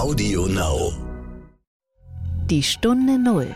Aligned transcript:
Audio 0.00 0.46
Now. 0.46 0.94
Die 2.46 2.62
Stunde 2.62 3.18
Null, 3.18 3.54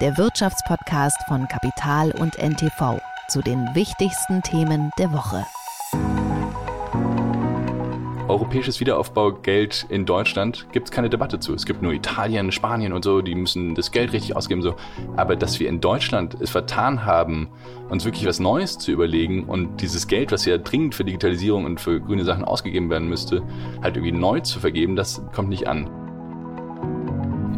der 0.00 0.16
Wirtschaftspodcast 0.16 1.18
von 1.26 1.48
Kapital 1.48 2.12
und 2.12 2.38
NTV 2.38 3.00
zu 3.28 3.42
den 3.42 3.74
wichtigsten 3.74 4.40
Themen 4.42 4.92
der 4.98 5.12
Woche. 5.12 5.44
Europäisches 8.30 8.78
Wiederaufbaugeld 8.78 9.86
in 9.88 10.06
Deutschland 10.06 10.66
gibt 10.72 10.88
es 10.88 10.90
keine 10.90 11.10
Debatte 11.10 11.40
zu. 11.40 11.52
Es 11.52 11.66
gibt 11.66 11.82
nur 11.82 11.92
Italien, 11.92 12.52
Spanien 12.52 12.92
und 12.92 13.04
so, 13.04 13.22
die 13.22 13.34
müssen 13.34 13.74
das 13.74 13.90
Geld 13.90 14.12
richtig 14.12 14.36
ausgeben. 14.36 14.62
So. 14.62 14.76
Aber 15.16 15.34
dass 15.36 15.58
wir 15.58 15.68
in 15.68 15.80
Deutschland 15.80 16.36
es 16.40 16.50
vertan 16.50 17.04
haben, 17.04 17.48
uns 17.88 18.04
wirklich 18.04 18.26
was 18.26 18.38
Neues 18.38 18.78
zu 18.78 18.92
überlegen 18.92 19.44
und 19.44 19.80
dieses 19.80 20.06
Geld, 20.06 20.30
was 20.30 20.44
ja 20.44 20.58
dringend 20.58 20.94
für 20.94 21.04
Digitalisierung 21.04 21.64
und 21.64 21.80
für 21.80 22.00
grüne 22.00 22.24
Sachen 22.24 22.44
ausgegeben 22.44 22.88
werden 22.88 23.08
müsste, 23.08 23.42
halt 23.82 23.96
irgendwie 23.96 24.12
neu 24.12 24.40
zu 24.40 24.60
vergeben, 24.60 24.94
das 24.94 25.22
kommt 25.34 25.48
nicht 25.48 25.66
an. 25.66 25.90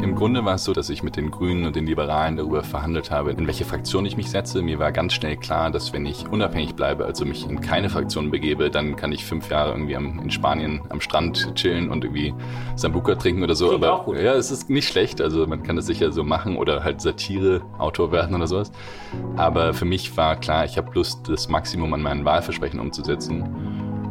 Im 0.03 0.17
Grunde 0.17 0.45
war 0.45 0.57
es 0.57 0.65
so, 0.65 0.73
dass 0.73 0.91
ich 0.91 1.05
mit 1.05 1.15
den 1.15 1.31
Grünen 1.31 1.65
und 1.65 1.77
den 1.77 1.87
Liberalen 1.87 2.37
darüber 2.37 2.65
verhandelt 2.65 3.13
habe, 3.13 3.31
in 3.31 3.47
welche 3.47 3.65
Fraktion 3.65 4.05
ich 4.05 4.17
mich 4.17 4.31
setze. 4.31 4.61
Mir 4.61 4.81
war 4.81 4.91
ganz 4.91 5.13
schnell 5.13 5.37
klar, 5.37 5.71
dass 5.71 5.93
wenn 5.93 6.05
ich 6.07 6.27
unabhängig 6.29 6.75
bleibe, 6.75 7.05
also 7.05 7.25
mich 7.25 7.49
in 7.49 7.61
keine 7.61 7.89
Fraktion 7.89 8.33
begebe, 8.33 8.69
dann 8.69 8.97
kann 8.97 9.13
ich 9.13 9.25
fünf 9.25 9.49
Jahre 9.49 9.71
irgendwie 9.71 9.95
am, 9.95 10.19
in 10.19 10.29
Spanien 10.33 10.83
am 10.89 11.01
Strand 11.01 11.55
chillen 11.55 11.89
und 11.89 12.03
irgendwie 12.03 12.35
Sambuca 12.75 13.15
trinken 13.15 13.45
oder 13.45 13.55
so. 13.55 13.69
Klingt 13.69 13.85
Aber 13.85 14.01
auch 14.01 14.05
gut. 14.07 14.17
ja, 14.17 14.35
es 14.35 14.51
ist 14.51 14.69
nicht 14.69 14.89
schlecht. 14.89 15.21
Also 15.21 15.47
man 15.47 15.63
kann 15.63 15.77
das 15.77 15.87
sicher 15.87 16.11
so 16.11 16.25
machen 16.25 16.57
oder 16.57 16.83
halt 16.83 17.01
Satire-Autor 17.01 18.11
werden 18.11 18.35
oder 18.35 18.49
sowas. 18.49 18.73
Aber 19.37 19.73
für 19.73 19.85
mich 19.85 20.17
war 20.17 20.35
klar, 20.35 20.65
ich 20.65 20.79
habe 20.79 20.91
Lust, 20.95 21.29
das 21.29 21.49
Maximum 21.49 21.95
an 21.95 22.03
meinen 22.03 22.25
Wahlversprechen 22.25 22.81
umzusetzen. 22.81 23.45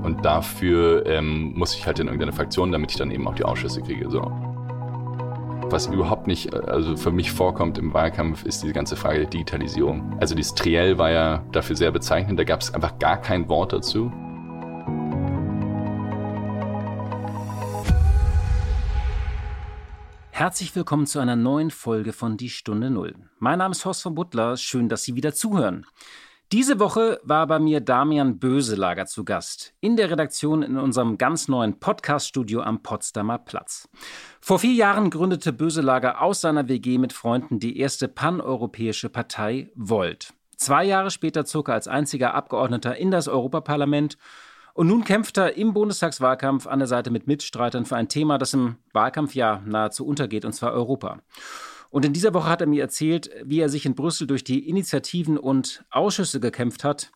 Und 0.04 0.23
dafür 0.23 1.05
ähm, 1.05 1.52
muss 1.54 1.76
ich 1.76 1.85
halt 1.85 1.99
in 1.99 2.08
irgendeine 2.08 2.32
Fraktion, 2.32 2.71
damit 2.71 2.91
ich 2.91 2.98
dann 2.98 3.12
eben 3.12 3.27
auch 3.27 3.35
die 3.35 3.44
Ausschüsse 3.44 3.82
kriege. 3.82 4.10
So. 4.10 4.32
Was 5.72 5.88
überhaupt 5.88 6.28
nicht, 6.28 6.54
also 6.54 6.98
für 6.98 7.12
mich 7.12 7.32
vorkommt 7.32 7.77
im 7.77 7.94
Wahlkampf, 7.94 8.44
ist 8.44 8.62
diese 8.62 8.74
ganze 8.74 8.98
Frage 8.98 9.20
der 9.20 9.30
Digitalisierung. 9.30 10.18
Also 10.20 10.36
dieses 10.36 10.54
Triell 10.54 10.98
war 10.98 11.12
ja 11.12 11.46
dafür 11.54 11.78
sehr 11.78 11.91
bezeichnend, 11.91 12.38
da 12.38 12.44
gab 12.44 12.60
es 12.60 12.74
einfach 12.74 13.00
gar 13.00 13.22
kein 13.22 13.48
Wort 13.48 13.72
dazu. 13.72 14.12
Herzlich 20.32 20.76
willkommen 20.76 21.05
zu 21.05 21.20
einer 21.20 21.38
neuen 21.38 21.72
Folge 21.72 22.12
von 22.12 22.35
Die 22.35 22.50
Stunde 22.50 22.90
Null. 22.90 23.16
Mein 23.40 23.60
Name 23.60 23.72
ist 23.72 23.85
Horst 23.85 24.02
von 24.02 24.13
Butler. 24.13 24.58
Schön, 24.58 24.90
dass 24.90 25.06
Sie 25.06 25.16
wieder 25.16 25.34
zuhören. 25.34 25.85
Diese 26.52 26.82
Woche 26.82 27.21
war 27.24 27.48
bei 27.48 27.60
mir 27.60 27.80
Damian 27.80 28.38
Böselager 28.38 29.05
zu 29.05 29.24
Gast 29.24 29.74
in 29.80 29.96
der 29.96 30.12
Redaktion 30.12 30.63
in 30.63 30.77
unserem 30.77 31.18
ganz 31.18 31.48
neuen 31.48 31.80
Podcast-Studio 31.80 32.60
am 32.60 32.84
Potsdamer 32.84 33.38
Platz. 33.38 33.88
Vor 34.41 34.60
vier 34.60 34.74
Jahren 34.74 35.12
gründete 35.12 35.54
Böselager 35.54 36.22
aus 36.22 36.41
seiner 36.41 36.68
WG 36.68 36.98
mit 36.98 37.13
Freunden 37.13 37.60
die 37.60 37.79
erste 37.79 38.10
paneuropäische 38.10 39.07
Partei 39.07 39.72
Volt. 39.76 40.34
Zwei 40.57 40.84
Jahre 40.84 41.10
später 41.10 41.46
zog 41.46 41.70
er 41.70 41.76
als 41.76 41.88
einziger 41.88 42.34
Abgeordneter 42.34 42.98
in 42.98 43.12
das 43.12 43.29
Europaparlament 43.29 44.18
und 44.74 44.88
nun 44.88 45.05
kämpft 45.05 45.38
er 45.38 45.55
im 45.55 45.74
Bundestagswahlkampf 45.74 46.68
an 46.68 46.79
der 46.79 46.88
Seite 46.90 47.12
mit 47.12 47.27
Mitstreitern 47.27 47.85
für 47.85 47.96
ein 47.96 48.10
Thema, 48.10 48.38
das 48.38 48.54
im 48.54 48.76
Wahlkampfjahr 48.91 49.62
nahezu 49.66 50.05
untergeht, 50.05 50.44
und 50.44 50.52
zwar 50.52 50.74
Europa. 50.74 51.20
Und 51.92 52.06
in 52.06 52.14
dieser 52.14 52.34
Woche 52.34 52.50
hat 52.50 52.62
er 52.62 52.68
mir 52.68 52.82
erzählt, 52.82 53.30
wie 53.44 53.60
er 53.60 53.70
sich 53.70 53.86
in 53.86 53.96
Brüssel 53.96 54.26
durch 54.26 54.44
die 54.44 54.68
Initiativen 54.68 55.38
und 55.38 55.84
Ausschüsse 55.92 56.40
gekämpft 56.40 56.84
hat, 56.84 57.12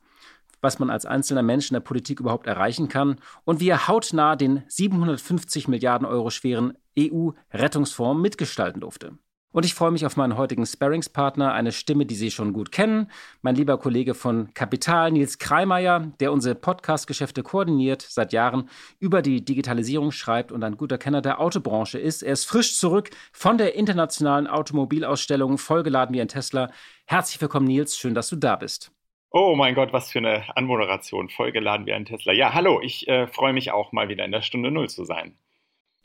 was 0.61 0.79
man 0.79 0.89
als 0.89 1.05
einzelner 1.05 1.43
Mensch 1.43 1.69
in 1.69 1.75
der 1.75 1.81
Politik 1.81 2.19
überhaupt 2.19 2.45
erreichen 2.45 2.89
kann 2.89 3.15
und 3.45 3.61
wie 3.61 3.69
er 3.69 3.87
hautnah 3.87 4.35
den 4.35 4.63
750 4.67 5.69
Milliarden 5.69 6.05
Euro 6.05 6.29
schweren 6.29 6.77
EU-Rettungsfonds 6.99 8.21
mitgestalten 8.21 8.81
durfte. 8.81 9.17
Und 9.55 9.63
ich 9.63 9.73
freue 9.73 9.91
mich 9.91 10.05
auf 10.05 10.17
meinen 10.17 10.35
heutigen 10.35 10.65
Sparringspartner, 10.65 11.53
eine 11.53 11.71
Stimme, 11.71 12.05
die 12.05 12.15
Sie 12.15 12.29
schon 12.29 12.51
gut 12.51 12.73
kennen, 12.73 13.09
mein 13.41 13.55
lieber 13.55 13.77
Kollege 13.77 14.13
von 14.13 14.53
Kapital, 14.53 15.13
Nils 15.13 15.37
Kreimeier, 15.37 16.11
der 16.19 16.33
unsere 16.33 16.55
Podcast-Geschäfte 16.55 17.41
koordiniert, 17.41 18.01
seit 18.01 18.33
Jahren 18.33 18.69
über 18.99 19.21
die 19.21 19.45
Digitalisierung 19.45 20.11
schreibt 20.11 20.51
und 20.51 20.61
ein 20.61 20.75
guter 20.75 20.97
Kenner 20.97 21.21
der 21.21 21.39
Autobranche 21.39 21.97
ist. 21.97 22.21
Er 22.21 22.33
ist 22.33 22.43
frisch 22.43 22.77
zurück 22.77 23.11
von 23.31 23.57
der 23.57 23.75
internationalen 23.75 24.47
Automobilausstellung, 24.47 25.57
vollgeladen 25.57 26.13
wie 26.13 26.19
ein 26.19 26.27
Tesla. 26.27 26.69
Herzlich 27.05 27.39
willkommen, 27.39 27.67
Nils, 27.67 27.97
schön, 27.97 28.13
dass 28.13 28.27
du 28.27 28.35
da 28.35 28.57
bist. 28.57 28.91
Oh 29.29 29.55
mein 29.55 29.73
Gott, 29.73 29.93
was 29.93 30.11
für 30.11 30.19
eine 30.19 30.43
Anmoderation, 30.57 31.29
vollgeladen 31.29 31.85
wie 31.85 31.93
ein 31.93 32.03
Tesla. 32.03 32.33
Ja, 32.33 32.53
hallo, 32.53 32.81
ich 32.81 33.07
äh, 33.07 33.27
freue 33.27 33.53
mich 33.53 33.71
auch 33.71 33.93
mal 33.93 34.09
wieder 34.09 34.25
in 34.25 34.33
der 34.33 34.41
Stunde 34.41 34.69
Null 34.69 34.89
zu 34.89 35.05
sein. 35.05 35.37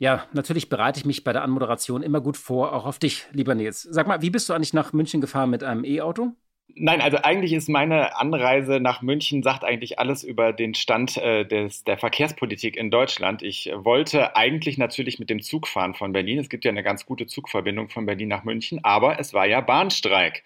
Ja, 0.01 0.25
natürlich 0.33 0.67
bereite 0.67 0.99
ich 0.99 1.05
mich 1.05 1.23
bei 1.23 1.31
der 1.31 1.43
Anmoderation 1.43 2.01
immer 2.01 2.21
gut 2.21 2.35
vor, 2.35 2.73
auch 2.73 2.87
auf 2.87 2.97
dich, 2.97 3.27
lieber 3.33 3.53
Nils. 3.53 3.83
Sag 3.83 4.07
mal, 4.07 4.23
wie 4.23 4.31
bist 4.31 4.49
du 4.49 4.53
eigentlich 4.53 4.73
nach 4.73 4.93
München 4.93 5.21
gefahren 5.21 5.51
mit 5.51 5.63
einem 5.63 5.85
E-Auto? 5.85 6.31
Nein, 6.73 7.01
also 7.01 7.17
eigentlich 7.17 7.53
ist 7.53 7.69
meine 7.69 8.17
Anreise 8.17 8.79
nach 8.79 9.03
München, 9.03 9.43
sagt 9.43 9.63
eigentlich 9.63 9.99
alles 9.99 10.23
über 10.23 10.53
den 10.53 10.73
Stand 10.73 11.17
äh, 11.17 11.45
des, 11.45 11.83
der 11.83 11.99
Verkehrspolitik 11.99 12.77
in 12.77 12.89
Deutschland. 12.89 13.43
Ich 13.43 13.71
wollte 13.75 14.35
eigentlich 14.35 14.79
natürlich 14.79 15.19
mit 15.19 15.29
dem 15.29 15.39
Zug 15.39 15.67
fahren 15.67 15.93
von 15.93 16.13
Berlin. 16.13 16.39
Es 16.39 16.49
gibt 16.49 16.65
ja 16.65 16.71
eine 16.71 16.81
ganz 16.81 17.05
gute 17.05 17.27
Zugverbindung 17.27 17.89
von 17.89 18.07
Berlin 18.07 18.29
nach 18.29 18.43
München, 18.43 18.83
aber 18.83 19.19
es 19.19 19.35
war 19.35 19.45
ja 19.45 19.61
Bahnstreik. 19.61 20.43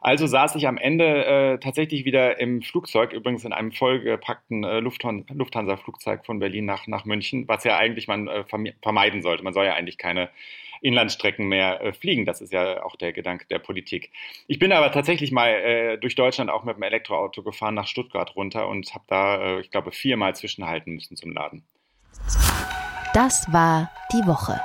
Also 0.00 0.26
saß 0.26 0.54
ich 0.56 0.66
am 0.66 0.78
Ende 0.78 1.24
äh, 1.26 1.58
tatsächlich 1.58 2.04
wieder 2.04 2.40
im 2.40 2.62
Flugzeug, 2.62 3.12
übrigens 3.12 3.44
in 3.44 3.52
einem 3.52 3.70
vollgepackten 3.70 4.64
äh, 4.64 4.80
Lufthan 4.80 5.26
Lufthansa-Flugzeug 5.28 6.24
von 6.24 6.38
Berlin 6.38 6.64
nach, 6.64 6.86
nach 6.86 7.04
München, 7.04 7.46
was 7.48 7.64
ja 7.64 7.76
eigentlich 7.76 8.08
man 8.08 8.26
äh, 8.28 8.44
vermeiden 8.82 9.20
sollte. 9.20 9.44
Man 9.44 9.52
soll 9.52 9.66
ja 9.66 9.74
eigentlich 9.74 9.98
keine 9.98 10.30
Inlandstrecken 10.80 11.46
mehr 11.46 11.82
äh, 11.82 11.92
fliegen. 11.92 12.24
Das 12.24 12.40
ist 12.40 12.52
ja 12.52 12.82
auch 12.82 12.96
der 12.96 13.12
Gedanke 13.12 13.46
der 13.48 13.58
Politik. 13.58 14.10
Ich 14.46 14.58
bin 14.58 14.72
aber 14.72 14.90
tatsächlich 14.90 15.32
mal 15.32 15.50
äh, 15.50 15.98
durch 15.98 16.14
Deutschland 16.14 16.50
auch 16.50 16.64
mit 16.64 16.76
dem 16.76 16.82
Elektroauto 16.82 17.42
gefahren 17.42 17.74
nach 17.74 17.86
Stuttgart 17.86 18.34
runter 18.36 18.68
und 18.68 18.94
habe 18.94 19.04
da, 19.06 19.56
äh, 19.56 19.60
ich 19.60 19.70
glaube, 19.70 19.92
viermal 19.92 20.34
zwischenhalten 20.34 20.94
müssen 20.94 21.16
zum 21.16 21.32
Laden. 21.32 21.62
Das 23.12 23.52
war 23.52 23.90
die 24.12 24.26
Woche. 24.26 24.60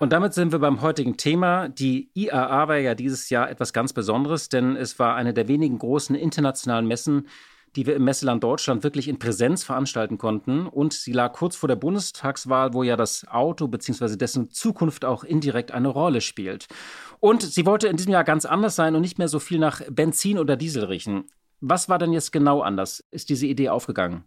Und 0.00 0.12
damit 0.12 0.34
sind 0.34 0.50
wir 0.50 0.58
beim 0.58 0.82
heutigen 0.82 1.16
Thema. 1.16 1.68
Die 1.68 2.10
IAA 2.14 2.68
war 2.68 2.76
ja 2.78 2.94
dieses 2.94 3.30
Jahr 3.30 3.48
etwas 3.48 3.72
ganz 3.72 3.92
Besonderes, 3.92 4.48
denn 4.48 4.76
es 4.76 4.98
war 4.98 5.14
eine 5.14 5.32
der 5.32 5.46
wenigen 5.46 5.78
großen 5.78 6.16
internationalen 6.16 6.86
Messen, 6.86 7.28
die 7.76 7.86
wir 7.86 7.96
im 7.96 8.04
Messeland 8.04 8.42
Deutschland 8.42 8.82
wirklich 8.84 9.08
in 9.08 9.18
Präsenz 9.18 9.64
veranstalten 9.64 10.18
konnten. 10.18 10.66
Und 10.66 10.92
sie 10.92 11.12
lag 11.12 11.32
kurz 11.32 11.56
vor 11.56 11.68
der 11.68 11.76
Bundestagswahl, 11.76 12.74
wo 12.74 12.82
ja 12.82 12.96
das 12.96 13.26
Auto 13.28 13.68
bzw. 13.68 14.16
dessen 14.16 14.50
Zukunft 14.50 15.04
auch 15.04 15.24
indirekt 15.24 15.72
eine 15.72 15.88
Rolle 15.88 16.20
spielt. 16.20 16.66
Und 17.20 17.42
sie 17.42 17.66
wollte 17.66 17.88
in 17.88 17.96
diesem 17.96 18.12
Jahr 18.12 18.24
ganz 18.24 18.44
anders 18.44 18.76
sein 18.76 18.94
und 18.94 19.00
nicht 19.00 19.18
mehr 19.18 19.28
so 19.28 19.38
viel 19.38 19.58
nach 19.58 19.80
Benzin 19.90 20.38
oder 20.38 20.56
Diesel 20.56 20.84
riechen. 20.84 21.24
Was 21.60 21.88
war 21.88 21.98
denn 21.98 22.12
jetzt 22.12 22.32
genau 22.32 22.60
anders? 22.60 23.02
Ist 23.10 23.28
diese 23.28 23.46
Idee 23.46 23.70
aufgegangen? 23.70 24.24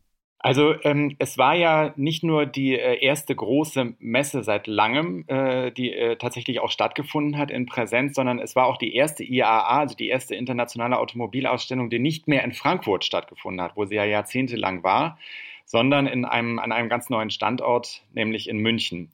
Also 0.48 0.76
ähm, 0.84 1.16
es 1.20 1.38
war 1.38 1.56
ja 1.56 1.94
nicht 1.98 2.24
nur 2.24 2.46
die 2.46 2.80
äh, 2.80 3.04
erste 3.04 3.36
große 3.36 3.96
Messe 4.00 4.44
seit 4.44 4.66
langem, 4.68 5.26
äh, 5.28 5.72
die 5.72 5.92
äh, 5.92 6.16
tatsächlich 6.16 6.62
auch 6.62 6.72
stattgefunden 6.72 7.38
hat 7.38 7.52
in 7.52 7.66
Präsenz, 7.66 8.16
sondern 8.16 8.40
es 8.40 8.56
war 8.56 8.66
auch 8.68 8.78
die 8.78 8.96
erste 8.96 9.26
IAA, 9.26 9.80
also 9.80 9.96
die 9.96 10.08
erste 10.08 10.36
internationale 10.36 11.00
Automobilausstellung, 11.00 11.90
die 11.90 12.00
nicht 12.00 12.30
mehr 12.30 12.46
in 12.46 12.54
Frankfurt 12.54 13.04
stattgefunden 13.04 13.62
hat, 13.62 13.76
wo 13.76 13.84
sie 13.84 13.96
ja 13.96 14.06
jahrzehntelang 14.06 14.84
war, 14.84 15.20
sondern 15.66 16.08
in 16.08 16.24
einem, 16.24 16.60
an 16.60 16.72
einem 16.72 16.88
ganz 16.88 17.10
neuen 17.10 17.30
Standort, 17.30 18.04
nämlich 18.14 18.48
in 18.48 18.60
München. 18.60 19.12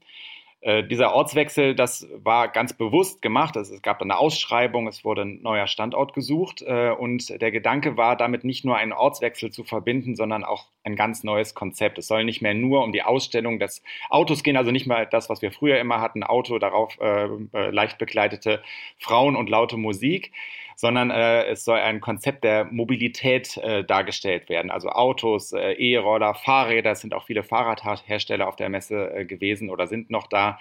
Äh, 0.64 0.86
dieser 0.86 1.14
Ortswechsel, 1.14 1.76
das 1.76 2.08
war 2.16 2.48
ganz 2.48 2.72
bewusst 2.72 3.22
gemacht. 3.22 3.58
Es, 3.58 3.82
gab 3.82 4.02
eine 4.02 4.18
Ausschreibung, 4.18 4.88
es 4.88 5.04
wurde 5.04 5.24
ein 5.24 5.42
neuer 5.42 5.68
Standort 5.68 6.14
gesucht 6.14 6.62
äh, 6.66 6.90
und 6.92 7.42
der 7.42 7.52
Gedanke 7.52 7.98
war, 7.98 8.16
damit 8.16 8.46
nicht 8.46 8.64
nur 8.64 8.78
einen 8.78 8.94
Ortswechsel 8.94 9.52
zu 9.52 9.66
verbinden, 9.66 10.16
sondern 10.16 10.46
auch 10.46 10.68
ein 10.86 10.96
ganz 10.96 11.26
neues 11.26 11.54
Konzept. 11.54 11.98
Es 11.98 12.08
soll 12.08 12.24
nicht 12.24 12.42
mehr 12.42 12.54
nur 12.54 12.82
um 12.82 12.94
die 12.94 13.04
Ausstellung 13.04 13.60
des 13.60 13.84
Autos 14.10 14.42
gehen, 14.42 14.56
also 14.56 14.72
nicht 14.72 14.88
mehr 14.88 15.06
das, 15.06 15.30
was 15.30 15.42
wir 15.42 15.52
früher 15.52 15.80
immer 15.80 16.00
hatten, 16.00 16.24
Auto, 16.24 16.58
darauf 16.60 16.98
äh, 17.02 17.26
äh 17.26 17.70
leicht 17.72 17.98
begleitete 17.98 18.64
Frauen 19.00 19.36
und 19.36 19.50
laute 19.50 19.76
Musik, 19.76 20.32
sondern 20.76 21.12
äh, 21.12 21.46
es 21.46 21.66
soll 21.66 21.80
ein 21.80 22.02
Konzept 22.02 22.44
der 22.44 22.66
Mobilität 22.66 23.58
äh, 23.58 23.84
dargestellt 23.84 24.50
werden. 24.50 24.72
Also 24.72 24.90
Autos, 24.90 25.54
äh, 25.54 25.74
E-Roller, 25.74 26.34
Fahrräder, 26.36 26.92
es 26.92 27.02
sind 27.02 27.14
auch 27.14 27.26
viele 27.26 27.44
Fahrradhersteller 27.44 28.48
auf 28.48 28.56
der 28.56 28.70
Messe 28.70 29.14
äh, 29.14 29.26
gewesen 29.26 29.70
oder 29.70 29.88
sind 29.88 30.10
noch 30.10 30.28
da. 30.28 30.60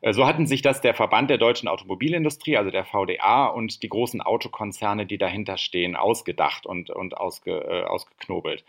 Äh, 0.00 0.12
so 0.12 0.26
hatten 0.26 0.46
sich 0.46 0.62
das 0.62 0.80
der 0.80 0.94
Verband 0.94 1.30
der 1.30 1.38
deutschen 1.38 1.68
Automobilindustrie, 1.68 2.56
also 2.56 2.70
der 2.70 2.84
VDA, 2.84 3.46
und 3.46 3.82
die 3.82 3.88
großen 3.88 4.20
Autokonzerne, 4.20 5.06
die 5.06 5.18
dahinter 5.18 5.56
stehen, 5.56 5.96
ausgedacht 5.96 6.66
und, 6.66 6.90
und 6.90 7.16
ausge, 7.16 7.52
äh, 7.52 7.84
ausgeknobelt. 7.84 8.64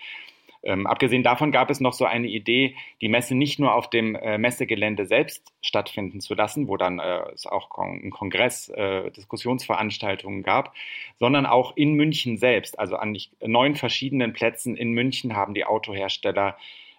Ähm, 0.68 0.86
abgesehen 0.86 1.24
davon 1.24 1.54
gab 1.54 1.70
es 1.70 1.80
noch 1.80 1.94
so 1.94 2.04
eine 2.04 2.28
Idee, 2.28 2.76
die 3.00 3.08
Messe 3.08 3.36
nicht 3.36 3.58
nur 3.58 3.74
auf 3.74 3.90
dem 3.90 4.16
äh, 4.16 4.38
Messegelände 4.38 5.06
selbst 5.06 5.54
stattfinden 5.62 6.20
zu 6.20 6.34
lassen, 6.34 6.68
wo 6.68 6.76
dann 6.76 7.00
äh, 7.00 7.22
es 7.34 7.48
auch 7.48 7.70
Kon 7.70 7.88
einen 8.02 8.12
Kongress, 8.12 8.68
äh, 8.68 9.10
Diskussionsveranstaltungen 9.12 10.44
gab, 10.44 10.74
sondern 11.20 11.46
auch 11.46 11.78
in 11.78 11.94
München 11.94 12.38
selbst. 12.38 12.78
Also 12.80 12.98
an 12.98 13.18
neun 13.40 13.76
verschiedenen 13.76 14.34
Plätzen 14.34 14.76
in 14.76 14.92
München 14.92 15.38
haben 15.38 15.54
die 15.54 15.64
Autohersteller 15.64 16.58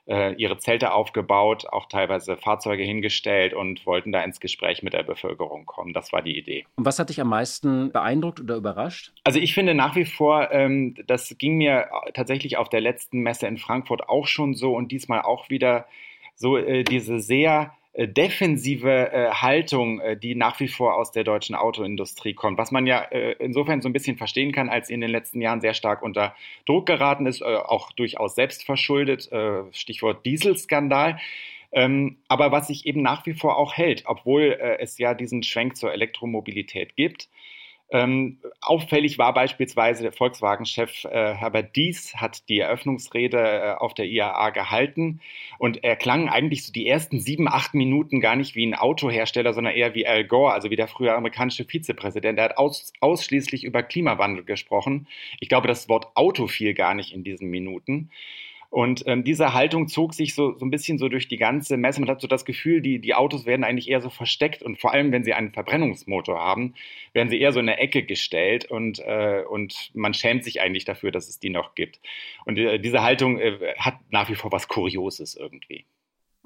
äh, 0.09 0.35
ihre 0.35 0.59
Zelte 0.59 0.93
aufgebaut, 0.93 1.67
auch 1.71 1.87
teilweise 1.87 2.37
Fahrzeuge 2.37 2.83
hingestellt 2.83 3.53
und 3.55 3.85
wollten 3.87 4.11
da 4.11 4.23
ins 4.23 4.41
Gespräch 4.41 4.83
mit 4.83 4.95
der 4.95 5.03
Bevölkerung 5.03 5.67
kommen. 5.67 5.93
Das 5.93 6.13
war 6.13 6.23
die 6.23 6.37
Idee. 6.37 6.65
Und 6.77 6.87
was 6.87 6.99
hat 6.99 7.11
dich 7.11 7.21
am 7.21 7.29
meisten 7.29 7.93
beeindruckt 7.93 8.41
oder 8.41 8.57
überrascht? 8.57 9.13
Also 9.25 9.39
ich 9.39 9.55
finde 9.55 9.75
nach 9.75 9.95
wie 9.97 10.07
vor, 10.07 10.51
ähm, 10.51 10.95
das 11.07 11.37
ging 11.39 11.57
mir 11.57 11.89
tatsächlich 12.15 12.57
auf 12.57 12.69
der 12.69 12.81
letzten 12.81 13.21
Messe 13.21 13.47
in 13.47 13.59
Frankfurt 13.59 14.09
auch 14.09 14.27
schon 14.27 14.55
so 14.55 14.75
und 14.75 14.91
diesmal 14.91 15.23
auch 15.23 15.51
wieder 15.51 15.87
so 16.35 16.57
äh, 16.57 16.85
diese 16.85 17.21
sehr 17.21 17.75
defensive 18.06 19.12
äh, 19.12 19.31
Haltung, 19.31 20.00
äh, 20.00 20.17
die 20.17 20.37
nach 20.37 20.61
wie 20.61 20.69
vor 20.69 20.95
aus 20.95 21.11
der 21.11 21.25
deutschen 21.25 21.56
Autoindustrie 21.56 22.33
kommt, 22.33 22.56
was 22.56 22.71
man 22.71 22.87
ja 22.87 23.00
äh, 23.00 23.33
insofern 23.41 23.83
so 23.83 23.89
ein 23.89 23.93
bisschen 23.93 24.17
verstehen 24.17 24.53
kann, 24.53 24.69
als 24.69 24.87
sie 24.87 24.95
in 24.95 25.00
den 25.00 25.11
letzten 25.11 25.41
Jahren 25.41 25.61
sehr 25.61 25.75
stark 25.75 26.03
unter 26.03 26.37
Druck 26.65 26.87
geraten 26.87 27.27
ist, 27.27 27.41
äh, 27.41 27.45
auch 27.45 27.91
durchaus 27.91 28.37
selbst 28.37 28.65
verschuldet, 28.65 29.33
äh, 29.33 29.62
Stichwort 29.73 30.25
Dieselskandal. 30.25 31.19
Ähm, 31.73 32.19
aber 32.29 32.53
was 32.53 32.69
sich 32.69 32.87
eben 32.87 33.03
nach 33.03 33.27
wie 33.27 33.35
vor 33.35 33.56
auch 33.56 33.77
hält, 33.77 34.05
obwohl 34.06 34.59
es 34.81 34.97
ja 34.97 35.12
diesen 35.12 35.43
Schwenk 35.43 35.77
zur 35.77 35.93
Elektromobilität 35.93 36.97
gibt. 36.97 37.29
Ähm, 37.90 38.38
auffällig 38.61 39.17
war 39.17 39.32
beispielsweise 39.32 40.02
der 40.02 40.12
Volkswagen-Chef 40.12 41.05
äh, 41.05 41.35
Herbert 41.35 41.75
Dies 41.75 42.14
hat 42.17 42.46
die 42.50 42.58
Eröffnungsrede 42.58 43.38
äh, 43.38 43.75
auf 43.79 43.94
der 43.94 44.05
IAA 44.05 44.50
gehalten 44.50 45.20
und 45.58 45.82
er 45.82 45.96
klang 45.96 46.29
eigentlich 46.29 46.67
so 46.67 46.73
die 46.73 46.87
ersten 46.87 47.19
sieben, 47.19 47.49
acht 47.49 47.73
Minuten 47.73 48.20
gar 48.20 48.37
nicht 48.37 48.55
wie 48.56 48.67
ein 48.67 48.75
Autohersteller, 48.75 49.55
sondern 49.55 49.75
eher 49.75 49.94
wie 49.94 50.06
Al 50.06 50.25
Gore, 50.25 50.52
also 50.52 50.70
wie 50.70 50.76
der 50.76 50.87
frühere 50.87 51.14
amerikanische 51.14 51.64
Vizepräsident. 51.64 52.38
Er 52.38 52.44
hat 52.46 52.58
aus, 52.58 52.93
ausschließlich 53.00 53.64
über 53.64 53.82
Klimawandel 53.82 54.44
gesprochen. 54.44 55.06
Ich 55.40 55.49
glaube, 55.49 55.67
das 55.67 55.88
Wort 55.88 56.08
Auto 56.14 56.46
fiel 56.46 56.75
gar 56.75 56.93
nicht 56.93 57.14
in 57.14 57.25
diesen 57.25 57.49
Minuten. 57.49 58.11
Und 58.70 59.05
ähm, 59.06 59.25
diese 59.25 59.55
Haltung 59.55 59.88
zog 59.88 60.12
sich 60.12 60.35
so, 60.35 60.55
so 60.59 60.67
ein 60.67 60.70
bisschen 60.70 60.99
so 60.99 61.09
durch 61.09 61.26
die 61.26 61.38
ganze 61.38 61.79
Messe. 61.79 62.00
Man 62.00 62.11
hat 62.11 62.20
so 62.20 62.26
das 62.26 62.44
Gefühl, 62.44 62.82
die, 62.82 63.00
die 63.00 63.15
Autos 63.15 63.47
werden 63.47 63.65
eigentlich 63.65 63.88
eher 63.88 64.03
so 64.03 64.11
versteckt 64.11 64.62
und 64.62 64.79
vor 64.79 64.93
allem, 64.93 65.11
wenn 65.11 65.25
sie 65.25 65.32
einen 65.32 65.53
Verbrennungsmotor 65.53 66.38
haben, 66.38 66.75
werden 67.15 67.31
sie 67.31 67.41
eher 67.41 67.53
so 67.53 67.61
in 67.61 67.69
eine 67.69 67.79
Ecke 67.79 68.03
gestellt 68.03 68.67
und, 68.67 68.99
äh, 68.99 69.43
und 69.49 69.91
man 69.94 70.12
schämt 70.12 70.44
sich 70.44 70.61
eigentlich 70.61 70.85
dafür, 70.85 71.11
dass 71.11 71.29
es 71.29 71.38
die 71.38 71.50
noch 71.50 71.75
gibt. 71.75 71.99
Und 72.44 72.59
äh, 72.59 72.79
diese 72.79 73.03
Haltung 73.03 73.38
äh, 73.38 73.75
hat 73.79 73.97
nach 74.11 74.29
wie 74.29 74.35
vor 74.35 74.53
was 74.53 74.69
Kurioses 74.69 75.35
irgendwie. 75.35 75.87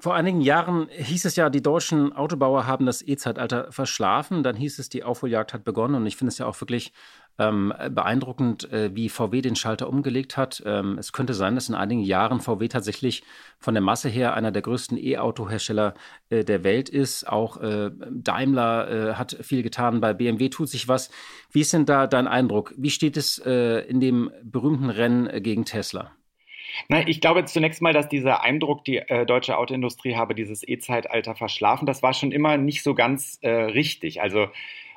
Vor 0.03 0.15
einigen 0.15 0.41
Jahren 0.41 0.89
hieß 0.89 1.23
es 1.23 1.37
ja, 1.37 1.49
die 1.49 1.61
deutschen 1.61 2.11
Autobauer 2.11 2.67
haben 2.67 2.85
das 2.85 3.01
E-Zeitalter 3.01 3.71
verschlafen. 3.71 4.43
Dann 4.43 4.57
hieß 4.57 4.79
es, 4.79 4.89
die 4.89 5.03
Aufholjagd 5.03 5.53
hat 5.53 5.63
begonnen. 5.63 5.95
Und 5.95 6.05
ich 6.07 6.17
finde 6.17 6.29
es 6.29 6.37
ja 6.39 6.45
auch 6.45 6.59
wirklich 6.59 6.91
ähm, 7.39 7.73
beeindruckend, 7.89 8.71
äh, 8.71 8.95
wie 8.95 9.09
VW 9.09 9.41
den 9.41 9.55
Schalter 9.55 9.89
umgelegt 9.89 10.37
hat. 10.37 10.61
Ähm, 10.65 10.97
es 10.97 11.13
könnte 11.13 11.33
sein, 11.33 11.55
dass 11.55 11.69
in 11.69 11.75
einigen 11.75 12.01
Jahren 12.01 12.41
VW 12.41 12.67
tatsächlich 12.67 13.23
von 13.59 13.73
der 13.73 13.81
Masse 13.81 14.09
her 14.09 14.33
einer 14.33 14.51
der 14.51 14.61
größten 14.61 14.97
E-Auto-Hersteller 14.97 15.95
äh, 16.29 16.43
der 16.43 16.63
Welt 16.63 16.89
ist. 16.89 17.27
Auch 17.27 17.57
äh, 17.61 17.91
Daimler 18.11 18.89
äh, 18.89 19.13
hat 19.15 19.37
viel 19.41 19.63
getan. 19.63 20.01
Bei 20.01 20.13
BMW 20.13 20.49
tut 20.49 20.69
sich 20.69 20.87
was. 20.87 21.09
Wie 21.51 21.61
ist 21.61 21.73
denn 21.73 21.85
da 21.85 22.07
dein 22.07 22.27
Eindruck? 22.27 22.73
Wie 22.77 22.91
steht 22.91 23.17
es 23.17 23.39
äh, 23.39 23.79
in 23.87 23.99
dem 23.99 24.31
berühmten 24.43 24.89
Rennen 24.89 25.27
äh, 25.27 25.41
gegen 25.41 25.65
Tesla? 25.65 26.11
Na, 26.87 27.07
ich 27.07 27.21
glaube 27.21 27.45
zunächst 27.45 27.81
mal, 27.81 27.93
dass 27.93 28.09
dieser 28.09 28.41
Eindruck, 28.43 28.83
die 28.83 28.97
äh, 28.97 29.25
deutsche 29.25 29.57
Autoindustrie 29.57 30.15
habe 30.15 30.35
dieses 30.35 30.67
E-Zeitalter 30.67 31.35
verschlafen, 31.35 31.85
das 31.85 32.01
war 32.01 32.13
schon 32.13 32.31
immer 32.31 32.57
nicht 32.57 32.83
so 32.83 32.95
ganz 32.95 33.37
äh, 33.41 33.49
richtig. 33.49 34.21
Also 34.21 34.47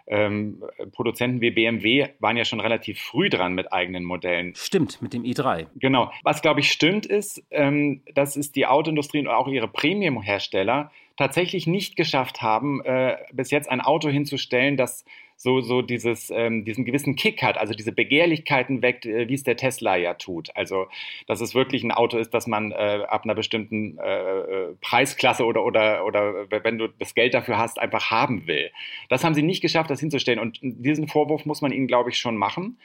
ähm, 0.06 0.62
Produzenten 0.92 1.40
wie 1.40 1.50
BMW 1.50 2.08
waren 2.20 2.36
ja 2.36 2.44
schon 2.44 2.60
relativ 2.60 3.00
früh 3.00 3.28
dran 3.28 3.54
mit 3.54 3.72
eigenen 3.72 4.04
Modellen. 4.04 4.54
Stimmt, 4.54 5.02
mit 5.02 5.12
dem 5.12 5.24
i3. 5.24 5.66
Genau. 5.76 6.12
Was, 6.22 6.42
glaube 6.42 6.60
ich, 6.60 6.70
stimmt, 6.70 7.06
ist, 7.06 7.42
ähm, 7.50 8.02
dass 8.14 8.36
es 8.36 8.52
die 8.52 8.66
Autoindustrie 8.66 9.20
und 9.20 9.28
auch 9.28 9.48
ihre 9.48 9.68
Premium-Hersteller 9.68 10.90
tatsächlich 11.16 11.66
nicht 11.66 11.96
geschafft 11.96 12.42
haben, 12.42 12.82
äh, 12.84 13.16
bis 13.32 13.50
jetzt 13.50 13.70
ein 13.70 13.80
Auto 13.80 14.08
hinzustellen, 14.08 14.76
das 14.76 15.04
so, 15.36 15.60
so 15.60 15.82
dieses, 15.82 16.30
ähm, 16.30 16.64
diesen 16.64 16.84
gewissen 16.84 17.14
Kick 17.14 17.42
hat, 17.42 17.58
also 17.58 17.74
diese 17.74 17.92
Begehrlichkeiten 17.92 18.82
weckt, 18.82 19.04
äh, 19.06 19.28
wie 19.28 19.34
es 19.34 19.42
der 19.42 19.56
Tesla 19.56 19.96
ja 19.96 20.14
tut. 20.14 20.50
Also, 20.54 20.86
dass 21.26 21.40
es 21.40 21.54
wirklich 21.54 21.84
ein 21.84 21.92
Auto 21.92 22.16
ist, 22.16 22.30
das 22.30 22.46
man 22.46 22.72
äh, 22.72 23.02
ab 23.08 23.24
einer 23.24 23.34
bestimmten 23.34 23.98
äh, 23.98 24.72
Preisklasse 24.80 25.44
oder, 25.44 25.64
oder, 25.64 26.04
oder 26.06 26.46
wenn 26.50 26.78
du 26.78 26.88
das 26.88 27.14
Geld 27.14 27.34
dafür 27.34 27.58
hast, 27.58 27.78
einfach 27.78 28.10
haben 28.10 28.46
will. 28.46 28.70
Das 29.08 29.24
haben 29.24 29.34
sie 29.34 29.42
nicht 29.42 29.60
geschafft, 29.60 29.90
das 29.90 30.00
hinzustellen. 30.00 30.38
Und 30.38 30.58
diesen 30.62 31.08
Vorwurf 31.08 31.44
muss 31.44 31.60
man 31.60 31.72
ihnen, 31.72 31.86
glaube 31.86 32.10
ich, 32.10 32.18
schon 32.18 32.36
machen. 32.36 32.78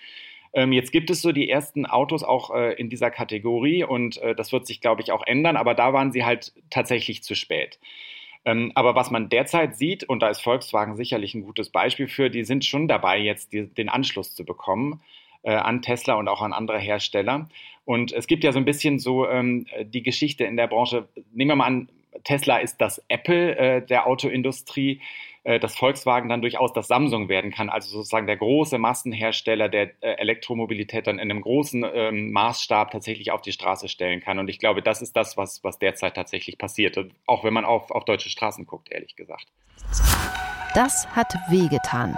Ähm, 0.54 0.74
jetzt 0.74 0.92
gibt 0.92 1.10
es 1.10 1.22
so 1.22 1.32
die 1.32 1.50
ersten 1.50 1.86
Autos 1.86 2.24
auch 2.24 2.54
äh, 2.54 2.74
in 2.74 2.90
dieser 2.90 3.10
Kategorie 3.10 3.86
und 3.86 4.18
äh, 4.18 4.36
das 4.36 4.52
wird 4.52 4.68
sich, 4.68 4.82
glaube 4.82 5.02
ich, 5.02 5.12
auch 5.12 5.26
ändern, 5.26 5.56
aber 5.56 5.74
da 5.74 5.94
waren 5.94 6.12
sie 6.12 6.26
halt 6.26 6.54
tatsächlich 6.70 7.24
zu 7.24 7.36
spät. 7.36 7.80
Ähm, 8.44 8.72
aber 8.76 8.96
was 8.96 9.12
man 9.12 9.30
derzeit 9.30 9.78
sieht, 9.78 10.04
und 10.04 10.22
da 10.22 10.30
ist 10.30 10.42
Volkswagen 10.42 10.96
sicherlich 10.96 11.36
ein 11.36 11.44
gutes 11.44 11.70
Beispiel 11.70 12.08
für, 12.08 12.30
die 12.30 12.44
sind 12.44 12.66
schon 12.66 12.88
dabei, 12.88 13.20
jetzt 13.20 13.54
die, 13.54 13.68
den 13.68 13.90
Anschluss 13.90 14.34
zu 14.34 14.46
bekommen 14.46 15.02
äh, 15.44 15.54
an 15.54 15.82
Tesla 15.82 16.16
und 16.16 16.28
auch 16.28 16.42
an 16.42 16.54
andere 16.54 16.80
Hersteller. 16.80 17.50
Und 17.86 18.12
es 18.12 18.28
gibt 18.28 18.44
ja 18.44 18.52
so 18.52 18.60
ein 18.60 18.66
bisschen 18.66 19.00
so 19.00 19.28
ähm, 19.28 19.66
die 19.84 20.04
Geschichte 20.04 20.44
in 20.44 20.58
der 20.58 20.68
Branche. 20.68 21.08
Nehmen 21.34 21.52
wir 21.52 21.56
mal 21.56 21.66
an, 21.66 21.90
Tesla 22.24 22.58
ist 22.58 22.78
das 22.78 23.04
Apple 23.08 23.56
äh, 23.58 23.86
der 23.86 24.08
Autoindustrie. 24.08 25.02
Äh, 25.44 25.60
dass 25.60 25.76
Volkswagen 25.76 26.30
dann 26.30 26.42
durchaus 26.42 26.72
das 26.72 26.88
Samsung 26.88 27.28
werden 27.28 27.50
kann, 27.50 27.70
also 27.70 27.90
sozusagen 27.90 28.28
der 28.28 28.38
große 28.38 28.78
Massenhersteller, 28.78 29.70
der 29.70 29.90
äh, 30.04 30.18
Elektromobilität 30.20 31.08
dann 31.08 31.18
in 31.18 31.32
einem 31.32 31.42
großen 31.42 31.84
ähm, 31.92 32.32
Maßstab 32.32 32.92
tatsächlich 32.92 33.32
auf 33.32 33.42
die 33.42 33.52
Straße 33.52 33.90
stellen 33.90 34.20
kann. 34.20 34.38
Und 34.38 34.50
ich 34.50 34.60
glaube, 34.60 34.84
das 34.84 35.02
ist 35.02 35.18
das, 35.18 35.38
was, 35.38 35.64
was 35.64 35.80
derzeit 35.80 36.14
tatsächlich 36.14 36.60
passiert, 36.60 36.96
auch 37.26 37.44
wenn 37.44 37.56
man 37.56 37.66
auf, 37.66 37.90
auf 37.90 38.06
deutsche 38.06 38.30
Straßen 38.30 38.68
guckt, 38.68 38.92
ehrlich 38.92 39.16
gesagt. 39.16 39.48
Das 40.76 41.08
hat 41.16 41.34
wehgetan. 41.50 42.16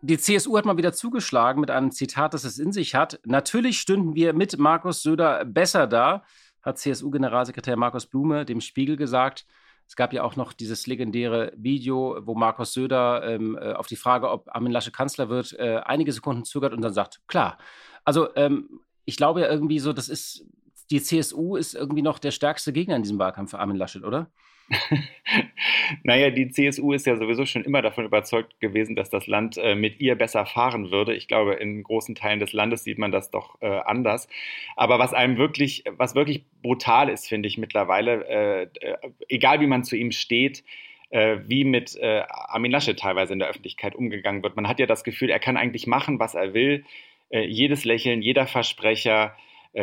Die 0.00 0.18
CSU 0.18 0.58
hat 0.58 0.64
mal 0.64 0.76
wieder 0.76 0.92
zugeschlagen 0.92 1.60
mit 1.60 1.70
einem 1.70 1.92
Zitat, 1.92 2.34
das 2.34 2.42
es 2.42 2.58
in 2.58 2.72
sich 2.72 2.96
hat. 2.96 3.20
Natürlich 3.24 3.80
stünden 3.80 4.16
wir 4.16 4.32
mit 4.32 4.58
Markus 4.58 5.02
Söder 5.02 5.44
besser 5.44 5.86
da, 5.86 6.24
hat 6.62 6.78
CSU-Generalsekretär 6.78 7.76
Markus 7.76 8.06
Blume 8.06 8.44
dem 8.44 8.60
Spiegel 8.60 8.96
gesagt. 8.96 9.46
Es 9.88 9.96
gab 9.96 10.12
ja 10.12 10.22
auch 10.24 10.36
noch 10.36 10.52
dieses 10.52 10.86
legendäre 10.86 11.52
Video, 11.56 12.18
wo 12.22 12.34
Markus 12.34 12.72
Söder 12.72 13.22
ähm, 13.24 13.56
äh, 13.60 13.72
auf 13.72 13.86
die 13.86 13.96
Frage, 13.96 14.30
ob 14.30 14.48
Armin 14.54 14.72
Lasche 14.72 14.90
Kanzler 14.90 15.28
wird, 15.28 15.52
äh, 15.54 15.80
einige 15.84 16.12
Sekunden 16.12 16.44
zögert 16.44 16.72
und 16.72 16.82
dann 16.82 16.92
sagt, 16.92 17.20
klar. 17.28 17.58
Also 18.04 18.34
ähm, 18.34 18.80
ich 19.04 19.16
glaube 19.16 19.40
ja 19.40 19.48
irgendwie 19.48 19.78
so, 19.78 19.92
das 19.92 20.08
ist, 20.08 20.44
die 20.90 21.02
CSU 21.02 21.56
ist 21.56 21.74
irgendwie 21.74 22.02
noch 22.02 22.18
der 22.18 22.32
stärkste 22.32 22.72
Gegner 22.72 22.96
in 22.96 23.02
diesem 23.02 23.18
Wahlkampf 23.18 23.52
für 23.52 23.58
Armin 23.58 23.76
Laschet, 23.76 24.04
oder? 24.04 24.30
naja, 26.02 26.30
die 26.30 26.48
CSU 26.48 26.92
ist 26.92 27.06
ja 27.06 27.16
sowieso 27.16 27.46
schon 27.46 27.64
immer 27.64 27.82
davon 27.82 28.04
überzeugt 28.04 28.58
gewesen, 28.60 28.96
dass 28.96 29.10
das 29.10 29.26
Land 29.26 29.56
äh, 29.58 29.74
mit 29.74 30.00
ihr 30.00 30.16
besser 30.16 30.46
fahren 30.46 30.90
würde. 30.90 31.14
Ich 31.14 31.28
glaube, 31.28 31.54
in 31.54 31.82
großen 31.82 32.14
Teilen 32.14 32.40
des 32.40 32.52
Landes 32.52 32.84
sieht 32.84 32.98
man 32.98 33.12
das 33.12 33.30
doch 33.30 33.60
äh, 33.60 33.66
anders. 33.66 34.28
Aber 34.74 34.98
was 34.98 35.14
einem 35.14 35.36
wirklich, 35.36 35.84
was 35.96 36.14
wirklich 36.14 36.44
brutal 36.62 37.08
ist, 37.08 37.28
finde 37.28 37.48
ich 37.48 37.58
mittlerweile, 37.58 38.26
äh, 38.28 38.62
äh 38.80 38.96
egal 39.28 39.60
wie 39.60 39.66
man 39.66 39.84
zu 39.84 39.96
ihm 39.96 40.10
steht, 40.10 40.64
äh, 41.10 41.38
wie 41.46 41.64
mit 41.64 41.96
äh, 41.96 42.22
Armin 42.28 42.72
Laschet 42.72 42.98
teilweise 42.98 43.32
in 43.32 43.38
der 43.38 43.48
Öffentlichkeit 43.48 43.94
umgegangen 43.94 44.42
wird. 44.42 44.56
Man 44.56 44.68
hat 44.68 44.80
ja 44.80 44.86
das 44.86 45.04
Gefühl, 45.04 45.30
er 45.30 45.38
kann 45.38 45.56
eigentlich 45.56 45.86
machen, 45.86 46.18
was 46.18 46.34
er 46.34 46.54
will. 46.54 46.84
jedes 47.30 47.84
Lächeln, 47.84 48.22
jeder 48.22 48.46
Versprecher, 48.46 49.34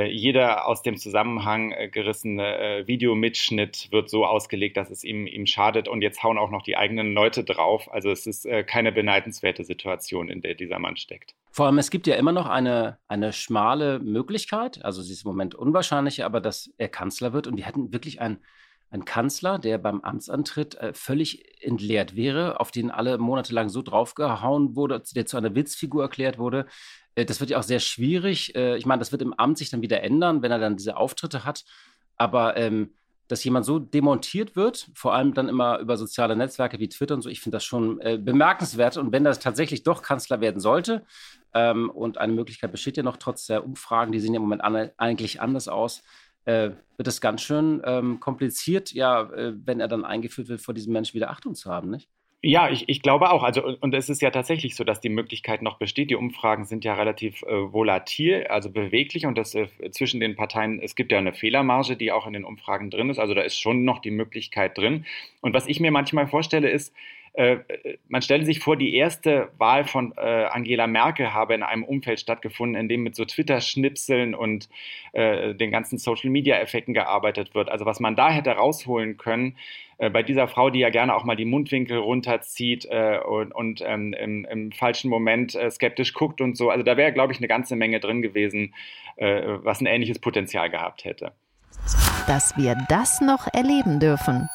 jeder 0.07 0.67
aus 0.67 0.81
dem 0.81 0.97
Zusammenhang 0.97 1.71
äh, 1.71 1.88
gerissene 1.88 2.57
äh, 2.57 2.88
Videomitschnitt 2.88 3.89
wird 3.91 4.09
so 4.09 4.25
ausgelegt, 4.25 4.75
dass 4.75 4.89
es 4.89 5.03
ihm, 5.03 5.27
ihm 5.27 5.45
schadet 5.45 5.88
und 5.88 6.01
jetzt 6.01 6.23
hauen 6.23 6.39
auch 6.39 6.50
noch 6.50 6.63
die 6.63 6.75
eigenen 6.75 7.13
Leute 7.13 7.43
drauf. 7.43 7.88
Also 7.91 8.09
es 8.09 8.25
ist 8.25 8.45
äh, 8.45 8.63
keine 8.63 8.91
beneidenswerte 8.91 9.63
Situation, 9.63 10.29
in 10.29 10.41
der 10.41 10.55
dieser 10.55 10.79
Mann 10.79 10.97
steckt. 10.97 11.35
Vor 11.51 11.67
allem, 11.67 11.77
es 11.77 11.91
gibt 11.91 12.07
ja 12.07 12.15
immer 12.15 12.31
noch 12.31 12.47
eine, 12.47 12.97
eine 13.07 13.33
schmale 13.33 14.00
Möglichkeit, 14.00 14.83
also 14.83 15.03
sie 15.03 15.13
ist 15.13 15.25
im 15.25 15.29
Moment 15.29 15.53
unwahrscheinlich, 15.53 16.25
aber 16.25 16.41
dass 16.41 16.73
er 16.79 16.89
Kanzler 16.89 17.31
wird 17.31 17.45
und 17.45 17.57
wir 17.57 17.65
hätten 17.65 17.93
wirklich 17.93 18.19
ein 18.19 18.39
ein 18.93 19.05
Kanzler, 19.05 19.57
der 19.57 19.79
beim 19.79 20.01
Amtsantritt 20.01 20.75
äh, 20.75 20.93
völlig 20.93 21.62
entleert 21.62 22.15
wäre, 22.15 22.59
auf 22.59 22.71
den 22.71 22.91
alle 22.91 23.17
monatelang 23.17 23.69
so 23.69 23.81
draufgehauen 23.81 24.75
wurde, 24.75 25.01
der 25.15 25.25
zu 25.25 25.35
einer 25.35 25.55
Witzfigur 25.55 26.03
erklärt 26.03 26.38
wurde. 26.38 26.67
Äh, 27.15 27.25
das 27.25 27.39
wird 27.39 27.50
ja 27.50 27.57
auch 27.57 27.63
sehr 27.63 27.79
schwierig. 27.79 28.55
Äh, 28.55 28.77
ich 28.77 28.85
meine, 28.85 29.00
das 29.00 29.12
wird 29.12 29.23
im 29.23 29.33
Amt 29.33 29.57
sich 29.57 29.71
dann 29.71 29.81
wieder 29.81 30.03
ändern, 30.03 30.43
wenn 30.43 30.51
er 30.51 30.59
dann 30.59 30.77
diese 30.77 30.95
Auftritte 30.95 31.43
hat. 31.43 31.65
Aber 32.17 32.55
ähm, 32.55 32.93
dass 33.27 33.43
jemand 33.43 33.65
so 33.65 33.79
demontiert 33.79 34.55
wird, 34.55 34.91
vor 34.93 35.13
allem 35.15 35.33
dann 35.33 35.50
immer 35.50 35.79
über 35.79 35.97
soziale 35.97 36.35
Netzwerke 36.35 36.79
wie 36.79 36.89
Twitter 36.89 37.15
und 37.15 37.21
so, 37.21 37.29
ich 37.29 37.41
finde 37.41 37.55
das 37.55 37.63
schon 37.63 38.00
äh, 38.01 38.19
bemerkenswert. 38.21 38.97
Und 38.97 39.12
wenn 39.12 39.23
das 39.23 39.39
tatsächlich 39.39 39.81
doch 39.81 40.03
Kanzler 40.03 40.39
werden 40.39 40.59
sollte, 40.59 41.03
ähm, 41.53 41.89
und 41.89 42.17
eine 42.17 42.33
Möglichkeit 42.33 42.71
besteht 42.71 42.97
ja 42.97 43.03
noch 43.03 43.17
trotz 43.17 43.47
der 43.47 43.63
Umfragen, 43.63 44.12
die 44.12 44.19
sehen 44.19 44.33
ja 44.33 44.38
im 44.38 44.43
Moment 44.43 44.63
an, 44.63 44.89
eigentlich 44.97 45.41
anders 45.41 45.67
aus, 45.67 46.03
äh, 46.45 46.71
wird 46.97 47.07
es 47.07 47.21
ganz 47.21 47.41
schön 47.41 47.81
ähm, 47.85 48.19
kompliziert, 48.19 48.91
ja, 48.91 49.23
äh, 49.31 49.53
wenn 49.65 49.79
er 49.79 49.88
dann 49.88 50.05
eingeführt 50.05 50.50
wird, 50.50 50.62
vor 50.62 50.73
diesem 50.73 50.93
Menschen 50.93 51.15
wieder 51.15 51.29
Achtung 51.29 51.55
zu 51.55 51.69
haben, 51.69 51.89
nicht? 51.89 52.09
Ja, 52.45 52.69
ich, 52.69 52.89
ich 52.89 53.01
glaube 53.01 53.31
auch. 53.31 53.41
Also, 53.41 53.63
und 53.63 53.93
es 53.93 54.09
ist 54.09 54.21
ja 54.21 54.29
tatsächlich 54.29 54.75
so, 54.75 54.83
dass 54.83 55.00
die 55.00 55.07
Möglichkeit 55.07 55.62
noch 55.62 55.77
besteht. 55.77 56.09
Die 56.09 56.17
Umfragen 56.17 56.65
sind 56.65 56.83
ja 56.83 56.93
relativ 56.93 57.41
äh, 57.43 57.71
volatil, 57.71 58.47
also 58.47 58.69
beweglich 58.69 59.25
und 59.25 59.38
das 59.38 59.55
äh, 59.55 59.69
zwischen 59.91 60.19
den 60.19 60.35
Parteien, 60.35 60.81
es 60.81 60.95
gibt 60.95 61.13
ja 61.13 61.19
eine 61.19 61.31
Fehlermarge, 61.31 61.95
die 61.95 62.12
auch 62.12 62.27
in 62.27 62.33
den 62.33 62.43
Umfragen 62.43 62.89
drin 62.89 63.09
ist. 63.09 63.17
Also 63.17 63.33
da 63.33 63.43
ist 63.43 63.57
schon 63.57 63.85
noch 63.85 64.00
die 64.00 64.12
Möglichkeit 64.12 64.77
drin. 64.77 65.05
Und 65.39 65.53
was 65.53 65.67
ich 65.67 65.79
mir 65.79 65.91
manchmal 65.91 66.27
vorstelle, 66.27 66.69
ist, 66.69 66.93
man 68.07 68.21
stelle 68.21 68.45
sich 68.45 68.59
vor, 68.59 68.77
die 68.77 68.93
erste 68.95 69.49
Wahl 69.57 69.85
von 69.85 70.13
äh, 70.17 70.21
Angela 70.21 70.85
Merkel 70.85 71.33
habe 71.33 71.55
in 71.55 71.63
einem 71.63 71.83
Umfeld 71.83 72.19
stattgefunden, 72.19 72.79
in 72.79 72.87
dem 72.87 73.01
mit 73.01 73.15
so 73.15 73.25
Twitter-Schnipseln 73.25 74.35
und 74.35 74.69
äh, 75.13 75.55
den 75.55 75.71
ganzen 75.71 75.97
Social-Media-Effekten 75.97 76.93
gearbeitet 76.93 77.55
wird. 77.55 77.69
Also 77.69 77.85
was 77.87 77.99
man 77.99 78.15
da 78.15 78.29
hätte 78.29 78.51
rausholen 78.51 79.17
können, 79.17 79.57
äh, 79.97 80.09
bei 80.09 80.23
dieser 80.23 80.47
Frau, 80.47 80.69
die 80.69 80.79
ja 80.79 80.89
gerne 80.89 81.15
auch 81.15 81.23
mal 81.23 81.35
die 81.35 81.45
Mundwinkel 81.45 81.97
runterzieht 81.97 82.85
äh, 82.89 83.19
und, 83.19 83.53
und 83.53 83.81
ähm, 83.85 84.13
im, 84.13 84.45
im, 84.45 84.71
falschen 84.71 85.09
Moment 85.09 85.55
äh, 85.55 85.71
skeptisch 85.71 86.13
guckt 86.13 86.41
und 86.41 86.57
so. 86.57 86.69
Also 86.69 86.83
da 86.83 86.97
wäre, 86.97 87.13
glaube 87.13 87.33
ich, 87.33 87.39
eine 87.39 87.47
ganze 87.47 87.75
Menge 87.75 87.99
drin 87.99 88.21
gewesen, 88.21 88.73
was 89.15 89.79
ein 89.79 89.85
ähnliches 89.85 90.17
Potenzial 90.17 90.71
gehabt 90.71 91.05
hätte. 91.05 91.33
Dass 92.25 92.57
wir 92.57 92.75
das 92.89 93.21
noch 93.21 93.45
erleben 93.53 93.99
dürfen. 93.99 94.49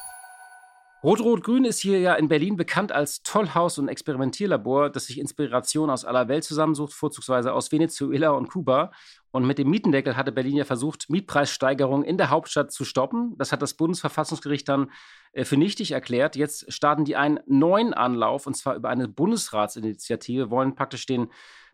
Rot-Rot-Grün 1.01 1.63
ist 1.63 1.79
hier 1.79 1.97
ja 1.99 2.15
in 2.15 2.27
Berlin 2.27 2.57
bekannt 2.57 2.91
als 2.91 3.23
Tollhaus 3.23 3.77
und 3.77 3.87
Experimentierlabor, 3.87 4.89
das 4.89 5.05
sich 5.05 5.17
Inspiration 5.17 5.89
aus 5.89 6.03
aller 6.03 6.27
Welt 6.27 6.43
zusammensucht, 6.43 6.91
vorzugsweise 6.91 7.53
aus 7.53 7.71
Venezuela 7.71 8.31
und 8.31 8.49
Kuba. 8.49 8.91
Und 9.31 9.47
mit 9.47 9.59
dem 9.59 9.69
Mietendeckel 9.69 10.17
hatte 10.17 10.33
Berlin 10.33 10.57
ja 10.57 10.65
versucht, 10.65 11.09
Mietpreissteigerungen 11.09 12.05
in 12.05 12.17
der 12.17 12.29
Hauptstadt 12.29 12.73
zu 12.73 12.83
stoppen. 12.83 13.35
Das 13.37 13.53
hat 13.53 13.61
das 13.61 13.75
Bundesverfassungsgericht 13.75 14.67
dann 14.67 14.91
äh, 15.31 15.45
für 15.45 15.55
nichtig 15.55 15.91
erklärt. 15.91 16.35
Jetzt 16.35 16.71
starten 16.73 17.05
die 17.05 17.15
einen 17.15 17.39
neuen 17.45 17.93
Anlauf, 17.93 18.45
und 18.45 18.57
zwar 18.57 18.75
über 18.75 18.89
eine 18.89 19.07
Bundesratsinitiative, 19.07 20.51
wollen 20.51 20.75
praktisch 20.75 21.05
den, 21.05 21.29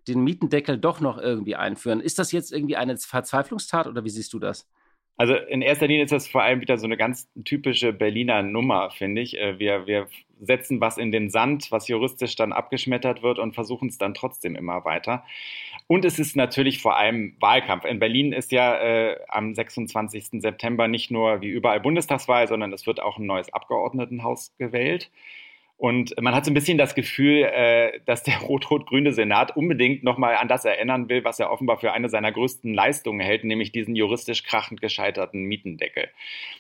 den 0.08 0.24
Mietendeckel 0.24 0.78
doch 0.78 1.00
noch 1.00 1.18
irgendwie 1.18 1.56
einführen. 1.56 2.00
Ist 2.00 2.20
das 2.20 2.32
jetzt 2.32 2.54
irgendwie 2.54 2.78
eine 2.78 2.96
Verzweiflungstat 2.96 3.88
oder 3.88 4.04
wie 4.04 4.12
siehst 4.12 4.34
du 4.34 4.40
das? 4.40 4.68
Also 5.18 5.36
in 5.36 5.62
erster 5.62 5.88
Linie 5.88 6.04
ist 6.04 6.12
das 6.12 6.28
vor 6.28 6.44
allem 6.44 6.62
wieder 6.62 6.78
so 6.78 6.86
eine 6.86 6.98
ganz 6.98 7.30
typische 7.46 7.94
Berliner 7.94 8.44
Nummer, 8.44 8.92
finde 8.92 9.22
ich. 9.22 9.38
Äh, 9.38 9.60
wir, 9.60 9.88
wir 9.88 10.08
setzen 10.42 10.82
was 10.82 10.98
in 10.98 11.12
den 11.12 11.30
Sand, 11.30 11.72
was 11.72 11.88
juristisch 11.88 12.36
dann 12.36 12.52
abgeschmettert 12.52 13.24
wird 13.24 13.40
und 13.40 13.54
versuchen 13.54 13.88
es 13.88 13.98
dann 13.98 14.14
trotzdem 14.14 14.56
immer 14.56 14.84
weiter. 14.84 15.24
Und 15.88 16.04
es 16.04 16.20
ist 16.20 16.36
natürlich 16.36 16.82
vor 16.82 16.98
allem 16.98 17.36
Wahlkampf. 17.40 17.86
In 17.86 18.00
Berlin 18.00 18.34
ist 18.34 18.52
ja 18.52 18.76
äh, 18.78 19.20
am 19.30 19.54
26. 19.54 20.42
September 20.42 20.88
nicht 20.88 21.12
nur 21.12 21.42
wie 21.42 21.50
überall 21.50 21.80
Bundestagswahl, 21.80 22.48
sondern 22.48 22.74
es 22.74 22.86
wird 22.86 23.02
auch 23.02 23.18
ein 23.18 23.26
neues 23.26 23.54
Abgeordnetenhaus 23.54 24.54
gewählt. 24.58 25.12
Und 25.78 26.14
man 26.22 26.34
hat 26.34 26.46
so 26.46 26.52
ein 26.52 26.54
bisschen 26.54 26.78
das 26.78 26.96
Gefühl, 26.96 27.44
äh, 27.44 28.00
dass 28.06 28.24
der 28.24 28.38
rot-rot-grüne 28.42 29.12
Senat 29.12 29.56
unbedingt 29.58 30.04
nochmal 30.04 30.36
an 30.38 30.48
das 30.48 30.64
erinnern 30.66 31.10
will, 31.10 31.24
was 31.24 31.40
er 31.40 31.52
offenbar 31.52 31.78
für 31.78 31.92
eine 31.92 32.10
seiner 32.10 32.32
größten 32.32 32.74
Leistungen 32.74 33.20
hält, 33.20 33.44
nämlich 33.44 33.72
diesen 33.72 33.96
juristisch 33.96 34.44
krachend 34.44 34.82
gescheiterten 34.82 35.44
Mietendeckel. 35.44 36.10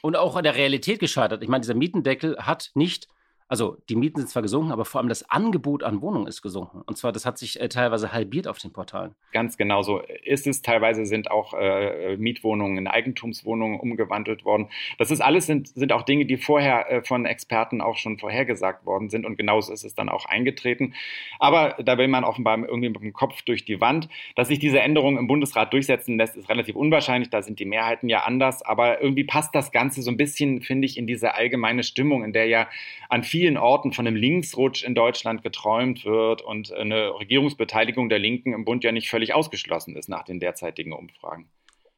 Und 0.01 0.15
auch 0.15 0.35
an 0.35 0.43
der 0.43 0.55
Realität 0.55 0.99
gescheitert. 0.99 1.43
Ich 1.43 1.49
meine, 1.49 1.61
dieser 1.61 1.75
Mietendeckel 1.75 2.37
hat 2.39 2.71
nicht 2.75 3.07
also 3.47 3.77
die 3.89 3.95
Mieten 3.95 4.19
sind 4.19 4.29
zwar 4.29 4.41
gesunken, 4.41 4.71
aber 4.71 4.85
vor 4.85 4.99
allem 4.99 5.09
das 5.09 5.29
Angebot 5.29 5.83
an 5.83 6.01
Wohnungen 6.01 6.25
ist 6.25 6.41
gesunken. 6.41 6.81
Und 6.85 6.97
zwar, 6.97 7.11
das 7.11 7.27
hat 7.27 7.37
sich 7.37 7.61
äh, 7.61 7.69
teilweise 7.69 8.11
halbiert 8.11 8.47
auf 8.47 8.57
den 8.57 8.73
Portalen. 8.73 9.13
Ganz 9.33 9.55
genau 9.55 9.83
so 9.83 10.01
ist 10.23 10.47
es. 10.47 10.63
Teilweise 10.63 11.05
sind 11.05 11.29
auch 11.29 11.53
äh, 11.53 12.17
Mietwohnungen 12.17 12.77
in 12.77 12.87
Eigentumswohnungen 12.87 13.79
umgewandelt 13.79 14.45
worden. 14.45 14.69
Das 14.97 15.11
ist 15.11 15.21
alles 15.21 15.45
sind, 15.45 15.67
sind 15.67 15.91
auch 15.91 16.01
Dinge, 16.01 16.25
die 16.25 16.37
vorher 16.37 16.91
äh, 16.91 17.03
von 17.03 17.27
Experten 17.27 17.81
auch 17.81 17.97
schon 17.97 18.17
vorhergesagt 18.17 18.83
worden 18.85 19.09
sind. 19.09 19.27
Und 19.27 19.37
genauso 19.37 19.71
ist 19.71 19.83
es 19.83 19.93
dann 19.93 20.09
auch 20.09 20.25
eingetreten. 20.25 20.95
Aber 21.37 21.75
da 21.83 21.99
will 21.99 22.07
man 22.07 22.23
offenbar 22.23 22.57
irgendwie 22.57 22.89
mit 22.89 23.01
dem 23.01 23.13
Kopf 23.13 23.43
durch 23.43 23.63
die 23.63 23.79
Wand. 23.79 24.09
Dass 24.35 24.47
sich 24.47 24.57
diese 24.57 24.79
Änderung 24.79 25.19
im 25.19 25.27
Bundesrat 25.27 25.71
durchsetzen 25.71 26.17
lässt, 26.17 26.35
ist 26.35 26.49
relativ 26.49 26.75
unwahrscheinlich. 26.75 27.29
Da 27.29 27.43
sind 27.43 27.59
die 27.59 27.65
Mehrheiten 27.65 28.09
ja 28.09 28.23
anders. 28.23 28.63
Aber 28.63 29.01
irgendwie 29.03 29.23
passt 29.23 29.53
das 29.53 29.71
Ganze 29.71 30.01
so 30.01 30.09
ein 30.09 30.17
bisschen, 30.17 30.63
finde 30.63 30.87
ich, 30.87 30.97
in 30.97 31.05
diese 31.05 31.35
allgemeine 31.35 31.83
Stimmung, 31.83 32.23
in 32.23 32.33
der 32.33 32.47
ja 32.47 32.67
an 33.07 33.23
vielen 33.23 33.34
vielen 33.35 33.57
Orten 33.57 33.91
von 33.91 34.07
einem 34.07 34.15
Linksrutsch 34.15 34.85
in 34.85 34.95
Deutschland 34.95 35.43
geträumt 35.43 36.05
wird 36.05 36.41
und 36.41 36.71
eine 36.71 37.19
Regierungsbeteiligung 37.19 38.07
der 38.07 38.17
Linken 38.17 38.53
im 38.53 38.63
Bund 38.63 38.85
ja 38.85 38.93
nicht 38.93 39.09
völlig 39.09 39.33
ausgeschlossen 39.33 39.97
ist 39.97 40.07
nach 40.07 40.23
den 40.23 40.39
derzeitigen 40.39 40.93
Umfragen. 40.93 41.49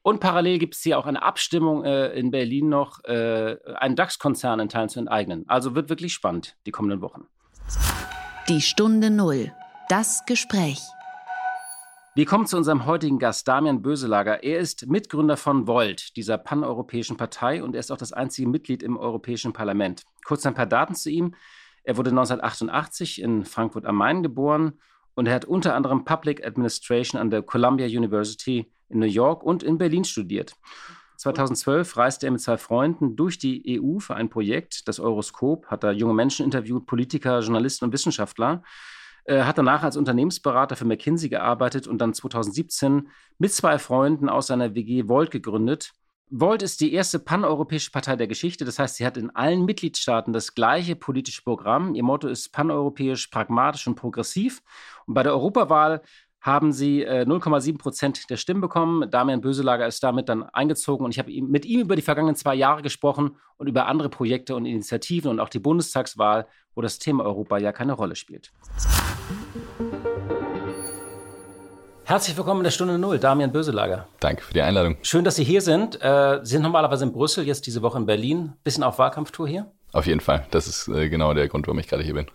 Und 0.01 0.19
parallel 0.19 0.57
gibt 0.57 0.73
es 0.73 0.81
hier 0.81 0.97
auch 0.97 1.05
eine 1.05 1.21
Abstimmung 1.21 1.83
äh, 1.83 2.07
in 2.13 2.31
Berlin 2.31 2.69
noch, 2.69 3.03
äh, 3.03 3.55
einen 3.75 3.95
DAX-Konzern 3.95 4.59
in 4.59 4.67
Teilen 4.67 4.89
zu 4.89 4.99
enteignen. 4.99 5.45
Also 5.47 5.75
wird 5.75 5.89
wirklich 5.89 6.11
spannend 6.11 6.57
die 6.65 6.71
kommenden 6.71 7.01
Wochen. 7.01 7.25
Die 8.49 8.61
Stunde 8.61 9.11
Null. 9.11 9.53
Das 9.89 10.25
Gespräch. 10.25 10.79
Wir 12.17 12.25
kommen 12.25 12.47
zu 12.47 12.57
unserem 12.57 12.87
heutigen 12.87 13.19
Gast, 13.19 13.47
Damian 13.47 13.83
Böselager. 13.83 14.43
Er 14.43 14.57
ist 14.57 14.87
Mitgründer 14.87 15.37
von 15.37 15.67
Volt, 15.67 16.17
dieser 16.17 16.39
paneuropäischen 16.39 17.15
Partei, 17.15 17.61
und 17.61 17.75
er 17.75 17.79
ist 17.79 17.91
auch 17.91 17.97
das 17.97 18.11
einzige 18.11 18.49
Mitglied 18.49 18.81
im 18.81 18.97
Europäischen 18.97 19.53
Parlament. 19.53 20.01
Kurz 20.25 20.43
ein 20.47 20.55
paar 20.55 20.65
Daten 20.65 20.95
zu 20.95 21.11
ihm. 21.11 21.35
Er 21.83 21.95
wurde 21.95 22.09
1988 22.09 23.21
in 23.21 23.45
Frankfurt 23.45 23.85
am 23.85 23.97
Main 23.97 24.23
geboren 24.23 24.79
und 25.13 25.27
er 25.27 25.35
hat 25.35 25.45
unter 25.45 25.75
anderem 25.75 26.05
Public 26.05 26.43
Administration 26.43 27.21
an 27.21 27.29
der 27.29 27.43
Columbia 27.43 27.85
University 27.85 28.65
in 28.89 28.97
New 28.97 29.05
York 29.05 29.43
und 29.43 29.61
in 29.61 29.77
Berlin 29.77 30.03
studiert. 30.03 30.55
2012 31.17 31.97
reiste 31.97 32.25
er 32.25 32.31
mit 32.31 32.41
zwei 32.41 32.57
Freunden 32.57 33.15
durch 33.15 33.37
die 33.37 33.79
EU 33.79 33.99
für 33.99 34.15
ein 34.15 34.29
Projekt, 34.31 34.87
das 34.87 34.99
Euroskop, 34.99 35.67
hat 35.67 35.83
da 35.83 35.91
junge 35.91 36.15
Menschen 36.15 36.45
interviewt, 36.45 36.87
Politiker, 36.87 37.41
Journalisten 37.41 37.85
und 37.85 37.93
Wissenschaftler. 37.93 38.63
Äh, 39.27 39.43
hat 39.43 39.57
danach 39.57 39.83
als 39.83 39.97
Unternehmensberater 39.97 40.77
für 40.77 40.85
McKinsey 40.85 41.27
gearbeitet 41.27 41.85
und 41.85 41.97
dann 41.99 42.13
2017 42.13 43.09
mit 43.37 43.51
zwei 43.51 43.77
Freunden 43.77 44.29
aus 44.29 44.47
seiner 44.47 44.73
WG 44.73 45.09
Volt 45.09 45.31
gegründet. 45.31 45.91
Volt 46.29 46.61
ist 46.61 46.79
die 46.79 46.93
erste 46.93 47.19
paneuropäische 47.19 47.91
Partei 47.91 48.15
der 48.15 48.27
Geschichte. 48.27 48.63
Das 48.63 48.79
heißt, 48.79 48.95
sie 48.95 49.05
hat 49.05 49.17
in 49.17 49.29
allen 49.29 49.65
Mitgliedstaaten 49.65 50.31
das 50.31 50.55
gleiche 50.55 50.95
politische 50.95 51.41
Programm. 51.43 51.93
Ihr 51.93 52.03
Motto 52.03 52.29
ist 52.29 52.53
paneuropäisch, 52.53 53.27
pragmatisch 53.27 53.85
und 53.87 53.95
progressiv. 53.95 54.61
Und 55.05 55.13
bei 55.13 55.23
der 55.23 55.33
Europawahl 55.33 56.01
haben 56.47 56.71
sie 56.71 57.03
äh, 57.03 57.25
0,7 57.25 57.77
Prozent 57.77 58.29
der 58.29 58.37
Stimmen 58.37 58.61
bekommen. 58.61 59.11
Damian 59.11 59.41
Böselager 59.41 59.85
ist 59.85 60.01
damit 60.01 60.29
dann 60.29 60.43
eingezogen 60.43 61.05
und 61.05 61.11
ich 61.11 61.19
habe 61.19 61.29
mit 61.41 61.65
ihm 61.65 61.81
über 61.81 61.95
die 61.95 62.01
vergangenen 62.01 62.35
zwei 62.35 62.55
Jahre 62.55 62.81
gesprochen 62.81 63.35
und 63.57 63.67
über 63.67 63.85
andere 63.85 64.09
Projekte 64.09 64.55
und 64.55 64.65
Initiativen 64.65 65.29
und 65.29 65.39
auch 65.39 65.49
die 65.49 65.59
Bundestagswahl, 65.59 66.47
wo 66.73 66.81
das 66.81 66.97
Thema 66.97 67.25
Europa 67.25 67.57
ja 67.57 67.71
keine 67.73 67.93
Rolle 67.93 68.15
spielt. 68.15 68.51
Herzlich 72.05 72.37
willkommen 72.37 72.61
in 72.61 72.63
der 72.63 72.71
Stunde 72.71 72.97
Null, 72.97 73.19
Damian 73.19 73.51
Böselager. 73.51 74.07
Danke 74.21 74.41
für 74.41 74.53
die 74.53 74.61
Einladung. 74.61 74.95
Schön, 75.01 75.25
dass 75.25 75.35
Sie 75.35 75.43
hier 75.43 75.59
sind. 75.59 76.01
Äh, 76.01 76.39
Sie 76.43 76.51
sind 76.51 76.61
normalerweise 76.61 77.03
in 77.03 77.11
Brüssel, 77.11 77.45
jetzt 77.45 77.67
diese 77.67 77.81
Woche 77.81 77.97
in 77.97 78.05
Berlin. 78.05 78.53
Bisschen 78.63 78.83
auf 78.83 78.97
Wahlkampftour 78.97 79.49
hier? 79.49 79.69
Auf 79.93 80.05
jeden 80.05 80.19
Fall. 80.19 80.45
Das 80.51 80.67
ist 80.67 80.87
äh, 80.87 81.09
genau 81.09 81.33
der 81.33 81.47
Grund, 81.47 81.67
warum 81.67 81.79
ich 81.79 81.87
gerade 81.87 82.03
hier 82.03 82.13
bin. 82.13 82.27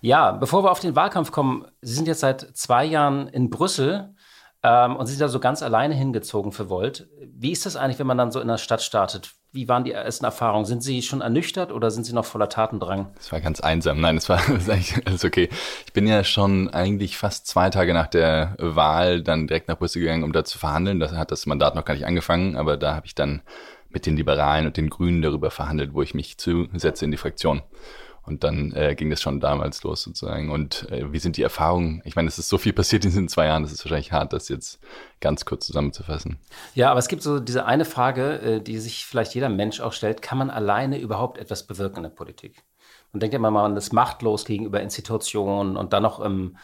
Ja, 0.00 0.32
bevor 0.32 0.64
wir 0.64 0.70
auf 0.70 0.80
den 0.80 0.96
Wahlkampf 0.96 1.32
kommen, 1.32 1.66
Sie 1.80 1.94
sind 1.94 2.08
jetzt 2.08 2.20
seit 2.20 2.56
zwei 2.56 2.84
Jahren 2.84 3.28
in 3.28 3.50
Brüssel 3.50 4.14
ähm, 4.62 4.96
und 4.96 5.06
Sie 5.06 5.14
sind 5.14 5.22
da 5.22 5.28
so 5.28 5.40
ganz 5.40 5.62
alleine 5.62 5.94
hingezogen 5.94 6.52
für 6.52 6.68
Volt. 6.68 7.08
Wie 7.20 7.52
ist 7.52 7.66
das 7.66 7.76
eigentlich, 7.76 7.98
wenn 7.98 8.06
man 8.06 8.18
dann 8.18 8.30
so 8.30 8.40
in 8.40 8.48
der 8.48 8.58
Stadt 8.58 8.82
startet? 8.82 9.32
Wie 9.52 9.68
waren 9.68 9.82
die 9.82 9.92
ersten 9.92 10.24
Erfahrungen? 10.24 10.64
Sind 10.64 10.82
Sie 10.82 11.02
schon 11.02 11.22
ernüchtert 11.22 11.72
oder 11.72 11.90
sind 11.90 12.04
Sie 12.04 12.12
noch 12.12 12.24
voller 12.24 12.48
Tatendrang? 12.48 13.12
Es 13.18 13.32
war 13.32 13.40
ganz 13.40 13.60
einsam. 13.60 14.00
Nein, 14.00 14.16
es 14.16 14.28
war 14.28 14.38
eigentlich 14.48 15.06
alles 15.06 15.24
okay. 15.24 15.48
Ich 15.86 15.92
bin 15.92 16.06
ja 16.06 16.22
schon 16.22 16.68
eigentlich 16.68 17.16
fast 17.16 17.46
zwei 17.46 17.68
Tage 17.70 17.92
nach 17.92 18.06
der 18.06 18.54
Wahl 18.58 19.22
dann 19.22 19.48
direkt 19.48 19.68
nach 19.68 19.78
Brüssel 19.78 20.00
gegangen, 20.00 20.22
um 20.22 20.32
da 20.32 20.44
zu 20.44 20.58
verhandeln. 20.58 21.00
Da 21.00 21.10
hat 21.12 21.32
das 21.32 21.46
Mandat 21.46 21.74
noch 21.74 21.84
gar 21.84 21.94
nicht 21.94 22.06
angefangen, 22.06 22.56
aber 22.56 22.76
da 22.76 22.94
habe 22.94 23.06
ich 23.06 23.14
dann 23.14 23.42
mit 23.90 24.06
den 24.06 24.16
Liberalen 24.16 24.66
und 24.66 24.76
den 24.76 24.90
Grünen 24.90 25.22
darüber 25.22 25.50
verhandelt, 25.50 25.94
wo 25.94 26.02
ich 26.02 26.14
mich 26.14 26.38
zusetze 26.38 27.04
in 27.04 27.10
die 27.10 27.16
Fraktion. 27.16 27.62
Und 28.22 28.44
dann 28.44 28.72
äh, 28.72 28.94
ging 28.94 29.10
das 29.10 29.22
schon 29.22 29.40
damals 29.40 29.82
los 29.82 30.02
sozusagen. 30.02 30.50
Und 30.50 30.90
äh, 30.90 31.12
wie 31.12 31.18
sind 31.18 31.36
die 31.36 31.42
Erfahrungen? 31.42 32.02
Ich 32.04 32.16
meine, 32.16 32.28
es 32.28 32.38
ist 32.38 32.48
so 32.48 32.58
viel 32.58 32.72
passiert 32.72 33.04
in 33.04 33.10
diesen 33.10 33.28
zwei 33.28 33.46
Jahren, 33.46 33.62
das 33.62 33.72
ist 33.72 33.84
wahrscheinlich 33.84 34.12
hart, 34.12 34.32
das 34.32 34.48
jetzt 34.48 34.78
ganz 35.20 35.44
kurz 35.44 35.66
zusammenzufassen. 35.66 36.38
Ja, 36.74 36.90
aber 36.90 37.00
es 37.00 37.08
gibt 37.08 37.22
so 37.22 37.40
diese 37.40 37.64
eine 37.64 37.84
Frage, 37.84 38.40
äh, 38.40 38.60
die 38.60 38.78
sich 38.78 39.06
vielleicht 39.06 39.34
jeder 39.34 39.48
Mensch 39.48 39.80
auch 39.80 39.92
stellt. 39.92 40.22
Kann 40.22 40.38
man 40.38 40.50
alleine 40.50 40.98
überhaupt 40.98 41.38
etwas 41.38 41.66
bewirken 41.66 41.98
in 41.98 42.02
der 42.04 42.10
Politik? 42.10 42.62
Man 43.12 43.20
denkt 43.20 43.34
immer 43.34 43.50
mal, 43.50 43.62
man 43.62 43.76
ist 43.76 43.92
machtlos 43.92 44.44
gegenüber 44.44 44.80
Institutionen 44.80 45.76
und 45.76 45.92
dann 45.92 46.02
noch 46.02 46.20
im 46.20 46.56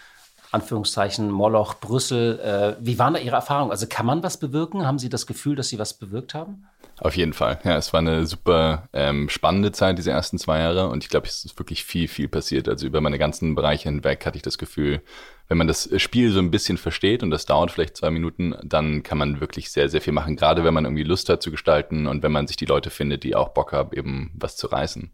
Anführungszeichen 0.52 1.30
Moloch, 1.30 1.75
Brüssel. 1.75 2.38
Äh, 2.38 2.76
wie 2.80 2.99
waren 2.99 3.14
da 3.14 3.21
Ihre 3.21 3.37
Erfahrungen? 3.37 3.73
Also 3.73 3.87
kann 3.88 4.06
man 4.06 4.23
was 4.23 4.38
bewirken? 4.38 4.87
Haben 4.87 4.99
Sie 4.99 5.09
das 5.09 5.26
Gefühl, 5.26 5.56
dass 5.56 5.68
Sie 5.68 5.78
was 5.78 5.95
bewirkt 5.95 6.35
haben? 6.35 6.66
Auf 6.98 7.14
jeden 7.16 7.34
Fall. 7.34 7.58
Ja, 7.62 7.76
es 7.76 7.92
war 7.92 8.00
eine 8.00 8.26
super 8.26 8.88
ähm, 8.94 9.28
spannende 9.28 9.70
Zeit, 9.70 9.98
diese 9.98 10.12
ersten 10.12 10.38
zwei 10.38 10.60
Jahre. 10.60 10.88
Und 10.88 11.04
ich 11.04 11.10
glaube, 11.10 11.26
es 11.26 11.44
ist 11.44 11.58
wirklich 11.58 11.84
viel, 11.84 12.08
viel 12.08 12.26
passiert. 12.26 12.68
Also 12.68 12.86
über 12.86 13.02
meine 13.02 13.18
ganzen 13.18 13.54
Bereiche 13.54 13.90
hinweg 13.90 14.24
hatte 14.24 14.36
ich 14.36 14.42
das 14.42 14.56
Gefühl, 14.56 15.02
wenn 15.48 15.58
man 15.58 15.68
das 15.68 15.90
Spiel 16.00 16.32
so 16.32 16.38
ein 16.38 16.50
bisschen 16.50 16.78
versteht 16.78 17.22
und 17.22 17.30
das 17.30 17.44
dauert 17.44 17.70
vielleicht 17.70 17.98
zwei 17.98 18.10
Minuten, 18.10 18.54
dann 18.64 19.02
kann 19.02 19.18
man 19.18 19.40
wirklich 19.40 19.70
sehr, 19.70 19.90
sehr 19.90 20.00
viel 20.00 20.14
machen. 20.14 20.36
Gerade 20.36 20.64
wenn 20.64 20.72
man 20.72 20.86
irgendwie 20.86 21.04
Lust 21.04 21.28
hat 21.28 21.42
zu 21.42 21.50
gestalten 21.50 22.06
und 22.06 22.22
wenn 22.22 22.32
man 22.32 22.46
sich 22.46 22.56
die 22.56 22.66
Leute 22.66 22.88
findet, 22.88 23.24
die 23.24 23.36
auch 23.36 23.50
Bock 23.50 23.72
haben, 23.72 23.92
eben 23.92 24.32
was 24.34 24.56
zu 24.56 24.66
reißen. 24.66 25.12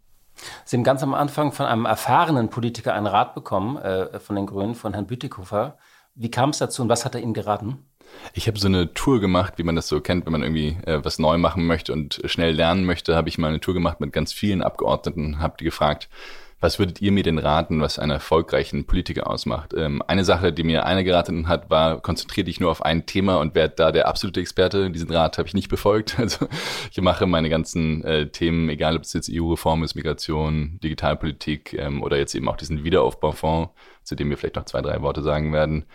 Sie 0.65 0.77
haben 0.77 0.85
ganz 0.85 1.03
am 1.03 1.15
Anfang 1.15 1.53
von 1.53 1.67
einem 1.67 1.85
erfahrenen 1.85 2.49
Politiker 2.49 2.95
einen 2.95 3.07
Rat 3.07 3.35
bekommen, 3.35 3.77
äh, 3.77 4.19
von 4.21 4.37
den 4.37 4.47
Grünen, 4.47 4.75
von 4.75 4.95
Herrn 4.95 5.07
Bütikofer. 5.07 5.77
Wie 6.15 6.31
kam 6.31 6.51
es 6.51 6.59
dazu 6.59 6.83
und 6.83 6.89
was 6.89 7.05
hat 7.05 7.15
er 7.15 7.21
Ihnen 7.21 7.35
geraten? 7.35 7.87
Ich 8.35 8.47
habe 8.49 8.59
so 8.59 8.69
eine 8.69 8.95
Tour 8.95 9.21
gemacht, 9.21 9.55
wie 9.57 9.63
man 9.63 9.77
das 9.77 9.89
so 9.89 10.01
kennt, 10.01 10.27
wenn 10.27 10.33
man 10.33 10.43
irgendwie 10.43 10.77
äh, 10.87 11.05
was 11.05 11.19
neu 11.19 11.39
machen 11.39 11.67
möchte 11.67 11.93
und 11.93 12.21
schnell 12.25 12.55
lernen 12.55 12.85
möchte, 12.85 13.17
habe 13.17 13.29
ich 13.29 13.39
mal 13.39 13.49
eine 13.49 13.61
Tour 13.61 13.75
gemacht 13.75 14.01
mit 14.01 14.13
ganz 14.13 14.33
vielen 14.33 14.63
Abgeordneten, 14.63 15.39
habe 15.39 15.57
die 15.59 15.65
gefragt, 15.65 16.09
was 16.63 16.79
würdet 16.79 17.03
ihr 17.03 17.11
mir 17.11 17.25
denn 17.25 17.39
raten, 17.39 17.81
was 17.81 17.99
einen 17.99 18.13
erfolgreichen 18.13 18.87
Politiker 18.87 19.29
ausmacht? 19.29 19.75
Ähm, 19.77 20.01
eine 20.07 20.25
Sache, 20.25 20.53
die 20.53 20.63
mir 20.63 20.87
einer 20.87 21.03
geraten 21.03 21.49
hat, 21.49 21.71
war, 21.71 22.01
konzentriere 22.01 22.45
dich 22.45 22.61
nur 22.61 22.71
auf 22.71 22.83
ein 22.83 23.05
Thema 23.05 23.41
und 23.41 23.57
werd 23.57 23.81
da 23.81 23.91
der 23.91 24.07
absolute 24.07 24.39
Experte. 24.39 24.89
Diesen 24.89 25.11
Rat 25.11 25.39
habe 25.39 25.49
ich 25.49 25.55
nicht 25.55 25.69
befolgt. 25.69 26.17
Also 26.23 26.47
ich 26.93 27.01
mache 27.01 27.27
meine 27.27 27.51
ganzen 27.51 28.05
äh, 28.05 28.29
Themen, 28.29 28.69
egal 28.69 28.97
ob 28.97 29.03
es 29.03 29.13
jetzt 29.13 29.29
EU-Reform 29.33 29.83
ist, 29.83 29.97
Migration, 29.97 30.79
Digitalpolitik 30.85 31.75
ähm, 31.75 32.01
oder 32.01 32.17
jetzt 32.17 32.35
eben 32.37 32.49
auch 32.49 32.57
diesen 32.57 32.85
Wiederaufbaufonds, 32.85 33.73
zu 34.05 34.15
dem 34.15 34.31
wir 34.31 34.39
vielleicht 34.39 34.55
noch 34.55 34.65
zwei, 34.65 34.83
drei 34.83 35.03
Worte 35.03 35.23
sagen 35.23 35.53
werden. 35.53 35.87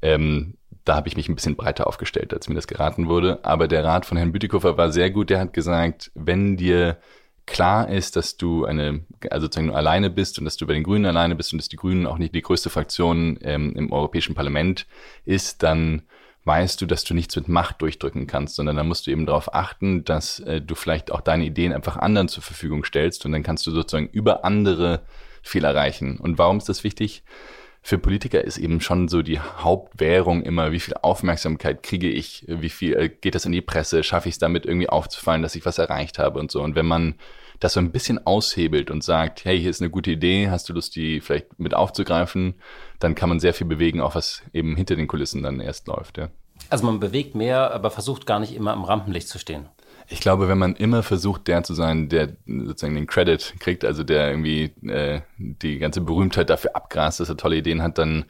Ähm, 0.00 0.54
da 0.84 0.96
habe 0.96 1.08
ich 1.08 1.16
mich 1.16 1.28
ein 1.28 1.34
bisschen 1.34 1.56
breiter 1.56 1.86
aufgestellt, 1.86 2.34
als 2.34 2.48
mir 2.48 2.54
das 2.54 2.66
geraten 2.66 3.08
wurde. 3.08 3.44
Aber 3.44 3.68
der 3.68 3.84
Rat 3.84 4.06
von 4.06 4.18
Herrn 4.18 4.32
Bütikofer 4.32 4.76
war 4.76 4.92
sehr 4.92 5.10
gut. 5.10 5.30
Der 5.30 5.40
hat 5.40 5.52
gesagt, 5.52 6.10
wenn 6.14 6.56
dir 6.56 6.98
klar 7.46 7.88
ist, 7.88 8.16
dass 8.16 8.36
du 8.36 8.64
eine, 8.64 9.04
also 9.30 9.46
sozusagen 9.46 9.68
nur 9.68 9.76
alleine 9.76 10.10
bist 10.10 10.38
und 10.38 10.44
dass 10.44 10.56
du 10.56 10.66
bei 10.66 10.74
den 10.74 10.82
Grünen 10.82 11.06
alleine 11.06 11.36
bist 11.36 11.52
und 11.52 11.58
dass 11.58 11.68
die 11.68 11.76
Grünen 11.76 12.06
auch 12.06 12.18
nicht 12.18 12.34
die 12.34 12.42
größte 12.42 12.70
Fraktion 12.70 13.38
ähm, 13.42 13.74
im 13.76 13.92
Europäischen 13.92 14.34
Parlament 14.34 14.86
ist, 15.24 15.62
dann 15.62 16.02
weißt 16.44 16.80
du, 16.80 16.86
dass 16.86 17.04
du 17.04 17.14
nichts 17.14 17.36
mit 17.36 17.48
Macht 17.48 17.80
durchdrücken 17.80 18.26
kannst, 18.26 18.56
sondern 18.56 18.76
dann 18.76 18.88
musst 18.88 19.06
du 19.06 19.10
eben 19.10 19.26
darauf 19.26 19.54
achten, 19.54 20.04
dass 20.04 20.40
äh, 20.40 20.60
du 20.60 20.74
vielleicht 20.74 21.10
auch 21.10 21.22
deine 21.22 21.44
Ideen 21.44 21.72
einfach 21.72 21.96
anderen 21.96 22.28
zur 22.28 22.42
Verfügung 22.42 22.84
stellst 22.84 23.24
und 23.24 23.32
dann 23.32 23.42
kannst 23.42 23.66
du 23.66 23.70
sozusagen 23.70 24.08
über 24.08 24.44
andere 24.44 25.02
viel 25.42 25.64
erreichen. 25.64 26.18
Und 26.18 26.38
warum 26.38 26.58
ist 26.58 26.68
das 26.68 26.84
wichtig? 26.84 27.22
Für 27.86 27.98
Politiker 27.98 28.42
ist 28.42 28.56
eben 28.56 28.80
schon 28.80 29.08
so 29.08 29.20
die 29.20 29.38
Hauptwährung 29.38 30.42
immer, 30.42 30.72
wie 30.72 30.80
viel 30.80 30.94
Aufmerksamkeit 31.02 31.82
kriege 31.82 32.08
ich, 32.08 32.46
wie 32.48 32.70
viel 32.70 32.94
äh, 32.94 33.08
geht 33.10 33.34
das 33.34 33.44
in 33.44 33.52
die 33.52 33.60
Presse, 33.60 34.02
schaffe 34.02 34.30
ich 34.30 34.36
es 34.36 34.38
damit 34.38 34.64
irgendwie 34.64 34.88
aufzufallen, 34.88 35.42
dass 35.42 35.54
ich 35.54 35.66
was 35.66 35.76
erreicht 35.76 36.18
habe 36.18 36.40
und 36.40 36.50
so. 36.50 36.62
Und 36.62 36.76
wenn 36.76 36.86
man 36.86 37.16
das 37.60 37.74
so 37.74 37.80
ein 37.80 37.92
bisschen 37.92 38.26
aushebelt 38.26 38.90
und 38.90 39.04
sagt, 39.04 39.44
hey, 39.44 39.60
hier 39.60 39.68
ist 39.68 39.82
eine 39.82 39.90
gute 39.90 40.12
Idee, 40.12 40.48
hast 40.48 40.66
du 40.66 40.72
Lust, 40.72 40.96
die 40.96 41.20
vielleicht 41.20 41.58
mit 41.58 41.74
aufzugreifen, 41.74 42.54
dann 43.00 43.14
kann 43.14 43.28
man 43.28 43.38
sehr 43.38 43.52
viel 43.52 43.66
bewegen, 43.66 44.00
auch 44.00 44.14
was 44.14 44.42
eben 44.54 44.76
hinter 44.76 44.96
den 44.96 45.06
Kulissen 45.06 45.42
dann 45.42 45.60
erst 45.60 45.86
läuft, 45.86 46.16
ja. 46.16 46.30
Also 46.70 46.86
man 46.86 47.00
bewegt 47.00 47.34
mehr, 47.34 47.74
aber 47.74 47.90
versucht 47.90 48.24
gar 48.24 48.40
nicht 48.40 48.54
immer 48.54 48.72
im 48.72 48.84
Rampenlicht 48.84 49.28
zu 49.28 49.38
stehen. 49.38 49.68
Ich 50.08 50.20
glaube, 50.20 50.48
wenn 50.48 50.58
man 50.58 50.76
immer 50.76 51.02
versucht, 51.02 51.48
der 51.48 51.62
zu 51.62 51.74
sein, 51.74 52.08
der 52.08 52.36
sozusagen 52.46 52.94
den 52.94 53.06
Credit 53.06 53.54
kriegt, 53.58 53.84
also 53.84 54.04
der 54.04 54.30
irgendwie 54.30 54.72
äh, 54.86 55.22
die 55.38 55.78
ganze 55.78 56.00
Berühmtheit 56.00 56.50
dafür 56.50 56.76
abgrast, 56.76 57.20
dass 57.20 57.28
er 57.28 57.36
tolle 57.36 57.56
Ideen 57.56 57.82
hat, 57.82 57.98
dann 57.98 58.26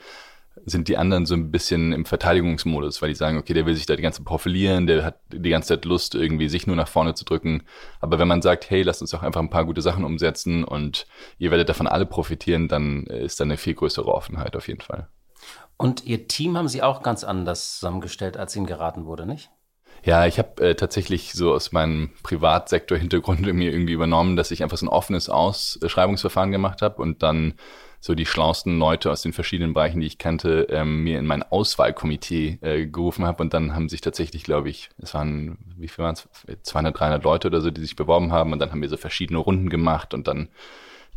sind 0.66 0.88
die 0.88 0.97
anderen 0.97 1.26
so 1.26 1.35
ein 1.35 1.50
bisschen 1.50 1.93
im 1.93 2.04
Verteidigungsmodus, 2.04 3.02
weil 3.02 3.09
die 3.09 3.14
sagen, 3.14 3.38
okay, 3.38 3.54
der 3.54 3.66
will 3.66 3.75
sich 3.75 3.87
da 3.87 3.97
die 3.97 4.02
ganze 4.02 4.19
Zeit 4.19 4.26
profilieren, 4.26 4.87
der 4.87 5.04
hat 5.04 5.19
die 5.33 5.50
ganze 5.50 5.69
Zeit 5.69 5.85
Lust, 5.85 6.14
irgendwie 6.14 6.49
sich 6.49 6.66
nur 6.66 6.76
nach 6.76 6.88
vorne 6.88 7.14
zu 7.14 7.25
drücken. 7.25 7.64
Aber 8.00 8.19
wenn 8.19 8.28
man 8.28 8.40
sagt, 8.40 8.71
hey, 8.71 8.83
lasst 8.83 9.02
uns 9.02 9.11
doch 9.11 9.23
einfach 9.23 9.40
ein 9.40 9.50
paar 9.50 9.64
gute 9.64 9.83
Sachen 9.83 10.04
umsetzen 10.04 10.64
und 10.64 11.07
ihr 11.38 11.50
werdet 11.50 11.69
davon 11.69 11.87
alle 11.87 12.07
profitieren, 12.07 12.69
dann 12.69 13.04
ist 13.04 13.40
da 13.40 13.45
eine 13.45 13.57
viel 13.57 13.75
größere 13.75 14.12
Offenheit 14.12 14.57
auf 14.57 14.69
jeden 14.69 14.81
Fall. 14.81 15.09
Und 15.76 16.04
Ihr 16.04 16.28
Team 16.28 16.57
haben 16.57 16.69
Sie 16.69 16.83
auch 16.83 17.02
ganz 17.02 17.25
anders 17.25 17.78
zusammengestellt, 17.78 18.37
als 18.37 18.54
Ihnen 18.54 18.66
geraten 18.66 19.07
wurde, 19.07 19.26
nicht? 19.26 19.50
Ja, 20.04 20.26
ich 20.26 20.38
habe 20.38 20.62
äh, 20.62 20.75
tatsächlich 20.75 21.32
so 21.32 21.54
aus 21.54 21.73
meinem 21.73 22.11
Privatsektor-Hintergrund 22.23 23.40
mir 23.52 23.73
irgendwie 23.73 23.94
übernommen, 23.94 24.37
dass 24.37 24.50
ich 24.50 24.62
einfach 24.62 24.76
so 24.76 24.87
ein 24.87 24.90
offenes 24.90 25.28
Ausschreibungsverfahren 25.28 26.52
gemacht 26.52 26.82
habe 26.82 27.00
und 27.00 27.23
dann 27.23 27.54
so 28.00 28.14
die 28.14 28.26
schlausten 28.26 28.78
Leute 28.78 29.11
aus 29.11 29.23
den 29.23 29.32
verschiedenen 29.32 29.73
Bereichen, 29.73 30.00
die 30.00 30.06
ich 30.06 30.18
kannte, 30.18 30.66
ähm, 30.68 31.04
mir 31.04 31.18
in 31.18 31.25
mein 31.25 31.42
Auswahlkomitee 31.42 32.58
äh, 32.61 32.87
gerufen 32.87 33.25
habe. 33.25 33.42
Und 33.42 33.54
dann 33.54 33.75
haben 33.75 33.88
sich 33.88 34.02
tatsächlich, 34.02 34.44
glaube 34.44 34.68
ich, 34.68 34.90
es 34.99 35.14
waren, 35.14 35.56
wie 35.78 35.88
viel 35.88 36.04
waren 36.04 36.12
es, 36.12 36.28
200, 36.64 37.00
300 37.00 37.25
Leute 37.25 37.49
oder 37.49 37.62
so, 37.62 37.70
die 37.70 37.80
sich 37.80 37.96
beworben 37.96 38.30
haben. 38.30 38.52
Und 38.52 38.58
dann 38.58 38.73
haben 38.73 38.82
wir 38.82 38.90
so 38.90 38.99
verschiedene 38.99 39.38
Runden 39.38 39.70
gemacht 39.70 40.12
und 40.12 40.28
dann 40.28 40.50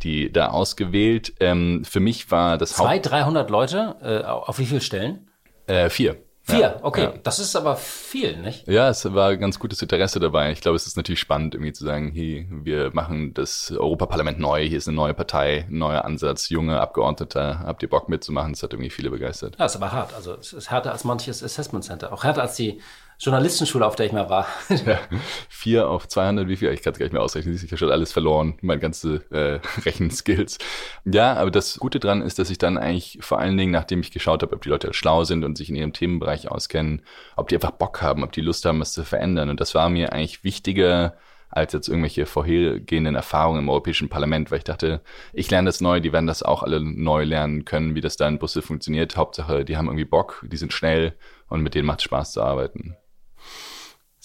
die 0.02 0.32
da 0.32 0.48
ausgewählt. 0.48 1.34
Ähm, 1.40 1.84
für 1.84 2.00
mich 2.00 2.30
war 2.30 2.56
das 2.56 2.70
Zwei, 2.70 2.96
Haupt 2.96 3.10
300 3.10 3.50
Leute? 3.50 3.96
Äh, 4.00 4.26
auf 4.26 4.58
wie 4.58 4.64
viele 4.64 4.80
Stellen? 4.80 5.28
Äh, 5.66 5.90
vier. 5.90 6.16
Vier, 6.48 6.60
ja, 6.60 6.76
okay. 6.80 7.02
Ja. 7.02 7.14
Das 7.22 7.38
ist 7.38 7.54
aber 7.56 7.76
viel, 7.76 8.38
nicht? 8.38 8.66
Ja, 8.66 8.88
es 8.88 9.12
war 9.12 9.36
ganz 9.36 9.58
gutes 9.58 9.82
Interesse 9.82 10.18
dabei. 10.18 10.50
Ich 10.50 10.62
glaube, 10.62 10.76
es 10.76 10.86
ist 10.86 10.96
natürlich 10.96 11.20
spannend, 11.20 11.54
irgendwie 11.54 11.74
zu 11.74 11.84
sagen, 11.84 12.10
hey, 12.10 12.48
wir 12.50 12.90
machen 12.94 13.34
das 13.34 13.70
Europaparlament 13.70 14.38
neu, 14.38 14.66
hier 14.66 14.78
ist 14.78 14.88
eine 14.88 14.96
neue 14.96 15.12
Partei, 15.12 15.66
ein 15.68 15.76
neuer 15.76 16.06
Ansatz, 16.06 16.48
junge 16.48 16.80
Abgeordnete, 16.80 17.58
habt 17.60 17.82
ihr 17.82 17.90
Bock 17.90 18.08
mitzumachen? 18.08 18.54
Das 18.54 18.62
hat 18.62 18.72
irgendwie 18.72 18.88
viele 18.88 19.10
begeistert. 19.10 19.56
Ja, 19.58 19.66
ist 19.66 19.76
aber 19.76 19.92
hart. 19.92 20.14
Also 20.14 20.36
es 20.36 20.54
ist 20.54 20.70
härter 20.70 20.92
als 20.92 21.04
manches 21.04 21.42
Assessment 21.42 21.84
Center. 21.84 22.14
Auch 22.14 22.24
härter 22.24 22.40
als 22.40 22.56
die 22.56 22.80
Journalistenschule, 23.20 23.84
auf 23.84 23.96
der 23.96 24.06
ich 24.06 24.12
mal 24.12 24.30
war. 24.30 24.46
ja, 24.86 25.00
vier 25.48 25.88
auf 25.88 26.06
200, 26.06 26.46
wie 26.46 26.56
viel? 26.56 26.70
Ich 26.72 26.82
kann 26.82 26.92
es 26.92 26.98
gar 26.98 27.06
nicht 27.06 27.12
mehr 27.12 27.22
ausrechnen. 27.22 27.54
Ich 27.54 27.62
habe 27.64 27.76
schon 27.76 27.90
alles 27.90 28.12
verloren, 28.12 28.56
meine 28.60 28.80
ganze 28.80 29.16
äh, 29.30 29.58
Rechenskills. 29.84 30.58
Ja, 31.04 31.34
aber 31.34 31.50
das 31.50 31.78
Gute 31.78 31.98
dran 31.98 32.22
ist, 32.22 32.38
dass 32.38 32.48
ich 32.50 32.58
dann 32.58 32.78
eigentlich 32.78 33.18
vor 33.20 33.40
allen 33.40 33.56
Dingen, 33.56 33.72
nachdem 33.72 34.00
ich 34.00 34.12
geschaut 34.12 34.42
habe, 34.42 34.54
ob 34.54 34.62
die 34.62 34.68
Leute 34.68 34.88
halt 34.88 34.96
schlau 34.96 35.24
sind 35.24 35.44
und 35.44 35.58
sich 35.58 35.68
in 35.68 35.76
ihrem 35.76 35.92
Themenbereich 35.92 36.48
auskennen, 36.48 37.02
ob 37.36 37.48
die 37.48 37.56
einfach 37.56 37.72
Bock 37.72 38.02
haben, 38.02 38.22
ob 38.22 38.30
die 38.30 38.40
Lust 38.40 38.64
haben, 38.64 38.80
was 38.80 38.92
zu 38.92 39.04
verändern. 39.04 39.50
Und 39.50 39.60
das 39.60 39.74
war 39.74 39.88
mir 39.88 40.12
eigentlich 40.12 40.44
wichtiger, 40.44 41.16
als 41.50 41.72
jetzt 41.72 41.88
irgendwelche 41.88 42.26
vorhergehenden 42.26 43.14
Erfahrungen 43.14 43.60
im 43.60 43.68
Europäischen 43.68 44.08
Parlament, 44.08 44.50
weil 44.50 44.58
ich 44.58 44.64
dachte, 44.64 45.00
ich 45.32 45.50
lerne 45.50 45.66
das 45.66 45.80
neu, 45.80 46.00
die 46.00 46.12
werden 46.12 46.26
das 46.26 46.42
auch 46.42 46.62
alle 46.62 46.80
neu 46.80 47.24
lernen 47.24 47.64
können, 47.64 47.94
wie 47.94 48.00
das 48.00 48.16
da 48.16 48.28
in 48.28 48.38
Brüssel 48.38 48.62
funktioniert. 48.62 49.16
Hauptsache, 49.16 49.64
die 49.64 49.76
haben 49.76 49.86
irgendwie 49.86 50.04
Bock, 50.04 50.44
die 50.46 50.56
sind 50.56 50.72
schnell 50.72 51.14
und 51.48 51.62
mit 51.62 51.74
denen 51.74 51.86
macht 51.86 52.00
es 52.00 52.04
Spaß 52.04 52.32
zu 52.32 52.42
arbeiten. 52.42 52.96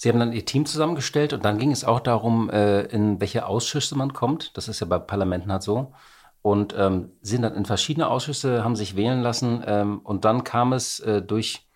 Sie 0.04 0.10
haben 0.10 0.20
dann 0.20 0.34
Ihr 0.34 0.44
Team 0.44 0.66
zusammengestellt 0.66 1.32
und 1.32 1.46
dann 1.46 1.56
ging 1.56 1.70
es 1.70 1.82
auch 1.82 1.98
darum, 1.98 2.50
äh, 2.50 2.82
in 2.82 3.22
welche 3.22 3.46
Ausschüsse 3.46 3.96
man 3.96 4.12
kommt. 4.12 4.54
Das 4.54 4.68
ist 4.68 4.80
ja 4.80 4.86
bei 4.86 4.98
Parlamenten 4.98 5.50
halt 5.50 5.62
so. 5.62 5.94
Und 6.42 6.74
ähm, 6.76 7.12
sind 7.22 7.40
dann 7.40 7.54
in 7.54 7.64
verschiedene 7.64 8.08
Ausschüsse, 8.08 8.64
haben 8.64 8.76
sich 8.76 8.96
wählen 8.96 9.22
lassen. 9.22 9.64
Ähm, 9.66 10.00
und 10.00 10.26
dann 10.26 10.44
kam 10.44 10.74
es 10.74 11.00
äh, 11.00 11.22
durch 11.22 11.66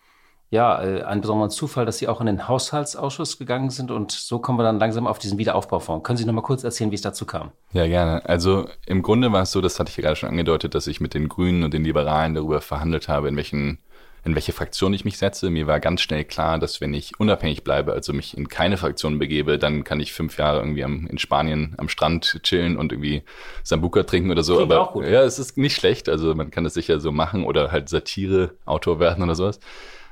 ja, 0.51 0.79
äh, 0.79 1.01
einen 1.05 1.21
besonderen 1.21 1.49
Zufall, 1.49 1.87
dass 1.87 1.97
Sie 1.97 2.07
auch 2.07 2.21
in 2.21 2.27
den 2.27 2.47
Haushaltsausschuss 2.47 3.39
gegangen 3.39 3.71
sind. 3.71 3.89
Und 3.89 4.11
so 4.11 4.37
kommen 4.37 4.59
wir 4.59 4.63
dann 4.63 4.77
langsam 4.77 5.07
auf 5.07 5.17
diesen 5.17 5.39
Wiederaufbaufonds. 5.39 6.03
Können 6.03 6.17
Sie 6.17 6.25
noch 6.25 6.33
mal 6.33 6.41
kurz 6.41 6.63
erzählen, 6.63 6.91
wie 6.91 6.95
es 6.95 7.01
dazu 7.01 7.25
kam? 7.25 7.51
Ja, 7.73 7.87
gerne. 7.87 8.23
Also 8.29 8.67
im 8.85 9.01
Grunde 9.01 9.31
war 9.31 9.41
es 9.41 9.51
so, 9.51 9.59
das 9.59 9.79
hatte 9.79 9.89
ich 9.89 9.95
gerade 9.95 10.15
schon 10.15 10.29
angedeutet, 10.29 10.75
dass 10.75 10.85
ich 10.85 11.01
mit 11.01 11.15
den 11.15 11.29
Grünen 11.29 11.63
und 11.63 11.73
den 11.73 11.83
Liberalen 11.83 12.35
darüber 12.35 12.61
verhandelt 12.61 13.07
habe, 13.07 13.27
in 13.27 13.35
welchen 13.35 13.79
in 14.23 14.35
welche 14.35 14.51
Fraktion 14.51 14.93
ich 14.93 15.05
mich 15.05 15.17
setze. 15.17 15.49
Mir 15.49 15.67
war 15.67 15.79
ganz 15.79 16.01
schnell 16.01 16.23
klar, 16.25 16.59
dass 16.59 16.81
wenn 16.81 16.93
ich 16.93 17.19
unabhängig 17.19 17.63
bleibe, 17.63 17.93
also 17.93 18.13
mich 18.13 18.37
in 18.37 18.49
keine 18.49 18.77
Fraktion 18.77 19.19
begebe, 19.19 19.57
dann 19.57 19.83
kann 19.83 19.99
ich 19.99 20.13
fünf 20.13 20.37
Jahre 20.37 20.59
irgendwie 20.59 20.83
am, 20.83 21.07
in 21.07 21.17
Spanien 21.17 21.75
am 21.77 21.89
Strand 21.89 22.39
chillen 22.43 22.77
und 22.77 22.91
irgendwie 22.91 23.23
Sambuca 23.63 24.03
trinken 24.03 24.31
oder 24.31 24.43
so. 24.43 24.57
Klingt 24.57 24.71
Aber 24.71 24.81
auch 24.81 24.93
gut. 24.93 25.05
ja, 25.05 25.23
es 25.23 25.39
ist 25.39 25.57
nicht 25.57 25.75
schlecht. 25.75 26.09
Also 26.09 26.35
man 26.35 26.51
kann 26.51 26.63
das 26.63 26.73
sicher 26.73 26.99
so 26.99 27.11
machen 27.11 27.43
oder 27.43 27.71
halt 27.71 27.89
Satire-Autor 27.89 28.99
werden 28.99 29.23
oder 29.23 29.35
sowas. 29.35 29.59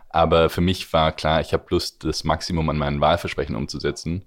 Aber 0.10 0.50
für 0.50 0.62
mich 0.62 0.92
war 0.94 1.12
klar, 1.12 1.42
ich 1.42 1.54
habe 1.54 1.66
Lust, 1.70 2.04
das 2.04 2.24
Maximum 2.24 2.70
an 2.70 2.78
meinen 2.78 3.02
Wahlversprechen 3.02 3.56
umzusetzen. 3.56 4.24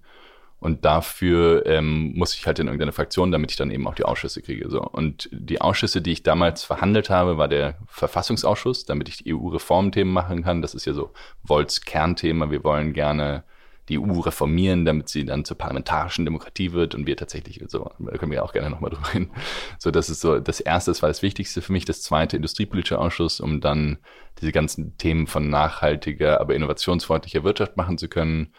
Und 0.60 0.84
dafür 0.84 1.64
ähm, 1.64 2.12
muss 2.14 2.34
ich 2.34 2.46
halt 2.46 2.58
in 2.58 2.66
irgendeine 2.66 2.92
Fraktion, 2.92 3.32
damit 3.32 3.50
ich 3.50 3.56
dann 3.56 3.70
eben 3.70 3.86
auch 3.88 3.94
die 3.94 4.04
Ausschüsse 4.04 4.42
kriege. 4.42 4.68
So. 4.68 4.82
Und 4.82 5.28
die 5.32 5.60
Ausschüsse, 5.60 6.02
die 6.02 6.12
ich 6.12 6.22
damals 6.22 6.64
verhandelt 6.64 7.08
habe, 7.08 7.38
war 7.38 7.48
der 7.48 7.78
Verfassungsausschuss, 7.88 8.84
damit 8.84 9.08
ich 9.08 9.16
die 9.16 9.34
EU-Reformthemen 9.34 10.12
machen 10.12 10.42
kann. 10.42 10.60
Das 10.60 10.74
ist 10.74 10.84
ja 10.84 10.92
so 10.92 11.12
Volts 11.42 11.80
Kernthema. 11.80 12.50
Wir 12.50 12.62
wollen 12.62 12.92
gerne 12.92 13.44
die 13.88 13.98
EU 13.98 14.20
reformieren, 14.20 14.84
damit 14.84 15.08
sie 15.08 15.24
dann 15.24 15.46
zur 15.46 15.56
parlamentarischen 15.56 16.26
Demokratie 16.26 16.72
wird 16.72 16.94
und 16.94 17.06
wir 17.06 17.16
tatsächlich, 17.16 17.60
so, 17.66 17.90
da 17.98 18.18
können 18.18 18.30
wir 18.30 18.44
auch 18.44 18.52
gerne 18.52 18.70
nochmal 18.70 18.90
drüber 18.90 19.12
reden. 19.14 19.30
So, 19.78 19.90
das 19.90 20.10
ist 20.10 20.20
so, 20.20 20.38
das 20.38 20.60
erste, 20.60 20.90
das 20.90 21.02
war 21.02 21.08
das 21.08 21.22
Wichtigste 21.22 21.62
für 21.62 21.72
mich, 21.72 21.86
das 21.86 22.02
zweite, 22.02 22.36
industriepolitische 22.36 22.98
Ausschuss, 22.98 23.40
um 23.40 23.60
dann 23.60 23.98
diese 24.40 24.52
ganzen 24.52 24.96
Themen 24.98 25.26
von 25.26 25.48
nachhaltiger, 25.48 26.40
aber 26.40 26.54
innovationsfreundlicher 26.54 27.44
Wirtschaft 27.44 27.76
machen 27.76 27.98
zu 27.98 28.08
können 28.08 28.52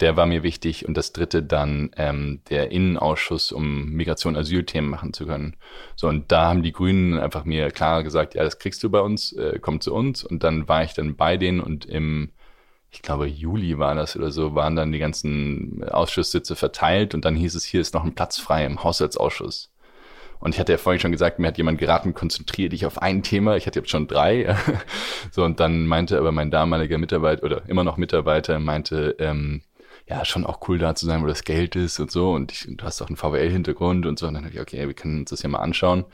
der 0.00 0.16
war 0.16 0.26
mir 0.26 0.42
wichtig. 0.42 0.86
Und 0.86 0.96
das 0.96 1.12
dritte 1.12 1.42
dann 1.42 1.90
ähm, 1.96 2.40
der 2.50 2.70
Innenausschuss, 2.70 3.52
um 3.52 3.90
Migration, 3.90 4.36
Asylthemen 4.36 4.90
machen 4.90 5.12
zu 5.12 5.26
können. 5.26 5.56
So, 5.94 6.08
und 6.08 6.30
da 6.30 6.48
haben 6.48 6.62
die 6.62 6.72
Grünen 6.72 7.18
einfach 7.18 7.44
mir 7.44 7.70
klar 7.70 8.02
gesagt, 8.02 8.34
ja, 8.34 8.44
das 8.44 8.58
kriegst 8.58 8.82
du 8.82 8.90
bei 8.90 9.00
uns, 9.00 9.32
äh, 9.32 9.58
komm 9.60 9.80
zu 9.80 9.94
uns. 9.94 10.24
Und 10.24 10.44
dann 10.44 10.68
war 10.68 10.84
ich 10.84 10.94
dann 10.94 11.16
bei 11.16 11.36
denen 11.36 11.60
und 11.60 11.86
im, 11.86 12.30
ich 12.90 13.02
glaube, 13.02 13.26
Juli 13.26 13.78
war 13.78 13.94
das 13.94 14.16
oder 14.16 14.30
so, 14.30 14.54
waren 14.54 14.76
dann 14.76 14.92
die 14.92 14.98
ganzen 14.98 15.84
Ausschusssitze 15.84 16.56
verteilt 16.56 17.14
und 17.14 17.24
dann 17.24 17.36
hieß 17.36 17.54
es, 17.54 17.64
hier 17.64 17.80
ist 17.80 17.94
noch 17.94 18.04
ein 18.04 18.14
Platz 18.14 18.38
frei 18.38 18.64
im 18.64 18.82
Haushaltsausschuss. 18.82 19.70
Und 20.38 20.54
ich 20.54 20.60
hatte 20.60 20.72
ja 20.72 20.78
vorhin 20.78 21.00
schon 21.00 21.12
gesagt, 21.12 21.38
mir 21.38 21.48
hat 21.48 21.56
jemand 21.56 21.78
geraten, 21.78 22.12
konzentriere 22.12 22.68
dich 22.68 22.84
auf 22.84 23.00
ein 23.00 23.22
Thema. 23.22 23.56
Ich 23.56 23.66
hatte 23.66 23.78
jetzt 23.80 23.90
schon 23.90 24.06
drei. 24.06 24.54
so, 25.30 25.42
und 25.44 25.60
dann 25.60 25.86
meinte 25.86 26.18
aber 26.18 26.30
mein 26.30 26.50
damaliger 26.50 26.98
Mitarbeiter 26.98 27.42
oder 27.42 27.62
immer 27.68 27.84
noch 27.84 27.96
Mitarbeiter 27.96 28.58
meinte, 28.58 29.16
ähm, 29.18 29.62
ja, 30.08 30.24
schon 30.24 30.46
auch 30.46 30.68
cool 30.68 30.78
da 30.78 30.94
zu 30.94 31.06
sein, 31.06 31.22
wo 31.22 31.26
das 31.26 31.44
Geld 31.44 31.74
ist 31.74 31.98
und 31.98 32.10
so. 32.10 32.32
Und 32.32 32.52
ich, 32.52 32.66
du 32.68 32.84
hast 32.84 33.02
auch 33.02 33.08
einen 33.08 33.16
VWL-Hintergrund 33.16 34.06
und 34.06 34.18
so. 34.18 34.28
Und 34.28 34.34
dann 34.34 34.44
dachte 34.44 34.56
ich, 34.56 34.62
okay, 34.62 34.86
wir 34.86 34.94
können 34.94 35.20
uns 35.20 35.30
das 35.30 35.42
ja 35.42 35.48
mal 35.48 35.58
anschauen. 35.58 36.04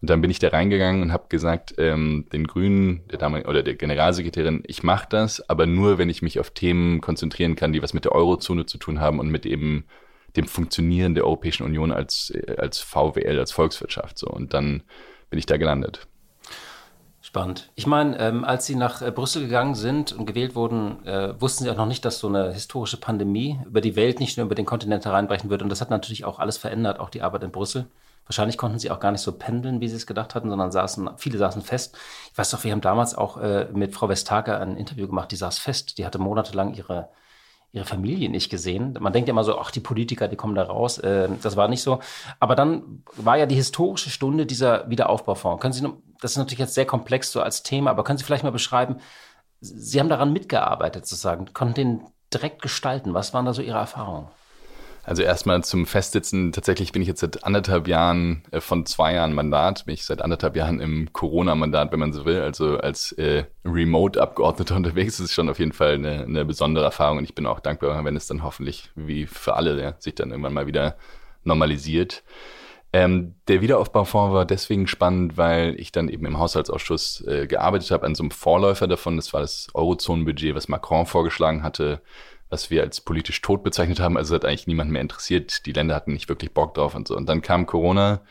Und 0.00 0.10
dann 0.10 0.20
bin 0.20 0.30
ich 0.30 0.38
da 0.38 0.48
reingegangen 0.48 1.02
und 1.02 1.12
habe 1.12 1.26
gesagt, 1.28 1.74
ähm, 1.78 2.26
den 2.32 2.46
Grünen, 2.46 3.06
der 3.08 3.18
Dame, 3.18 3.44
oder 3.44 3.62
der 3.62 3.74
Generalsekretärin, 3.74 4.62
ich 4.66 4.82
mache 4.82 5.06
das, 5.08 5.48
aber 5.48 5.66
nur, 5.66 5.98
wenn 5.98 6.10
ich 6.10 6.22
mich 6.22 6.38
auf 6.38 6.50
Themen 6.50 7.00
konzentrieren 7.00 7.56
kann, 7.56 7.72
die 7.72 7.82
was 7.82 7.94
mit 7.94 8.04
der 8.04 8.12
Eurozone 8.12 8.66
zu 8.66 8.78
tun 8.78 9.00
haben 9.00 9.18
und 9.18 9.28
mit 9.28 9.46
eben 9.46 9.84
dem 10.36 10.46
Funktionieren 10.46 11.14
der 11.14 11.24
Europäischen 11.24 11.64
Union 11.64 11.92
als, 11.92 12.32
als 12.58 12.78
VWL, 12.78 13.38
als 13.38 13.52
Volkswirtschaft. 13.52 14.18
So. 14.18 14.28
Und 14.28 14.52
dann 14.52 14.82
bin 15.30 15.38
ich 15.38 15.46
da 15.46 15.56
gelandet. 15.56 16.06
Spannend. 17.26 17.72
Ich 17.74 17.88
meine, 17.88 18.16
ähm, 18.20 18.44
als 18.44 18.66
Sie 18.66 18.76
nach 18.76 19.02
äh, 19.02 19.10
Brüssel 19.10 19.42
gegangen 19.42 19.74
sind 19.74 20.12
und 20.12 20.26
gewählt 20.26 20.54
wurden, 20.54 21.04
äh, 21.04 21.34
wussten 21.40 21.64
Sie 21.64 21.70
auch 21.70 21.76
noch 21.76 21.86
nicht, 21.86 22.04
dass 22.04 22.20
so 22.20 22.28
eine 22.28 22.52
historische 22.52 22.98
Pandemie 22.98 23.58
über 23.66 23.80
die 23.80 23.96
Welt, 23.96 24.20
nicht 24.20 24.36
nur 24.36 24.46
über 24.46 24.54
den 24.54 24.64
Kontinent 24.64 25.04
hereinbrechen 25.04 25.50
wird. 25.50 25.60
Und 25.60 25.68
das 25.68 25.80
hat 25.80 25.90
natürlich 25.90 26.24
auch 26.24 26.38
alles 26.38 26.56
verändert, 26.56 27.00
auch 27.00 27.10
die 27.10 27.22
Arbeit 27.22 27.42
in 27.42 27.50
Brüssel. 27.50 27.86
Wahrscheinlich 28.26 28.56
konnten 28.56 28.78
sie 28.78 28.92
auch 28.92 29.00
gar 29.00 29.10
nicht 29.10 29.22
so 29.22 29.32
pendeln, 29.32 29.80
wie 29.80 29.88
sie 29.88 29.96
es 29.96 30.06
gedacht 30.06 30.36
hatten, 30.36 30.50
sondern 30.50 30.70
saßen, 30.70 31.10
viele 31.16 31.36
saßen 31.36 31.62
fest. 31.62 31.98
Ich 32.30 32.38
weiß 32.38 32.48
doch, 32.50 32.62
wir 32.62 32.70
haben 32.70 32.80
damals 32.80 33.16
auch 33.16 33.38
äh, 33.38 33.66
mit 33.72 33.92
Frau 33.92 34.08
Vestager 34.08 34.60
ein 34.60 34.76
Interview 34.76 35.08
gemacht, 35.08 35.32
die 35.32 35.36
saß 35.36 35.58
fest. 35.58 35.98
Die 35.98 36.06
hatte 36.06 36.20
monatelang 36.20 36.74
ihre, 36.74 37.08
ihre 37.72 37.86
Familie 37.86 38.30
nicht 38.30 38.50
gesehen. 38.50 38.96
Man 39.00 39.12
denkt 39.12 39.26
ja 39.26 39.32
immer 39.32 39.42
so, 39.42 39.58
ach, 39.58 39.72
die 39.72 39.80
Politiker, 39.80 40.28
die 40.28 40.36
kommen 40.36 40.54
da 40.54 40.62
raus. 40.62 40.98
Äh, 40.98 41.28
das 41.42 41.56
war 41.56 41.66
nicht 41.66 41.82
so. 41.82 41.98
Aber 42.38 42.54
dann 42.54 43.02
war 43.16 43.36
ja 43.36 43.46
die 43.46 43.56
historische 43.56 44.10
Stunde 44.10 44.46
dieser 44.46 44.88
Wiederaufbaufonds. 44.88 45.60
Können 45.60 45.72
Sie 45.72 45.82
das 46.20 46.32
ist 46.32 46.36
natürlich 46.38 46.58
jetzt 46.58 46.74
sehr 46.74 46.86
komplex 46.86 47.32
so 47.32 47.40
als 47.40 47.62
Thema, 47.62 47.90
aber 47.90 48.04
können 48.04 48.18
Sie 48.18 48.24
vielleicht 48.24 48.44
mal 48.44 48.50
beschreiben, 48.50 48.96
Sie 49.60 49.98
haben 49.98 50.08
daran 50.08 50.32
mitgearbeitet 50.32 51.06
sozusagen, 51.06 51.52
konnten 51.52 51.74
den 51.74 52.00
direkt 52.32 52.62
gestalten. 52.62 53.14
Was 53.14 53.32
waren 53.34 53.46
da 53.46 53.54
so 53.54 53.62
Ihre 53.62 53.78
Erfahrungen? 53.78 54.28
Also 55.06 55.22
erstmal 55.22 55.62
zum 55.62 55.86
Festsitzen. 55.86 56.50
Tatsächlich 56.50 56.90
bin 56.90 57.00
ich 57.00 57.06
jetzt 57.06 57.20
seit 57.20 57.44
anderthalb 57.44 57.86
Jahren 57.86 58.42
äh, 58.50 58.60
von 58.60 58.86
zwei 58.86 59.14
Jahren 59.14 59.34
Mandat. 59.34 59.84
Bin 59.84 59.94
ich 59.94 60.04
seit 60.04 60.20
anderthalb 60.20 60.56
Jahren 60.56 60.80
im 60.80 61.12
Corona-Mandat, 61.12 61.92
wenn 61.92 62.00
man 62.00 62.12
so 62.12 62.24
will. 62.24 62.40
Also 62.40 62.78
als 62.78 63.12
äh, 63.12 63.44
Remote-Abgeordneter 63.64 64.74
unterwegs. 64.76 65.18
Das 65.18 65.26
ist 65.26 65.32
schon 65.32 65.48
auf 65.48 65.60
jeden 65.60 65.72
Fall 65.72 65.94
eine, 65.94 66.24
eine, 66.24 66.44
besondere 66.44 66.84
Erfahrung. 66.84 67.18
Und 67.18 67.24
ich 67.24 67.36
bin 67.36 67.46
auch 67.46 67.60
dankbar, 67.60 68.04
wenn 68.04 68.16
es 68.16 68.26
dann 68.26 68.42
hoffentlich, 68.42 68.90
wie 68.96 69.26
für 69.26 69.54
alle, 69.54 69.80
ja, 69.80 69.94
sich 70.00 70.16
dann 70.16 70.30
irgendwann 70.30 70.54
mal 70.54 70.66
wieder 70.66 70.96
normalisiert. 71.44 72.24
Ähm, 72.96 73.34
der 73.46 73.60
Wiederaufbaufonds 73.60 74.32
war 74.32 74.46
deswegen 74.46 74.86
spannend, 74.86 75.36
weil 75.36 75.78
ich 75.78 75.92
dann 75.92 76.08
eben 76.08 76.24
im 76.24 76.38
Haushaltsausschuss 76.38 77.26
äh, 77.26 77.46
gearbeitet 77.46 77.90
habe 77.90 78.06
an 78.06 78.14
so 78.14 78.22
einem 78.22 78.30
Vorläufer 78.30 78.86
davon. 78.86 79.16
Das 79.16 79.34
war 79.34 79.42
das 79.42 79.68
Eurozonenbudget, 79.74 80.54
was 80.54 80.68
Macron 80.68 81.04
vorgeschlagen 81.04 81.62
hatte, 81.62 82.00
was 82.48 82.70
wir 82.70 82.80
als 82.80 83.02
politisch 83.02 83.42
tot 83.42 83.62
bezeichnet 83.62 84.00
haben. 84.00 84.16
Also 84.16 84.34
hat 84.34 84.46
eigentlich 84.46 84.66
niemand 84.66 84.90
mehr 84.90 85.02
interessiert. 85.02 85.66
Die 85.66 85.72
Länder 85.72 85.94
hatten 85.94 86.14
nicht 86.14 86.30
wirklich 86.30 86.54
Bock 86.54 86.72
drauf 86.72 86.94
und 86.94 87.06
so. 87.06 87.14
Und 87.14 87.28
dann 87.28 87.42
kam 87.42 87.66
Corona 87.66 88.22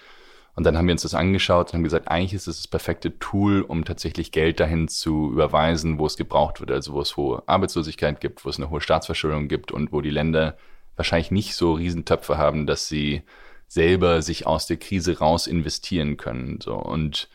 und 0.55 0.63
dann 0.63 0.75
haben 0.75 0.87
wir 0.87 0.93
uns 0.93 1.03
das 1.03 1.13
angeschaut 1.13 1.67
und 1.67 1.73
haben 1.75 1.83
gesagt, 1.83 2.07
eigentlich 2.07 2.33
ist 2.33 2.47
es 2.47 2.57
das 2.57 2.67
perfekte 2.67 3.19
Tool, 3.19 3.61
um 3.61 3.85
tatsächlich 3.85 4.31
Geld 4.31 4.59
dahin 4.59 4.87
zu 4.87 5.31
überweisen, 5.31 5.99
wo 5.99 6.07
es 6.07 6.17
gebraucht 6.17 6.59
wird. 6.59 6.71
Also 6.71 6.93
wo 6.93 7.01
es 7.01 7.15
hohe 7.15 7.43
Arbeitslosigkeit 7.45 8.19
gibt, 8.19 8.43
wo 8.43 8.49
es 8.49 8.57
eine 8.57 8.71
hohe 8.71 8.81
Staatsverschuldung 8.81 9.47
gibt 9.47 9.71
und 9.71 9.91
wo 9.91 10.01
die 10.01 10.09
Länder 10.09 10.57
wahrscheinlich 10.95 11.29
nicht 11.29 11.53
so 11.53 11.73
Riesentöpfe 11.73 12.39
haben, 12.39 12.65
dass 12.65 12.87
sie 12.87 13.21
selber 13.67 14.21
sich 14.21 14.45
aus 14.45 14.67
der 14.67 14.77
Krise 14.77 15.19
raus 15.19 15.47
investieren 15.47 16.17
können. 16.17 16.59
So. 16.61 16.75
Und 16.75 17.29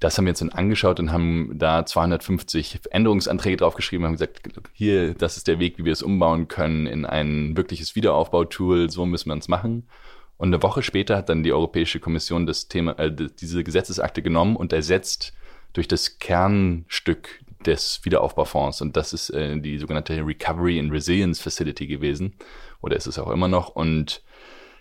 das 0.00 0.16
haben 0.16 0.26
wir 0.26 0.30
uns 0.30 0.38
dann 0.38 0.50
angeschaut 0.50 1.00
und 1.00 1.12
haben 1.12 1.58
da 1.58 1.84
250 1.84 2.80
Änderungsanträge 2.90 3.56
draufgeschrieben, 3.56 4.06
haben 4.06 4.12
gesagt, 4.12 4.40
hier, 4.72 5.14
das 5.14 5.36
ist 5.36 5.48
der 5.48 5.58
Weg, 5.58 5.78
wie 5.78 5.84
wir 5.84 5.92
es 5.92 6.02
umbauen 6.02 6.46
können 6.46 6.86
in 6.86 7.04
ein 7.04 7.56
wirkliches 7.56 7.96
Wiederaufbautool, 7.96 8.90
so 8.90 9.06
müssen 9.06 9.28
wir 9.28 9.34
uns 9.34 9.48
machen. 9.48 9.88
Und 10.36 10.48
eine 10.48 10.62
Woche 10.62 10.82
später 10.82 11.16
hat 11.16 11.28
dann 11.28 11.42
die 11.42 11.52
Europäische 11.52 11.98
Kommission 11.98 12.46
das 12.46 12.68
Thema, 12.68 12.96
äh, 12.98 13.12
diese 13.12 13.64
Gesetzesakte 13.64 14.22
genommen 14.22 14.54
und 14.54 14.72
ersetzt 14.72 15.32
durch 15.72 15.88
das 15.88 16.20
Kernstück 16.20 17.40
des 17.66 18.00
Wiederaufbaufonds. 18.04 18.80
Und 18.80 18.96
das 18.96 19.12
ist 19.12 19.30
äh, 19.30 19.58
die 19.58 19.78
sogenannte 19.78 20.24
Recovery 20.24 20.78
and 20.78 20.92
Resilience 20.92 21.40
Facility 21.40 21.88
gewesen. 21.88 22.34
Oder 22.80 22.96
ist 22.96 23.08
es 23.08 23.18
auch 23.18 23.30
immer 23.30 23.48
noch. 23.48 23.70
Und 23.70 24.22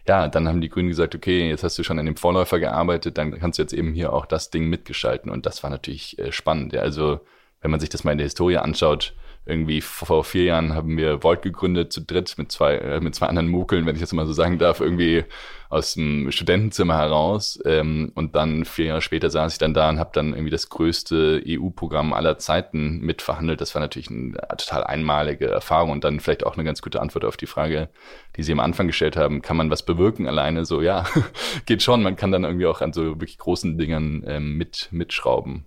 ja, 0.07 0.27
dann 0.27 0.47
haben 0.47 0.61
die 0.61 0.69
Grünen 0.69 0.89
gesagt, 0.89 1.15
okay, 1.15 1.49
jetzt 1.49 1.63
hast 1.63 1.77
du 1.77 1.83
schon 1.83 1.99
an 1.99 2.05
dem 2.05 2.15
Vorläufer 2.15 2.59
gearbeitet, 2.59 3.17
dann 3.17 3.37
kannst 3.39 3.59
du 3.59 3.63
jetzt 3.63 3.73
eben 3.73 3.93
hier 3.93 4.13
auch 4.13 4.25
das 4.25 4.49
Ding 4.49 4.69
mitgestalten. 4.69 5.29
Und 5.29 5.45
das 5.45 5.63
war 5.63 5.69
natürlich 5.69 6.17
äh, 6.19 6.31
spannend. 6.31 6.73
Ja. 6.73 6.81
Also, 6.81 7.19
wenn 7.61 7.71
man 7.71 7.79
sich 7.79 7.89
das 7.89 8.03
mal 8.03 8.13
in 8.13 8.17
der 8.17 8.25
Historie 8.25 8.57
anschaut, 8.57 9.13
irgendwie 9.47 9.81
vor 9.81 10.23
vier 10.23 10.43
Jahren 10.43 10.73
haben 10.73 10.97
wir 10.97 11.23
Volt 11.23 11.41
gegründet 11.41 11.93
zu 11.93 12.01
dritt 12.01 12.37
mit 12.37 12.51
zwei, 12.51 12.75
äh, 12.75 12.99
mit 12.99 13.15
zwei 13.15 13.27
anderen 13.27 13.47
Mukeln, 13.47 13.85
wenn 13.85 13.95
ich 13.95 14.01
das 14.01 14.13
mal 14.13 14.25
so 14.25 14.33
sagen 14.33 14.57
darf, 14.57 14.79
irgendwie 14.79 15.23
aus 15.69 15.93
dem 15.93 16.31
Studentenzimmer 16.31 16.97
heraus. 16.97 17.59
Ähm, 17.65 18.11
und 18.15 18.35
dann 18.35 18.65
vier 18.65 18.85
Jahre 18.85 19.01
später 19.01 19.29
saß 19.29 19.53
ich 19.53 19.57
dann 19.57 19.73
da 19.73 19.89
und 19.89 19.99
habe 19.99 20.11
dann 20.13 20.33
irgendwie 20.33 20.49
das 20.49 20.69
größte 20.69 21.43
EU-Programm 21.45 22.13
aller 22.13 22.37
Zeiten 22.37 22.99
mitverhandelt. 22.99 23.61
Das 23.61 23.75
war 23.75 23.81
natürlich 23.81 24.09
eine 24.09 24.33
total 24.57 24.83
einmalige 24.83 25.47
Erfahrung 25.47 25.91
und 25.91 26.03
dann 26.03 26.19
vielleicht 26.19 26.45
auch 26.45 26.55
eine 26.55 26.63
ganz 26.63 26.81
gute 26.81 27.01
Antwort 27.01 27.25
auf 27.25 27.37
die 27.37 27.47
Frage, 27.47 27.89
die 28.35 28.43
Sie 28.43 28.51
am 28.51 28.59
Anfang 28.59 28.87
gestellt 28.87 29.17
haben, 29.17 29.41
kann 29.41 29.57
man 29.57 29.69
was 29.69 29.83
bewirken 29.83 30.27
alleine? 30.27 30.65
So, 30.65 30.81
ja, 30.81 31.05
geht 31.65 31.83
schon. 31.83 32.03
Man 32.03 32.15
kann 32.15 32.31
dann 32.31 32.43
irgendwie 32.43 32.67
auch 32.67 32.81
an 32.81 32.93
so 32.93 33.03
wirklich 33.03 33.37
großen 33.37 33.77
Dingern 33.77 34.23
ähm, 34.27 34.57
mit, 34.57 34.89
mitschrauben. 34.91 35.65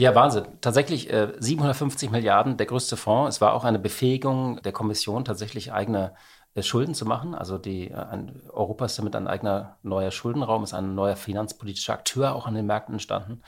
Ja, 0.00 0.14
Wahnsinn. 0.14 0.46
Tatsächlich 0.60 1.12
äh, 1.12 1.32
750 1.40 2.12
Milliarden, 2.12 2.56
der 2.56 2.66
größte 2.66 2.96
Fonds. 2.96 3.34
Es 3.34 3.40
war 3.40 3.52
auch 3.52 3.64
eine 3.64 3.80
Befähigung 3.80 4.62
der 4.62 4.70
Kommission, 4.70 5.24
tatsächlich 5.24 5.72
eigene 5.72 6.14
äh, 6.54 6.62
Schulden 6.62 6.94
zu 6.94 7.04
machen. 7.04 7.34
Also 7.34 7.58
die, 7.58 7.90
äh, 7.90 7.94
ein, 7.94 8.40
Europa 8.50 8.84
ist 8.84 8.96
damit 8.96 9.16
ein 9.16 9.26
eigener 9.26 9.76
neuer 9.82 10.12
Schuldenraum, 10.12 10.62
ist 10.62 10.72
ein 10.72 10.94
neuer 10.94 11.16
finanzpolitischer 11.16 11.94
Akteur 11.94 12.36
auch 12.36 12.46
an 12.46 12.54
den 12.54 12.66
Märkten 12.66 12.94
entstanden. 12.94 13.42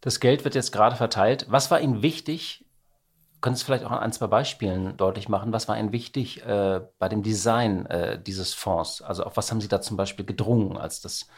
Das 0.00 0.18
Geld 0.18 0.42
wird 0.42 0.56
jetzt 0.56 0.72
gerade 0.72 0.96
verteilt. 0.96 1.46
Was 1.48 1.70
war 1.70 1.80
Ihnen 1.80 2.02
wichtig? 2.02 2.64
Können 3.40 3.54
Sie 3.54 3.64
vielleicht 3.64 3.84
auch 3.84 3.92
an 3.92 4.00
ein, 4.00 4.12
zwei 4.12 4.26
Beispielen 4.26 4.96
deutlich 4.96 5.28
machen? 5.28 5.52
Was 5.52 5.68
war 5.68 5.78
Ihnen 5.78 5.92
wichtig 5.92 6.44
äh, 6.44 6.80
bei 6.98 7.08
dem 7.08 7.22
Design 7.22 7.86
äh, 7.86 8.20
dieses 8.20 8.54
Fonds? 8.54 9.02
Also 9.02 9.22
auf 9.22 9.36
was 9.36 9.52
haben 9.52 9.60
Sie 9.60 9.68
da 9.68 9.80
zum 9.80 9.96
Beispiel 9.96 10.26
gedrungen, 10.26 10.76
als 10.76 11.00
das 11.00 11.28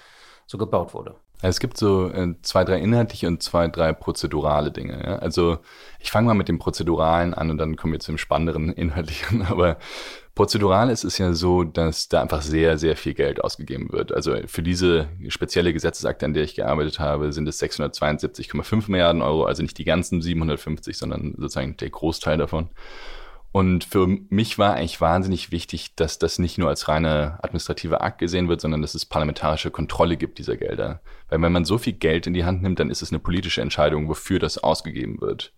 so 0.47 0.57
gebaut 0.57 0.95
wurde? 0.95 1.17
Es 1.45 1.59
gibt 1.59 1.77
so 1.77 2.09
äh, 2.09 2.35
zwei, 2.43 2.63
drei 2.63 2.79
inhaltliche 2.79 3.27
und 3.27 3.43
zwei, 3.43 3.67
drei 3.67 3.93
prozedurale 3.93 4.71
Dinge. 4.71 5.03
Ja? 5.05 5.17
Also 5.17 5.59
ich 5.99 6.13
fange 6.13 6.29
mal 6.29 6.35
mit 6.35 6.49
dem 6.49 6.61
Prozeduralen 6.61 7.35
an 7.35 7.51
und 7.51 7.59
dann 7.59 7.77
kommen 7.77 7.93
wir 7.93 8.01
zu 8.01 8.13
dem 8.13 8.19
spannenderen 8.19 8.73
inhaltlichen. 8.73 9.43
Aber 9.43 9.79
prozedural 10.37 10.89
ist 10.89 11.03
es 11.03 11.19
ja 11.19 11.33
so, 11.33 11.65
dass 11.65 12.09
da 12.09 12.23
einfach 12.23 12.43
sehr, 12.43 12.79
sehr 12.79 12.97
viel 12.97 13.15
Geld 13.15 13.43
ausgegeben 13.43 13.93
wird. 13.93 14.13
Also 14.15 14.37
für 14.47 14.63
diese 14.63 15.09
spezielle 15.29 15.73
Gesetzesakte, 15.73 16.27
an 16.27 16.33
der 16.33 16.45
ich 16.45 16.55
gearbeitet 16.55 17.01
habe, 17.01 17.33
sind 17.33 17.49
es 17.49 17.61
672,5 17.61 18.89
Milliarden 18.89 19.21
Euro, 19.21 19.45
also 19.45 19.63
nicht 19.63 19.79
die 19.79 19.85
ganzen 19.85 20.23
750, 20.23 20.97
sondern 20.97 21.35
sozusagen 21.37 21.77
der 21.77 21.91
Großteil 21.91 22.39
davon. 22.39 22.71
Und 23.53 23.85
für 23.85 24.07
mich 24.07 24.59
war 24.59 24.75
eigentlich 24.75 25.03
wahnsinnig 25.03 25.53
wichtig, 25.53 25.95
dass 25.95 26.19
das 26.19 26.39
nicht 26.39 26.57
nur 26.57 26.71
als 26.71 26.89
reine 26.89 27.39
administrative 27.43 28.01
Akt 28.01 28.19
gesehen 28.19 28.49
wird, 28.49 28.63
sondern 28.63 28.81
dass 28.81 28.95
es 28.95 29.05
parlamentarische 29.05 29.71
Kontrolle 29.71 30.17
gibt 30.17 30.39
dieser 30.39 30.57
Gelder. 30.57 31.03
Weil 31.29 31.43
wenn 31.43 31.53
man 31.53 31.67
so 31.67 31.77
viel 31.77 31.93
Geld 31.93 32.27
in 32.27 32.33
die 32.33 32.47
Hand 32.47 32.63
nimmt, 32.63 32.81
dann 32.81 32.91
ist 32.91 33.03
es 33.03 33.13
eine 33.13 33.19
politische 33.19 33.61
Entscheidung, 33.61 34.09
wofür 34.09 34.39
das 34.39 34.57
ausgegeben 34.57 35.21
wird. 35.21 35.53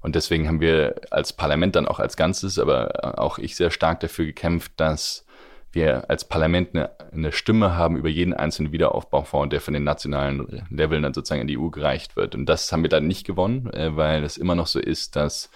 Und 0.00 0.14
deswegen 0.14 0.46
haben 0.46 0.60
wir 0.60 0.94
als 1.10 1.32
Parlament 1.32 1.74
dann 1.74 1.88
auch 1.88 1.98
als 1.98 2.16
Ganzes, 2.16 2.60
aber 2.60 3.18
auch 3.18 3.38
ich 3.38 3.56
sehr 3.56 3.72
stark 3.72 3.98
dafür 4.00 4.24
gekämpft, 4.24 4.72
dass 4.76 5.26
wir 5.72 6.08
als 6.10 6.28
Parlament 6.28 6.74
eine, 6.74 6.90
eine 7.12 7.32
Stimme 7.32 7.76
haben 7.76 7.96
über 7.96 8.08
jeden 8.08 8.34
einzelnen 8.34 8.72
Wiederaufbaufonds, 8.72 9.50
der 9.50 9.60
von 9.60 9.74
den 9.74 9.84
nationalen 9.84 10.64
Leveln 10.70 11.02
dann 11.02 11.14
sozusagen 11.14 11.40
in 11.40 11.48
die 11.48 11.58
EU 11.58 11.70
gereicht 11.70 12.14
wird. 12.14 12.34
Und 12.34 12.46
das 12.46 12.70
haben 12.70 12.82
wir 12.82 12.90
dann 12.90 13.06
nicht 13.06 13.26
gewonnen, 13.26 13.72
äh, 13.72 13.96
weil 13.96 14.22
es 14.22 14.36
immer 14.36 14.54
noch 14.54 14.66
so 14.66 14.78
ist, 14.78 15.16
dass 15.16 15.50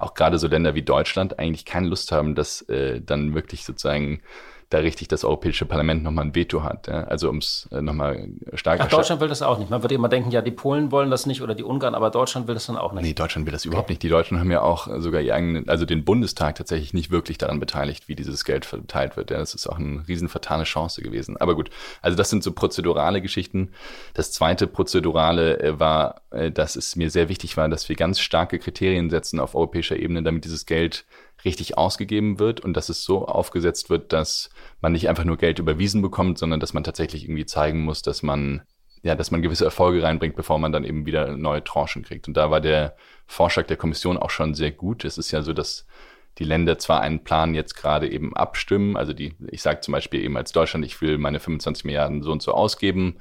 auch 0.00 0.14
gerade 0.14 0.38
so 0.38 0.48
Länder 0.48 0.74
wie 0.74 0.82
Deutschland 0.82 1.38
eigentlich 1.38 1.64
keine 1.64 1.88
Lust 1.88 2.12
haben, 2.12 2.34
dass 2.34 2.62
äh, 2.62 3.00
dann 3.00 3.34
wirklich 3.34 3.64
sozusagen 3.64 4.22
da 4.70 4.78
richtig 4.78 5.08
das 5.08 5.24
Europäische 5.24 5.66
Parlament 5.66 6.04
nochmal 6.04 6.26
ein 6.26 6.34
Veto 6.34 6.62
hat. 6.62 6.86
Ja? 6.86 7.04
Also 7.04 7.28
um 7.28 7.38
es 7.38 7.68
äh, 7.72 7.82
nochmal 7.82 8.28
stark 8.54 8.80
Ach, 8.80 8.88
Deutschland 8.88 9.20
will 9.20 9.28
das 9.28 9.42
auch 9.42 9.58
nicht. 9.58 9.68
Man 9.68 9.82
würde 9.82 9.96
immer 9.96 10.08
denken, 10.08 10.30
ja, 10.30 10.42
die 10.42 10.52
Polen 10.52 10.92
wollen 10.92 11.10
das 11.10 11.26
nicht 11.26 11.42
oder 11.42 11.56
die 11.56 11.64
Ungarn, 11.64 11.96
aber 11.96 12.10
Deutschland 12.10 12.46
will 12.46 12.54
das 12.54 12.66
dann 12.66 12.76
auch 12.76 12.92
nicht. 12.92 13.02
Nee, 13.02 13.12
Deutschland 13.12 13.46
will 13.46 13.52
das 13.52 13.64
überhaupt 13.64 13.86
okay. 13.86 13.94
nicht. 13.94 14.02
Die 14.04 14.08
Deutschen 14.08 14.38
haben 14.38 14.50
ja 14.50 14.62
auch 14.62 14.88
sogar 15.00 15.20
ihr 15.20 15.34
eigenen, 15.34 15.68
also 15.68 15.84
den 15.84 16.04
Bundestag 16.04 16.54
tatsächlich 16.54 16.94
nicht 16.94 17.10
wirklich 17.10 17.36
daran 17.36 17.58
beteiligt, 17.58 18.08
wie 18.08 18.14
dieses 18.14 18.44
Geld 18.44 18.64
verteilt 18.64 19.16
wird. 19.16 19.32
Ja? 19.32 19.38
Das 19.38 19.54
ist 19.54 19.66
auch 19.66 19.78
eine 19.78 20.06
riesen 20.06 20.28
vertane 20.28 20.62
Chance 20.62 21.02
gewesen. 21.02 21.36
Aber 21.36 21.56
gut, 21.56 21.70
also 22.00 22.16
das 22.16 22.30
sind 22.30 22.44
so 22.44 22.52
prozedurale 22.52 23.20
Geschichten. 23.20 23.72
Das 24.14 24.30
zweite 24.30 24.68
prozedurale 24.68 25.58
äh, 25.58 25.80
war, 25.80 26.22
äh, 26.30 26.52
dass 26.52 26.76
es 26.76 26.94
mir 26.94 27.10
sehr 27.10 27.28
wichtig 27.28 27.56
war, 27.56 27.68
dass 27.68 27.88
wir 27.88 27.96
ganz 27.96 28.20
starke 28.20 28.60
Kriterien 28.60 29.10
setzen 29.10 29.40
auf 29.40 29.56
europäischer 29.56 29.96
Ebene, 29.96 30.22
damit 30.22 30.44
dieses 30.44 30.64
Geld 30.64 31.04
richtig 31.44 31.78
ausgegeben 31.78 32.38
wird 32.38 32.60
und 32.60 32.76
dass 32.76 32.88
es 32.88 33.04
so 33.04 33.26
aufgesetzt 33.26 33.90
wird, 33.90 34.12
dass 34.12 34.50
man 34.80 34.92
nicht 34.92 35.08
einfach 35.08 35.24
nur 35.24 35.36
Geld 35.36 35.58
überwiesen 35.58 36.02
bekommt, 36.02 36.38
sondern 36.38 36.60
dass 36.60 36.74
man 36.74 36.84
tatsächlich 36.84 37.24
irgendwie 37.24 37.46
zeigen 37.46 37.82
muss, 37.82 38.02
dass 38.02 38.22
man 38.22 38.62
ja, 39.02 39.14
dass 39.14 39.30
man 39.30 39.40
gewisse 39.40 39.64
Erfolge 39.64 40.02
reinbringt, 40.02 40.36
bevor 40.36 40.58
man 40.58 40.72
dann 40.72 40.84
eben 40.84 41.06
wieder 41.06 41.34
neue 41.36 41.64
Tranchen 41.64 42.02
kriegt. 42.02 42.28
Und 42.28 42.36
da 42.36 42.50
war 42.50 42.60
der 42.60 42.96
Vorschlag 43.26 43.66
der 43.66 43.78
Kommission 43.78 44.18
auch 44.18 44.28
schon 44.28 44.54
sehr 44.54 44.72
gut. 44.72 45.04
Es 45.04 45.16
ist 45.16 45.30
ja 45.30 45.40
so, 45.40 45.54
dass 45.54 45.86
die 46.38 46.44
Länder 46.44 46.78
zwar 46.78 47.00
einen 47.00 47.24
Plan 47.24 47.54
jetzt 47.54 47.74
gerade 47.74 48.10
eben 48.10 48.36
abstimmen, 48.36 48.96
also 48.96 49.12
die, 49.12 49.34
ich 49.50 49.62
sage 49.62 49.80
zum 49.80 49.92
Beispiel 49.92 50.20
eben 50.20 50.36
als 50.36 50.52
Deutschland, 50.52 50.84
ich 50.84 51.00
will 51.00 51.18
meine 51.18 51.40
25 51.40 51.84
Milliarden 51.84 52.22
so 52.22 52.30
und 52.30 52.42
so 52.42 52.52
ausgeben. 52.52 53.18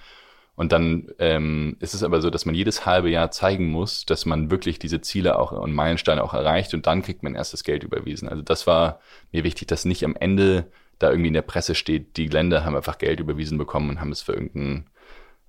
Und 0.60 0.74
dann 0.74 1.08
ähm, 1.20 1.78
ist 1.80 1.94
es 1.94 2.04
aber 2.04 2.20
so, 2.20 2.30
dass 2.30 2.46
man 2.46 2.54
jedes 2.54 2.86
halbe 2.86 3.10
Jahr 3.10 3.32
zeigen 3.32 3.72
muss, 3.72 4.06
dass 4.06 4.26
man 4.26 4.52
wirklich 4.52 4.78
diese 4.78 5.00
Ziele 5.00 5.40
auch 5.40 5.54
und 5.54 5.72
Meilensteine 5.72 6.22
auch 6.22 6.34
erreicht 6.34 6.74
und 6.74 6.86
dann 6.86 7.02
kriegt 7.02 7.24
man 7.24 7.34
erst 7.34 7.54
das 7.54 7.64
Geld 7.64 7.86
überwiesen. 7.86 8.28
Also 8.28 8.42
das 8.42 8.68
war 8.68 9.00
mir 9.32 9.46
wichtig, 9.46 9.70
dass 9.70 9.86
nicht 9.86 10.04
am 10.04 10.18
Ende 10.18 10.70
da 10.98 11.12
irgendwie 11.12 11.30
in 11.30 11.34
der 11.34 11.44
Presse 11.44 11.76
steht, 11.76 12.18
die 12.18 12.28
Länder 12.28 12.66
haben 12.66 12.76
einfach 12.76 12.98
Geld 12.98 13.22
überwiesen 13.22 13.58
bekommen 13.58 13.90
und 13.90 14.02
haben 14.02 14.12
es 14.12 14.22
für 14.22 14.34
irgendeinen, 14.34 14.90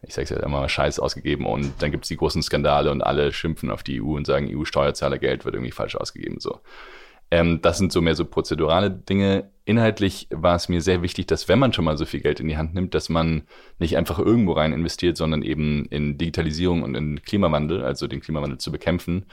ich 0.02 0.14
sage 0.14 0.22
es 0.22 0.30
ja 0.30 0.36
immer 0.36 0.60
mal, 0.60 0.68
Scheiß 0.68 1.00
ausgegeben 1.00 1.44
und 1.44 1.72
dann 1.82 1.90
gibt 1.90 2.04
es 2.04 2.08
die 2.08 2.16
großen 2.16 2.44
Skandale 2.44 2.92
und 2.92 3.02
alle 3.02 3.32
schimpfen 3.32 3.72
auf 3.72 3.82
die 3.82 4.00
EU 4.00 4.14
und 4.14 4.28
sagen, 4.28 4.48
EU-Steuerzahlergeld 4.48 5.44
wird 5.44 5.56
irgendwie 5.56 5.72
falsch 5.72 5.96
ausgegeben. 5.96 6.38
So. 6.38 6.60
Ähm, 7.30 7.62
das 7.62 7.78
sind 7.78 7.92
so 7.92 8.00
mehr 8.00 8.14
so 8.14 8.24
prozedurale 8.24 8.90
Dinge. 8.90 9.50
Inhaltlich 9.64 10.26
war 10.30 10.56
es 10.56 10.68
mir 10.68 10.80
sehr 10.80 11.02
wichtig, 11.02 11.26
dass 11.26 11.48
wenn 11.48 11.60
man 11.60 11.72
schon 11.72 11.84
mal 11.84 11.96
so 11.96 12.04
viel 12.04 12.20
Geld 12.20 12.40
in 12.40 12.48
die 12.48 12.56
Hand 12.56 12.74
nimmt, 12.74 12.94
dass 12.94 13.08
man 13.08 13.42
nicht 13.78 13.96
einfach 13.96 14.18
irgendwo 14.18 14.52
rein 14.52 14.72
investiert, 14.72 15.16
sondern 15.16 15.42
eben 15.42 15.86
in 15.86 16.18
Digitalisierung 16.18 16.82
und 16.82 16.96
in 16.96 17.22
Klimawandel, 17.22 17.84
also 17.84 18.08
den 18.08 18.20
Klimawandel 18.20 18.58
zu 18.58 18.72
bekämpfen. 18.72 19.26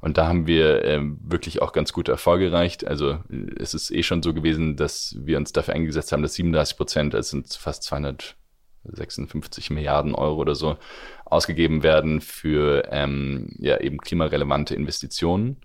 Und 0.00 0.18
da 0.18 0.26
haben 0.26 0.46
wir 0.46 0.84
äh, 0.84 1.00
wirklich 1.20 1.62
auch 1.62 1.72
ganz 1.72 1.92
gute 1.92 2.10
Erfolge 2.10 2.46
erreicht. 2.46 2.86
Also 2.86 3.20
es 3.56 3.72
ist 3.72 3.92
eh 3.92 4.02
schon 4.02 4.22
so 4.22 4.34
gewesen, 4.34 4.76
dass 4.76 5.16
wir 5.20 5.36
uns 5.36 5.52
dafür 5.52 5.74
eingesetzt 5.74 6.10
haben, 6.10 6.22
dass 6.22 6.34
37 6.34 6.76
Prozent, 6.76 7.14
das 7.14 7.30
sind 7.30 7.52
fast 7.54 7.84
256 7.84 9.70
Milliarden 9.70 10.14
Euro 10.16 10.40
oder 10.40 10.56
so, 10.56 10.76
ausgegeben 11.24 11.84
werden 11.84 12.20
für 12.20 12.88
ähm, 12.90 13.54
ja 13.58 13.78
eben 13.78 13.98
klimarelevante 13.98 14.74
Investitionen. 14.74 15.58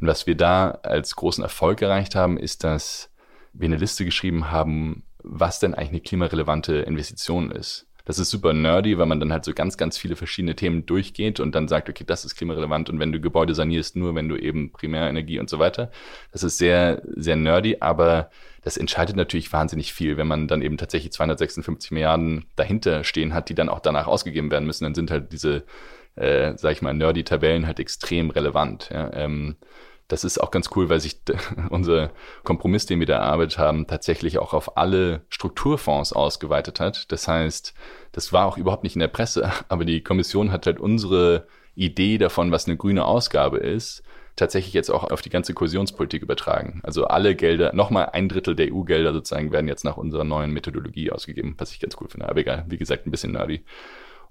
Und 0.00 0.06
was 0.06 0.26
wir 0.26 0.36
da 0.36 0.70
als 0.82 1.16
großen 1.16 1.42
Erfolg 1.42 1.82
erreicht 1.82 2.14
haben, 2.14 2.36
ist, 2.36 2.64
dass 2.64 3.10
wir 3.52 3.66
eine 3.66 3.76
Liste 3.76 4.04
geschrieben 4.04 4.50
haben, 4.50 5.02
was 5.22 5.58
denn 5.58 5.74
eigentlich 5.74 5.90
eine 5.90 6.00
klimarelevante 6.00 6.76
Investition 6.76 7.50
ist. 7.50 7.86
Das 8.06 8.20
ist 8.20 8.30
super 8.30 8.52
nerdy, 8.52 8.98
weil 8.98 9.06
man 9.06 9.18
dann 9.18 9.32
halt 9.32 9.44
so 9.44 9.52
ganz, 9.52 9.76
ganz 9.76 9.98
viele 9.98 10.14
verschiedene 10.14 10.54
Themen 10.54 10.86
durchgeht 10.86 11.40
und 11.40 11.56
dann 11.56 11.66
sagt, 11.66 11.88
okay, 11.88 12.04
das 12.06 12.24
ist 12.24 12.36
klimarelevant 12.36 12.88
und 12.88 13.00
wenn 13.00 13.10
du 13.10 13.20
Gebäude 13.20 13.52
sanierst, 13.52 13.96
nur 13.96 14.14
wenn 14.14 14.28
du 14.28 14.36
eben 14.36 14.70
Primärenergie 14.70 15.40
und 15.40 15.50
so 15.50 15.58
weiter. 15.58 15.90
Das 16.30 16.44
ist 16.44 16.56
sehr, 16.56 17.02
sehr 17.16 17.34
nerdy, 17.34 17.78
aber 17.80 18.30
das 18.62 18.76
entscheidet 18.76 19.16
natürlich 19.16 19.52
wahnsinnig 19.52 19.92
viel. 19.92 20.16
Wenn 20.16 20.28
man 20.28 20.46
dann 20.46 20.62
eben 20.62 20.76
tatsächlich 20.76 21.10
256 21.12 21.90
Milliarden 21.90 22.44
dahinter 22.54 23.02
stehen 23.02 23.34
hat, 23.34 23.48
die 23.48 23.56
dann 23.56 23.68
auch 23.68 23.80
danach 23.80 24.06
ausgegeben 24.06 24.52
werden 24.52 24.66
müssen, 24.66 24.84
dann 24.84 24.94
sind 24.94 25.10
halt 25.10 25.32
diese, 25.32 25.64
äh, 26.16 26.54
sag 26.56 26.72
ich 26.72 26.82
mal, 26.82 26.94
nerdy 26.94 27.24
Tabellen 27.24 27.66
halt 27.66 27.78
extrem 27.78 28.30
relevant. 28.30 28.90
Ja. 28.92 29.12
Ähm, 29.12 29.56
das 30.08 30.22
ist 30.22 30.38
auch 30.38 30.50
ganz 30.50 30.70
cool, 30.76 30.88
weil 30.88 31.00
sich 31.00 31.20
unser 31.70 32.10
Kompromiss, 32.44 32.86
den 32.86 33.00
wir 33.00 33.06
da 33.06 33.16
erarbeitet 33.16 33.58
haben, 33.58 33.86
tatsächlich 33.86 34.38
auch 34.38 34.54
auf 34.54 34.76
alle 34.76 35.22
Strukturfonds 35.28 36.12
ausgeweitet 36.12 36.80
hat. 36.80 37.10
Das 37.12 37.28
heißt, 37.28 37.74
das 38.12 38.32
war 38.32 38.46
auch 38.46 38.56
überhaupt 38.56 38.84
nicht 38.84 38.96
in 38.96 39.00
der 39.00 39.08
Presse, 39.08 39.50
aber 39.68 39.84
die 39.84 40.02
Kommission 40.02 40.52
hat 40.52 40.66
halt 40.66 40.80
unsere 40.80 41.46
Idee 41.74 42.18
davon, 42.18 42.50
was 42.50 42.66
eine 42.66 42.76
grüne 42.76 43.04
Ausgabe 43.04 43.58
ist, 43.58 44.02
tatsächlich 44.34 44.74
jetzt 44.74 44.90
auch 44.90 45.04
auf 45.10 45.22
die 45.22 45.30
ganze 45.30 45.54
Kohäsionspolitik 45.54 46.22
übertragen. 46.22 46.80
Also 46.82 47.06
alle 47.06 47.34
Gelder, 47.34 47.74
nochmal 47.74 48.10
ein 48.12 48.28
Drittel 48.28 48.54
der 48.54 48.72
EU-Gelder 48.72 49.12
sozusagen 49.12 49.50
werden 49.50 49.68
jetzt 49.68 49.84
nach 49.84 49.96
unserer 49.96 50.24
neuen 50.24 50.52
Methodologie 50.52 51.10
ausgegeben, 51.10 51.54
was 51.58 51.72
ich 51.72 51.80
ganz 51.80 51.96
cool 52.00 52.08
finde. 52.08 52.28
Aber 52.28 52.40
egal, 52.40 52.64
wie 52.68 52.76
gesagt, 52.76 53.06
ein 53.06 53.10
bisschen 53.10 53.32
nerdy. 53.32 53.64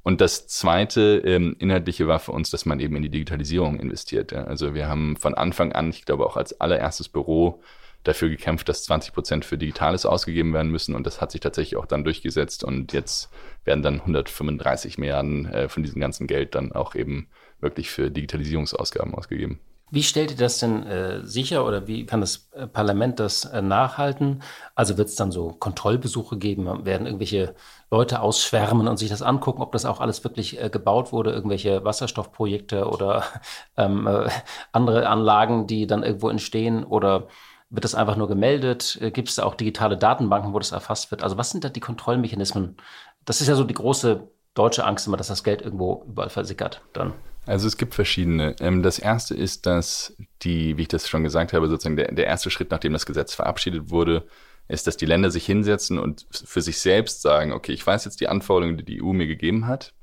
Und 0.05 0.21
das 0.21 0.45
zweite 0.45 1.23
ähm, 1.25 1.55
inhaltliche 1.57 2.07
war 2.07 2.19
für 2.19 2.31
uns, 2.31 2.51
dass 2.51 2.67
man 2.67 2.79
eben 2.79 2.95
in 2.95 3.01
die 3.01 3.09
Digitalisierung 3.09 3.79
investiert. 3.79 4.31
Ja. 4.31 4.43
Also 4.43 4.75
wir 4.75 4.87
haben 4.87 5.17
von 5.17 5.33
Anfang 5.33 5.71
an, 5.71 5.89
ich 5.89 6.05
glaube 6.05 6.27
auch 6.27 6.37
als 6.37 6.61
allererstes 6.61 7.09
Büro, 7.09 7.63
dafür 8.03 8.29
gekämpft, 8.29 8.69
dass 8.69 8.83
20 8.83 9.15
Prozent 9.15 9.45
für 9.45 9.57
Digitales 9.57 10.05
ausgegeben 10.05 10.53
werden 10.53 10.71
müssen. 10.71 10.93
Und 10.93 11.07
das 11.07 11.21
hat 11.21 11.31
sich 11.31 11.41
tatsächlich 11.41 11.75
auch 11.75 11.87
dann 11.87 12.03
durchgesetzt. 12.03 12.63
Und 12.63 12.93
jetzt 12.93 13.31
werden 13.63 13.81
dann 13.81 13.95
135 13.95 14.99
Milliarden 14.99 15.47
äh, 15.47 15.69
von 15.69 15.81
diesem 15.81 15.99
ganzen 15.99 16.27
Geld 16.27 16.53
dann 16.53 16.71
auch 16.71 16.93
eben 16.93 17.27
wirklich 17.59 17.89
für 17.89 18.11
Digitalisierungsausgaben 18.11 19.15
ausgegeben. 19.15 19.59
Wie 19.91 20.04
stellt 20.04 20.32
ihr 20.32 20.38
das 20.38 20.58
denn 20.58 20.84
äh, 20.88 21.24
sicher 21.26 21.65
oder 21.65 21.88
wie 21.88 22.06
kann 22.06 22.19
das 22.19 22.50
äh, 22.54 22.65
Parlament 22.65 23.19
das 23.19 23.45
äh, 23.45 23.62
nachhalten? 23.62 24.41
Also 24.74 24.98
wird 24.98 25.10
es 25.10 25.15
dann 25.15 25.32
so 25.32 25.52
Kontrollbesuche 25.52 26.38
geben? 26.38 26.86
Werden 26.86 27.06
irgendwelche 27.06 27.56
Leute 27.91 28.21
ausschwärmen 28.21 28.88
und 28.88 28.98
sich 28.98 29.10
das 29.10 29.21
angucken, 29.21 29.62
ob 29.62 29.71
das 29.71 29.86
auch 29.86 30.02
alles 30.02 30.24
wirklich 30.24 30.62
äh, 30.62 30.69
gebaut 30.69 31.12
wurde? 31.12 31.32
Irgendwelche 31.32 31.86
Wasserstoffprojekte 31.86 32.88
oder 32.88 33.24
ähm, 33.78 34.08
äh, 34.08 34.28
andere 34.71 35.08
Anlagen, 35.08 35.67
die 35.67 35.86
dann 35.86 36.04
irgendwo 36.04 36.30
entstehen? 36.30 36.84
Oder 36.84 37.28
wird 37.69 37.84
das 37.86 37.95
einfach 37.95 38.15
nur 38.15 38.28
gemeldet? 38.28 38.98
Äh, 39.02 39.12
Gibt 39.12 39.30
es 39.30 39.36
da 39.36 39.43
auch 39.43 39.56
digitale 39.56 39.98
Datenbanken, 39.98 40.54
wo 40.54 40.60
das 40.60 40.71
erfasst 40.71 41.12
wird? 41.12 41.24
Also 41.24 41.38
was 41.38 41.52
sind 41.52 41.63
da 41.63 41.69
die 41.69 41.80
Kontrollmechanismen? 41.80 42.78
Das 43.24 43.39
ist 43.39 43.48
ja 43.48 43.56
so 43.56 43.63
die 43.63 43.74
große 43.76 44.28
deutsche 44.56 44.86
Angst 44.86 45.06
immer, 45.08 45.17
dass 45.17 45.28
das 45.28 45.43
Geld 45.43 45.62
irgendwo 45.62 46.04
überall 46.08 46.30
versickert 46.30 46.82
dann. 46.93 47.13
Also 47.45 47.67
es 47.67 47.77
gibt 47.77 47.93
verschiedene. 47.93 48.55
Ähm, 48.60 48.81
das 48.81 48.99
erste 48.99 49.36
ist, 49.36 49.65
dass 49.65 50.15
die, 50.41 50.77
wie 50.77 50.84
ich 50.84 50.88
das 50.88 51.08
schon 51.08 51.23
gesagt 51.23 51.53
habe, 51.53 51.67
sozusagen 51.67 51.95
der, 51.95 52.12
der 52.12 52.25
erste 52.25 52.49
Schritt, 52.49 52.71
nachdem 52.71 52.93
das 52.93 53.05
Gesetz 53.05 53.36
verabschiedet 53.36 53.89
wurde, 53.91 54.25
ist, 54.67 54.88
dass 54.88 54.97
die 54.97 55.05
Länder 55.05 55.29
sich 55.29 55.45
hinsetzen 55.45 55.99
und 55.99 56.25
für 56.31 56.62
sich 56.62 56.79
selbst 56.79 57.21
sagen, 57.21 57.51
okay, 57.53 57.71
ich 57.71 57.86
weiß 57.86 58.05
jetzt 58.05 58.19
die 58.19 58.27
Anforderungen, 58.27 58.77
die 58.77 58.86
die 58.86 59.03
EU 59.03 59.13
mir 59.13 59.27
gegeben 59.27 59.67
hat. 59.67 59.93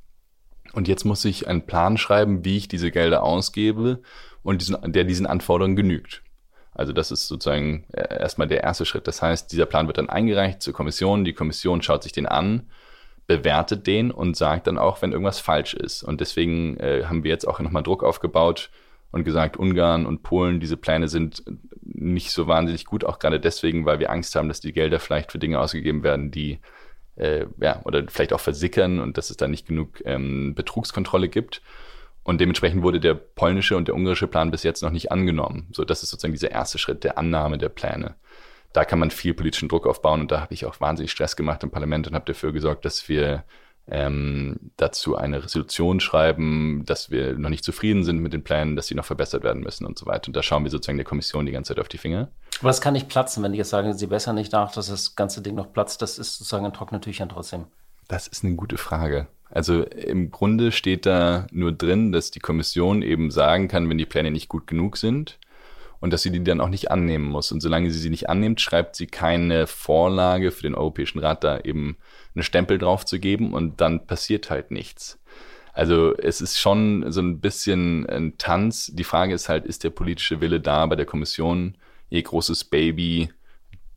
Und 0.72 0.86
jetzt 0.86 1.04
muss 1.04 1.24
ich 1.24 1.48
einen 1.48 1.66
Plan 1.66 1.98
schreiben, 1.98 2.44
wie 2.44 2.56
ich 2.56 2.68
diese 2.68 2.92
Gelder 2.92 3.24
ausgebe 3.24 4.02
und 4.42 4.60
diesen, 4.60 4.92
der 4.92 5.04
diesen 5.04 5.26
Anforderungen 5.26 5.76
genügt. 5.76 6.22
Also 6.74 6.92
das 6.92 7.10
ist 7.10 7.26
sozusagen 7.26 7.84
äh, 7.92 8.20
erstmal 8.20 8.46
der 8.46 8.62
erste 8.62 8.86
Schritt. 8.86 9.06
Das 9.06 9.20
heißt, 9.20 9.52
dieser 9.52 9.66
Plan 9.66 9.88
wird 9.88 9.98
dann 9.98 10.08
eingereicht 10.08 10.62
zur 10.62 10.72
Kommission. 10.72 11.24
Die 11.24 11.34
Kommission 11.34 11.82
schaut 11.82 12.04
sich 12.04 12.12
den 12.12 12.26
an 12.26 12.70
bewertet 13.26 13.86
den 13.86 14.10
und 14.10 14.36
sagt 14.36 14.66
dann 14.66 14.78
auch, 14.78 15.02
wenn 15.02 15.12
irgendwas 15.12 15.40
falsch 15.40 15.74
ist. 15.74 16.02
Und 16.02 16.20
deswegen 16.20 16.76
äh, 16.78 17.04
haben 17.04 17.24
wir 17.24 17.30
jetzt 17.30 17.46
auch 17.46 17.60
nochmal 17.60 17.82
Druck 17.82 18.02
aufgebaut 18.02 18.70
und 19.10 19.24
gesagt, 19.24 19.56
Ungarn 19.56 20.06
und 20.06 20.22
Polen, 20.22 20.60
diese 20.60 20.76
Pläne 20.76 21.08
sind 21.08 21.42
nicht 21.82 22.32
so 22.32 22.46
wahnsinnig 22.46 22.84
gut, 22.84 23.04
auch 23.04 23.18
gerade 23.18 23.40
deswegen, 23.40 23.84
weil 23.84 23.98
wir 23.98 24.10
Angst 24.10 24.34
haben, 24.34 24.48
dass 24.48 24.60
die 24.60 24.72
Gelder 24.72 24.98
vielleicht 24.98 25.32
für 25.32 25.38
Dinge 25.38 25.60
ausgegeben 25.60 26.02
werden, 26.02 26.30
die 26.30 26.60
äh, 27.16 27.46
ja, 27.60 27.80
oder 27.84 28.04
vielleicht 28.08 28.32
auch 28.32 28.40
versickern 28.40 28.98
und 28.98 29.18
dass 29.18 29.30
es 29.30 29.36
da 29.36 29.48
nicht 29.48 29.66
genug 29.66 30.02
ähm, 30.04 30.54
Betrugskontrolle 30.54 31.28
gibt. 31.28 31.62
Und 32.24 32.40
dementsprechend 32.40 32.82
wurde 32.82 33.00
der 33.00 33.14
polnische 33.14 33.76
und 33.76 33.88
der 33.88 33.96
ungarische 33.96 34.28
Plan 34.28 34.50
bis 34.50 34.62
jetzt 34.62 34.82
noch 34.82 34.90
nicht 34.90 35.10
angenommen. 35.10 35.68
So, 35.72 35.84
das 35.84 36.02
ist 36.02 36.10
sozusagen 36.10 36.34
dieser 36.34 36.52
erste 36.52 36.78
Schritt 36.78 37.02
der 37.02 37.18
Annahme 37.18 37.58
der 37.58 37.68
Pläne 37.68 38.14
da 38.72 38.84
kann 38.84 38.98
man 38.98 39.10
viel 39.10 39.34
politischen 39.34 39.68
Druck 39.68 39.86
aufbauen 39.86 40.22
und 40.22 40.30
da 40.30 40.40
habe 40.40 40.54
ich 40.54 40.66
auch 40.66 40.80
wahnsinnig 40.80 41.10
Stress 41.10 41.36
gemacht 41.36 41.62
im 41.62 41.70
Parlament 41.70 42.06
und 42.06 42.14
habe 42.14 42.24
dafür 42.24 42.52
gesorgt, 42.52 42.84
dass 42.84 43.08
wir 43.08 43.44
ähm, 43.88 44.70
dazu 44.76 45.16
eine 45.16 45.42
Resolution 45.42 46.00
schreiben, 46.00 46.84
dass 46.86 47.10
wir 47.10 47.36
noch 47.36 47.50
nicht 47.50 47.64
zufrieden 47.64 48.04
sind 48.04 48.18
mit 48.18 48.32
den 48.32 48.44
Plänen, 48.44 48.76
dass 48.76 48.86
sie 48.86 48.94
noch 48.94 49.04
verbessert 49.04 49.42
werden 49.42 49.62
müssen 49.62 49.84
und 49.86 49.98
so 49.98 50.06
weiter. 50.06 50.28
Und 50.28 50.36
da 50.36 50.42
schauen 50.42 50.62
wir 50.62 50.70
sozusagen 50.70 50.98
der 50.98 51.04
Kommission 51.04 51.46
die 51.46 51.52
ganze 51.52 51.74
Zeit 51.74 51.80
auf 51.80 51.88
die 51.88 51.98
Finger. 51.98 52.28
Was 52.60 52.80
kann 52.80 52.92
nicht 52.92 53.08
platzen, 53.08 53.42
wenn 53.42 53.52
die 53.52 53.58
jetzt 53.58 53.70
sagen, 53.70 53.92
sie 53.92 54.06
besser 54.06 54.32
nicht 54.32 54.52
nach, 54.52 54.72
dass 54.72 54.86
das 54.86 55.16
ganze 55.16 55.42
Ding 55.42 55.56
noch 55.56 55.72
platzt? 55.72 56.00
Das 56.00 56.18
ist 56.18 56.38
sozusagen 56.38 56.64
ein 56.64 56.72
trockene 56.72 57.00
Tüchern 57.00 57.28
trotzdem. 57.28 57.64
Das 58.06 58.28
ist 58.28 58.44
eine 58.44 58.54
gute 58.54 58.78
Frage. 58.78 59.26
Also 59.50 59.82
im 59.82 60.30
Grunde 60.30 60.72
steht 60.72 61.04
da 61.04 61.46
nur 61.50 61.72
drin, 61.72 62.12
dass 62.12 62.30
die 62.30 62.40
Kommission 62.40 63.02
eben 63.02 63.30
sagen 63.30 63.68
kann, 63.68 63.88
wenn 63.90 63.98
die 63.98 64.06
Pläne 64.06 64.30
nicht 64.30 64.48
gut 64.48 64.66
genug 64.66 64.96
sind, 64.96 65.38
und 66.02 66.12
dass 66.12 66.22
sie 66.22 66.32
die 66.32 66.42
dann 66.42 66.60
auch 66.60 66.68
nicht 66.68 66.90
annehmen 66.90 67.26
muss. 67.26 67.52
Und 67.52 67.60
solange 67.60 67.90
sie 67.92 67.98
sie 67.98 68.10
nicht 68.10 68.28
annimmt, 68.28 68.60
schreibt 68.60 68.96
sie 68.96 69.06
keine 69.06 69.68
Vorlage 69.68 70.50
für 70.50 70.62
den 70.62 70.74
Europäischen 70.74 71.20
Rat, 71.20 71.44
da 71.44 71.60
eben 71.60 71.96
einen 72.34 72.42
Stempel 72.42 72.76
drauf 72.76 73.06
zu 73.06 73.20
geben 73.20 73.54
und 73.54 73.80
dann 73.80 74.04
passiert 74.06 74.50
halt 74.50 74.72
nichts. 74.72 75.20
Also 75.72 76.14
es 76.16 76.40
ist 76.40 76.58
schon 76.58 77.10
so 77.12 77.22
ein 77.22 77.40
bisschen 77.40 78.04
ein 78.08 78.36
Tanz. 78.36 78.90
Die 78.92 79.04
Frage 79.04 79.32
ist 79.32 79.48
halt, 79.48 79.64
ist 79.64 79.84
der 79.84 79.90
politische 79.90 80.40
Wille 80.40 80.60
da 80.60 80.84
bei 80.86 80.96
der 80.96 81.06
Kommission, 81.06 81.78
ihr 82.10 82.22
großes 82.22 82.64
Baby, 82.64 83.30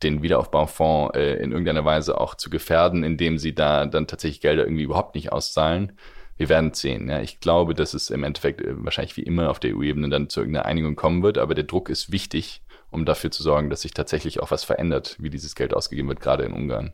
den 0.04 0.22
Wiederaufbaufonds 0.22 1.16
äh, 1.16 1.42
in 1.42 1.50
irgendeiner 1.50 1.84
Weise 1.84 2.20
auch 2.20 2.36
zu 2.36 2.50
gefährden, 2.50 3.02
indem 3.02 3.36
sie 3.36 3.52
da 3.52 3.84
dann 3.84 4.06
tatsächlich 4.06 4.40
Gelder 4.40 4.64
irgendwie 4.64 4.84
überhaupt 4.84 5.16
nicht 5.16 5.32
auszahlen 5.32 5.92
wir 6.36 6.48
werden 6.48 6.74
sehen. 6.74 7.08
Ja. 7.08 7.20
Ich 7.20 7.40
glaube, 7.40 7.74
dass 7.74 7.94
es 7.94 8.10
im 8.10 8.24
Endeffekt 8.24 8.60
äh, 8.60 8.84
wahrscheinlich 8.84 9.16
wie 9.16 9.22
immer 9.22 9.50
auf 9.50 9.60
der 9.60 9.76
EU-Ebene 9.76 10.08
dann 10.08 10.28
zu 10.28 10.40
irgendeiner 10.40 10.66
Einigung 10.66 10.96
kommen 10.96 11.22
wird, 11.22 11.38
aber 11.38 11.54
der 11.54 11.64
Druck 11.64 11.88
ist 11.88 12.12
wichtig, 12.12 12.62
um 12.90 13.04
dafür 13.04 13.30
zu 13.30 13.42
sorgen, 13.42 13.70
dass 13.70 13.82
sich 13.82 13.92
tatsächlich 13.92 14.40
auch 14.40 14.50
was 14.50 14.64
verändert, 14.64 15.16
wie 15.18 15.30
dieses 15.30 15.54
Geld 15.54 15.74
ausgegeben 15.74 16.08
wird, 16.08 16.20
gerade 16.20 16.44
in 16.44 16.52
Ungarn. 16.52 16.92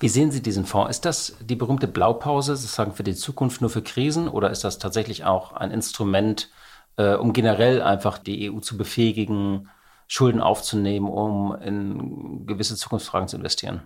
Wie 0.00 0.08
sehen 0.08 0.30
Sie 0.30 0.42
diesen 0.42 0.64
Fonds? 0.64 0.90
Ist 0.90 1.04
das 1.04 1.36
die 1.40 1.56
berühmte 1.56 1.88
Blaupause, 1.88 2.56
sozusagen 2.56 2.92
für 2.92 3.02
die 3.02 3.14
Zukunft 3.14 3.60
nur 3.60 3.70
für 3.70 3.82
Krisen, 3.82 4.28
oder 4.28 4.50
ist 4.50 4.64
das 4.64 4.78
tatsächlich 4.78 5.24
auch 5.24 5.52
ein 5.52 5.70
Instrument, 5.70 6.50
äh, 6.96 7.14
um 7.14 7.32
generell 7.32 7.82
einfach 7.82 8.18
die 8.18 8.50
EU 8.50 8.60
zu 8.60 8.76
befähigen, 8.76 9.68
Schulden 10.06 10.40
aufzunehmen, 10.40 11.06
um 11.06 11.54
in 11.60 12.46
gewisse 12.46 12.76
Zukunftsfragen 12.76 13.28
zu 13.28 13.36
investieren? 13.36 13.82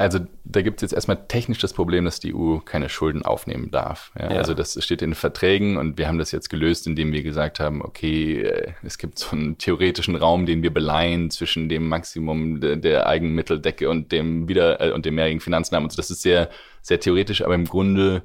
Also 0.00 0.20
da 0.44 0.62
gibt 0.62 0.78
es 0.78 0.82
jetzt 0.82 0.92
erstmal 0.94 1.26
technisch 1.28 1.58
das 1.58 1.74
Problem, 1.74 2.06
dass 2.06 2.20
die 2.20 2.34
EU 2.34 2.58
keine 2.58 2.88
Schulden 2.88 3.22
aufnehmen 3.22 3.70
darf. 3.70 4.12
Ja, 4.18 4.32
ja. 4.32 4.38
Also 4.38 4.54
das 4.54 4.82
steht 4.82 5.02
in 5.02 5.10
den 5.10 5.14
Verträgen 5.14 5.76
und 5.76 5.98
wir 5.98 6.08
haben 6.08 6.18
das 6.18 6.32
jetzt 6.32 6.48
gelöst, 6.48 6.86
indem 6.86 7.12
wir 7.12 7.22
gesagt 7.22 7.60
haben, 7.60 7.82
okay, 7.82 8.40
äh, 8.40 8.72
es 8.82 8.96
gibt 8.96 9.18
so 9.18 9.36
einen 9.36 9.58
theoretischen 9.58 10.16
Raum, 10.16 10.46
den 10.46 10.62
wir 10.62 10.72
beleihen 10.72 11.30
zwischen 11.30 11.68
dem 11.68 11.86
Maximum 11.88 12.60
der, 12.60 12.76
der 12.76 13.06
Eigenmitteldecke 13.06 13.90
und 13.90 14.10
dem 14.10 14.48
wieder 14.48 14.80
äh, 14.80 14.92
und 14.92 15.04
dem 15.04 15.16
mehrjährigen 15.16 15.40
Finanznahmen. 15.40 15.84
Und 15.84 15.90
so. 15.92 15.96
Das 15.96 16.10
ist 16.10 16.22
sehr, 16.22 16.48
sehr 16.80 16.98
theoretisch, 16.98 17.42
aber 17.42 17.54
im 17.54 17.66
Grunde 17.66 18.22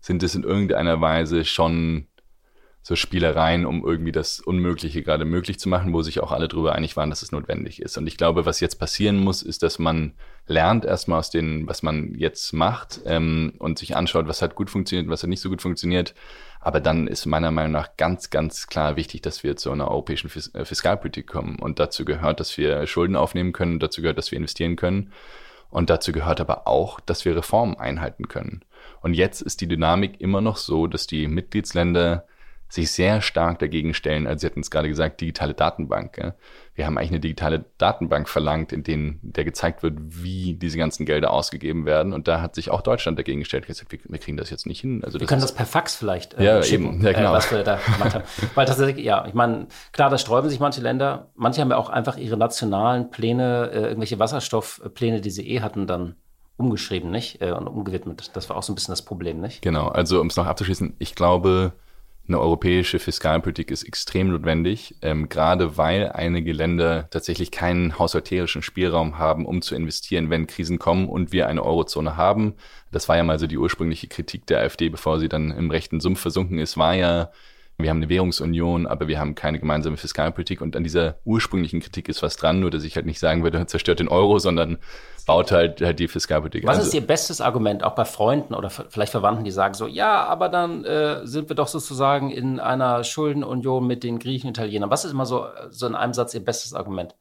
sind 0.00 0.22
es 0.22 0.34
in 0.34 0.44
irgendeiner 0.44 1.00
Weise 1.00 1.46
schon 1.46 2.08
so 2.86 2.94
Spielereien, 2.94 3.66
um 3.66 3.84
irgendwie 3.84 4.12
das 4.12 4.38
Unmögliche 4.38 5.02
gerade 5.02 5.24
möglich 5.24 5.58
zu 5.58 5.68
machen, 5.68 5.92
wo 5.92 6.02
sich 6.02 6.20
auch 6.20 6.30
alle 6.30 6.46
darüber 6.46 6.76
einig 6.76 6.96
waren, 6.96 7.10
dass 7.10 7.22
es 7.22 7.32
notwendig 7.32 7.82
ist. 7.82 7.98
Und 7.98 8.06
ich 8.06 8.16
glaube, 8.16 8.46
was 8.46 8.60
jetzt 8.60 8.76
passieren 8.76 9.16
muss, 9.16 9.42
ist, 9.42 9.64
dass 9.64 9.80
man 9.80 10.12
lernt 10.46 10.84
erstmal 10.84 11.18
aus 11.18 11.30
dem, 11.30 11.66
was 11.66 11.82
man 11.82 12.14
jetzt 12.14 12.52
macht 12.52 13.00
ähm, 13.04 13.54
und 13.58 13.80
sich 13.80 13.96
anschaut, 13.96 14.28
was 14.28 14.40
hat 14.40 14.54
gut 14.54 14.70
funktioniert, 14.70 15.08
was 15.08 15.24
hat 15.24 15.30
nicht 15.30 15.40
so 15.40 15.48
gut 15.48 15.62
funktioniert. 15.62 16.14
Aber 16.60 16.78
dann 16.78 17.08
ist 17.08 17.26
meiner 17.26 17.50
Meinung 17.50 17.72
nach 17.72 17.96
ganz, 17.96 18.30
ganz 18.30 18.68
klar 18.68 18.94
wichtig, 18.94 19.20
dass 19.20 19.42
wir 19.42 19.56
zu 19.56 19.72
einer 19.72 19.90
europäischen 19.90 20.30
Fis 20.30 20.54
äh, 20.54 20.64
Fiskalpolitik 20.64 21.26
kommen. 21.26 21.58
Und 21.58 21.80
dazu 21.80 22.04
gehört, 22.04 22.38
dass 22.38 22.56
wir 22.56 22.86
Schulden 22.86 23.16
aufnehmen 23.16 23.52
können, 23.52 23.80
dazu 23.80 24.00
gehört, 24.00 24.18
dass 24.18 24.30
wir 24.30 24.38
investieren 24.38 24.76
können. 24.76 25.10
Und 25.70 25.90
dazu 25.90 26.12
gehört 26.12 26.40
aber 26.40 26.68
auch, 26.68 27.00
dass 27.00 27.24
wir 27.24 27.36
Reformen 27.36 27.74
einhalten 27.80 28.28
können. 28.28 28.60
Und 29.00 29.14
jetzt 29.14 29.40
ist 29.40 29.60
die 29.60 29.66
Dynamik 29.66 30.20
immer 30.20 30.40
noch 30.40 30.56
so, 30.56 30.86
dass 30.86 31.08
die 31.08 31.26
Mitgliedsländer 31.26 32.28
sich 32.68 32.90
sehr 32.90 33.20
stark 33.22 33.58
dagegen 33.58 33.94
stellen. 33.94 34.26
Also 34.26 34.40
Sie 34.40 34.46
hatten 34.46 34.60
es 34.60 34.70
gerade 34.70 34.88
gesagt, 34.88 35.20
digitale 35.20 35.54
Datenbank. 35.54 36.18
Ja? 36.18 36.34
Wir 36.74 36.86
haben 36.86 36.98
eigentlich 36.98 37.10
eine 37.10 37.20
digitale 37.20 37.64
Datenbank 37.78 38.28
verlangt, 38.28 38.72
in 38.72 38.82
denen 38.82 39.20
der 39.22 39.44
gezeigt 39.44 39.82
wird, 39.82 39.94
wie 39.98 40.54
diese 40.54 40.76
ganzen 40.76 41.06
Gelder 41.06 41.30
ausgegeben 41.30 41.86
werden. 41.86 42.12
Und 42.12 42.28
da 42.28 42.40
hat 42.40 42.54
sich 42.54 42.70
auch 42.70 42.82
Deutschland 42.82 43.18
dagegen 43.18 43.40
gestellt. 43.40 43.66
Gesagt, 43.66 43.92
wir, 43.92 43.98
wir 44.04 44.18
kriegen 44.18 44.36
das 44.36 44.50
jetzt 44.50 44.66
nicht 44.66 44.80
hin. 44.80 45.02
Also 45.04 45.20
wir 45.20 45.26
können 45.26 45.40
das 45.40 45.54
per 45.54 45.66
Fax 45.66 45.94
vielleicht 45.94 46.34
äh, 46.34 46.44
ja, 46.44 46.62
schicken, 46.62 46.94
eben. 46.94 47.02
Ja, 47.02 47.12
genau. 47.12 47.30
Äh, 47.30 47.36
was 47.36 47.50
wir 47.50 47.62
da 47.62 47.76
gemacht 47.76 48.14
haben. 48.14 48.24
Weil 48.54 48.66
tatsächlich, 48.66 49.04
ja, 49.04 49.24
ich 49.26 49.34
meine, 49.34 49.68
klar, 49.92 50.10
da 50.10 50.18
sträuben 50.18 50.50
sich 50.50 50.58
manche 50.58 50.80
Länder. 50.80 51.30
Manche 51.36 51.60
haben 51.60 51.70
ja 51.70 51.76
auch 51.76 51.88
einfach 51.88 52.16
ihre 52.16 52.36
nationalen 52.36 53.10
Pläne, 53.10 53.70
äh, 53.72 53.80
irgendwelche 53.82 54.18
Wasserstoffpläne, 54.18 55.20
die 55.20 55.30
sie 55.30 55.48
eh 55.48 55.60
hatten, 55.60 55.86
dann 55.86 56.16
umgeschrieben, 56.56 57.10
nicht? 57.10 57.40
Äh, 57.40 57.52
und 57.52 57.68
umgewidmet. 57.68 58.30
Das 58.34 58.48
war 58.48 58.56
auch 58.56 58.62
so 58.62 58.72
ein 58.72 58.74
bisschen 58.74 58.92
das 58.92 59.02
Problem, 59.02 59.40
nicht? 59.40 59.62
Genau. 59.62 59.88
Also 59.88 60.20
um 60.20 60.26
es 60.26 60.36
noch 60.36 60.46
abzuschließen, 60.46 60.94
ich 60.98 61.14
glaube, 61.14 61.72
eine 62.28 62.40
europäische 62.40 62.98
Fiskalpolitik 62.98 63.70
ist 63.70 63.84
extrem 63.84 64.30
notwendig, 64.30 64.96
ähm, 65.02 65.28
gerade 65.28 65.76
weil 65.76 66.10
einige 66.10 66.52
Länder 66.52 67.08
tatsächlich 67.10 67.50
keinen 67.50 67.98
haushalterischen 67.98 68.62
Spielraum 68.62 69.18
haben, 69.18 69.46
um 69.46 69.62
zu 69.62 69.74
investieren, 69.74 70.30
wenn 70.30 70.46
Krisen 70.46 70.78
kommen 70.78 71.08
und 71.08 71.32
wir 71.32 71.46
eine 71.46 71.62
Eurozone 71.64 72.16
haben. 72.16 72.54
Das 72.90 73.08
war 73.08 73.16
ja 73.16 73.24
mal 73.24 73.38
so 73.38 73.46
die 73.46 73.58
ursprüngliche 73.58 74.08
Kritik 74.08 74.46
der 74.46 74.60
AfD, 74.60 74.88
bevor 74.88 75.18
sie 75.18 75.28
dann 75.28 75.50
im 75.50 75.70
rechten 75.70 76.00
Sumpf 76.00 76.20
versunken 76.20 76.58
ist, 76.58 76.76
war 76.76 76.94
ja, 76.94 77.30
wir 77.78 77.90
haben 77.90 77.98
eine 77.98 78.08
Währungsunion, 78.08 78.86
aber 78.86 79.06
wir 79.06 79.18
haben 79.18 79.34
keine 79.34 79.58
gemeinsame 79.58 79.96
Fiskalpolitik. 79.96 80.60
Und 80.62 80.76
an 80.76 80.82
dieser 80.82 81.16
ursprünglichen 81.24 81.80
Kritik 81.80 82.08
ist 82.08 82.22
was 82.22 82.36
dran, 82.36 82.60
nur 82.60 82.70
dass 82.70 82.84
ich 82.84 82.96
halt 82.96 83.06
nicht 83.06 83.18
sagen 83.18 83.42
würde, 83.42 83.64
zerstört 83.66 84.00
den 84.00 84.08
Euro, 84.08 84.38
sondern 84.38 84.78
baut 85.26 85.52
halt, 85.52 85.80
halt 85.82 85.98
die 85.98 86.08
Fiskalpolitik. 86.08 86.66
Was 86.66 86.78
also, 86.78 86.88
ist 86.88 86.94
Ihr 86.94 87.06
bestes 87.06 87.40
Argument, 87.40 87.84
auch 87.84 87.94
bei 87.94 88.04
Freunden 88.04 88.54
oder 88.54 88.70
vielleicht 88.70 89.12
Verwandten, 89.12 89.44
die 89.44 89.50
sagen 89.50 89.74
so, 89.74 89.86
ja, 89.86 90.24
aber 90.24 90.48
dann 90.48 90.84
äh, 90.84 91.26
sind 91.26 91.50
wir 91.50 91.56
doch 91.56 91.68
sozusagen 91.68 92.30
in 92.30 92.60
einer 92.60 93.04
Schuldenunion 93.04 93.86
mit 93.86 94.04
den 94.04 94.18
Griechen, 94.18 94.48
Italienern. 94.48 94.90
Was 94.90 95.04
ist 95.04 95.12
immer 95.12 95.26
so, 95.26 95.46
so 95.70 95.86
in 95.86 95.94
einem 95.94 96.14
Satz 96.14 96.32
Ihr 96.32 96.44
bestes 96.44 96.72
Argument? 96.72 97.14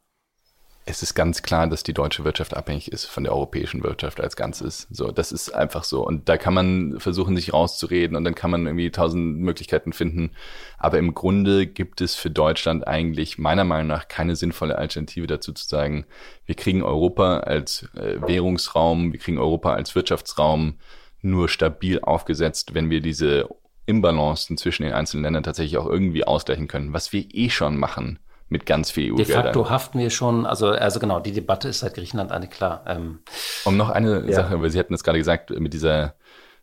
Es 0.88 1.02
ist 1.02 1.16
ganz 1.16 1.42
klar, 1.42 1.66
dass 1.66 1.82
die 1.82 1.94
deutsche 1.94 2.24
Wirtschaft 2.26 2.56
abhängig 2.56 2.92
ist 2.92 3.06
von 3.06 3.24
der 3.24 3.34
europäischen 3.34 3.84
Wirtschaft 3.84 4.22
als 4.22 4.36
Ganzes. 4.36 4.86
So, 4.92 5.12
das 5.12 5.32
ist 5.32 5.50
einfach 5.50 5.84
so. 5.84 6.06
Und 6.06 6.30
da 6.30 6.38
kann 6.38 6.54
man 6.54 7.00
versuchen, 7.00 7.36
sich 7.36 7.54
rauszureden 7.54 8.16
und 8.16 8.24
dann 8.24 8.36
kann 8.36 8.52
man 8.52 8.68
irgendwie 8.68 8.92
tausend 8.92 9.40
Möglichkeiten 9.40 9.94
finden. 9.94 10.32
Aber 10.78 11.00
im 11.00 11.16
Grunde 11.16 11.66
gibt 11.66 12.02
es 12.02 12.14
für 12.14 12.30
Deutschland 12.30 12.88
eigentlich 12.88 13.40
meiner 13.40 13.64
Meinung 13.64 13.88
nach 13.88 14.08
keine 14.08 14.36
sinnvolle 14.36 14.78
Alternative 14.78 15.26
dazu 15.26 15.54
zu 15.54 15.68
sagen, 15.68 16.06
wir 16.46 16.56
kriegen 16.56 16.84
Europa 16.84 17.40
als 17.40 17.90
äh, 17.96 18.22
Währungsraum, 18.22 19.12
wir 19.12 19.20
kriegen 19.20 19.40
Europa 19.40 19.74
als 19.74 19.96
Wirtschaftsraum 19.96 20.76
nur 21.24 21.50
stabil 21.50 22.00
aufgesetzt, 22.00 22.76
wenn 22.76 22.92
wir 22.92 23.02
diese 23.02 23.50
Imbalancen 23.88 24.56
zwischen 24.58 24.84
den 24.84 24.94
einzelnen 24.94 25.24
Ländern 25.24 25.44
tatsächlich 25.44 25.80
auch 25.80 25.88
irgendwie 25.88 26.26
ausgleichen 26.26 26.68
können, 26.68 26.94
was 26.94 27.12
wir 27.12 27.26
eh 27.34 27.50
schon 27.50 27.76
machen 27.78 28.20
mit 28.48 28.66
ganz 28.66 28.92
viel 28.92 29.12
EU-Geldern. 29.12 29.26
De 29.26 29.44
facto 29.44 29.70
haften 29.70 30.00
wir 30.00 30.10
schon, 30.10 30.46
also, 30.46 30.70
also 30.70 31.00
genau, 31.00 31.20
die 31.20 31.32
Debatte 31.32 31.70
ist 31.70 31.80
seit 31.80 31.96
Griechenland 31.96 32.32
eine 32.32 32.48
klar. 32.48 32.84
Ähm, 32.88 33.20
um 33.64 33.76
noch 33.76 33.90
eine 33.90 34.26
ja. 34.28 34.34
Sache, 34.34 34.62
weil 34.62 34.70
Sie 34.70 34.80
hatten 34.80 34.94
es 34.94 35.04
gerade 35.04 35.18
gesagt, 35.18 35.50
mit 35.50 35.74
dieser 35.74 36.16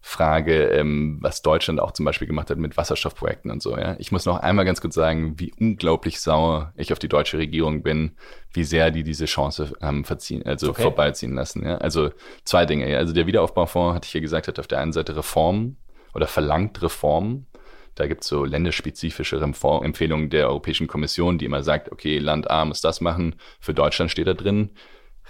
Frage, 0.04 0.64
ähm, 0.66 1.18
was 1.20 1.42
Deutschland 1.42 1.80
auch 1.80 1.92
zum 1.92 2.04
Beispiel 2.04 2.26
gemacht 2.26 2.50
hat 2.50 2.58
mit 2.58 2.76
Wasserstoffprojekten 2.76 3.52
und 3.52 3.62
so. 3.62 3.78
Ja, 3.78 3.94
ich 3.98 4.10
muss 4.10 4.26
noch 4.26 4.38
einmal 4.38 4.64
ganz 4.64 4.80
kurz 4.80 4.96
sagen, 4.96 5.38
wie 5.38 5.52
unglaublich 5.58 6.20
sauer 6.20 6.72
ich 6.76 6.92
auf 6.92 6.98
die 6.98 7.08
deutsche 7.08 7.38
Regierung 7.38 7.84
bin, 7.84 8.16
wie 8.52 8.64
sehr 8.64 8.90
die 8.90 9.04
diese 9.04 9.26
Chance 9.26 9.72
haben 9.80 10.04
verziehen, 10.04 10.44
also 10.44 10.70
okay. 10.70 10.82
vorbeiziehen 10.82 11.34
lassen. 11.34 11.64
Ja, 11.64 11.78
also 11.78 12.10
zwei 12.44 12.66
Dinge. 12.66 12.90
Ja. 12.90 12.98
Also 12.98 13.12
der 13.14 13.28
Wiederaufbaufonds, 13.28 13.94
hatte 13.94 14.06
ich 14.06 14.14
ja 14.14 14.20
gesagt, 14.20 14.48
hat 14.48 14.58
auf 14.58 14.66
der 14.66 14.80
einen 14.80 14.92
Seite 14.92 15.16
Reformen 15.16 15.76
oder 16.14 16.26
verlangt 16.26 16.82
Reformen 16.82 17.46
da 17.94 18.06
gibt 18.06 18.22
es 18.22 18.28
so 18.28 18.44
länderspezifische 18.44 19.36
Empfehlungen 19.40 20.30
der 20.30 20.48
Europäischen 20.48 20.86
Kommission, 20.86 21.38
die 21.38 21.44
immer 21.44 21.62
sagt, 21.62 21.92
okay, 21.92 22.18
Land 22.18 22.50
A 22.50 22.64
muss 22.64 22.80
das 22.80 23.00
machen. 23.00 23.36
Für 23.60 23.74
Deutschland 23.74 24.10
steht 24.10 24.26
da 24.26 24.34
drin 24.34 24.70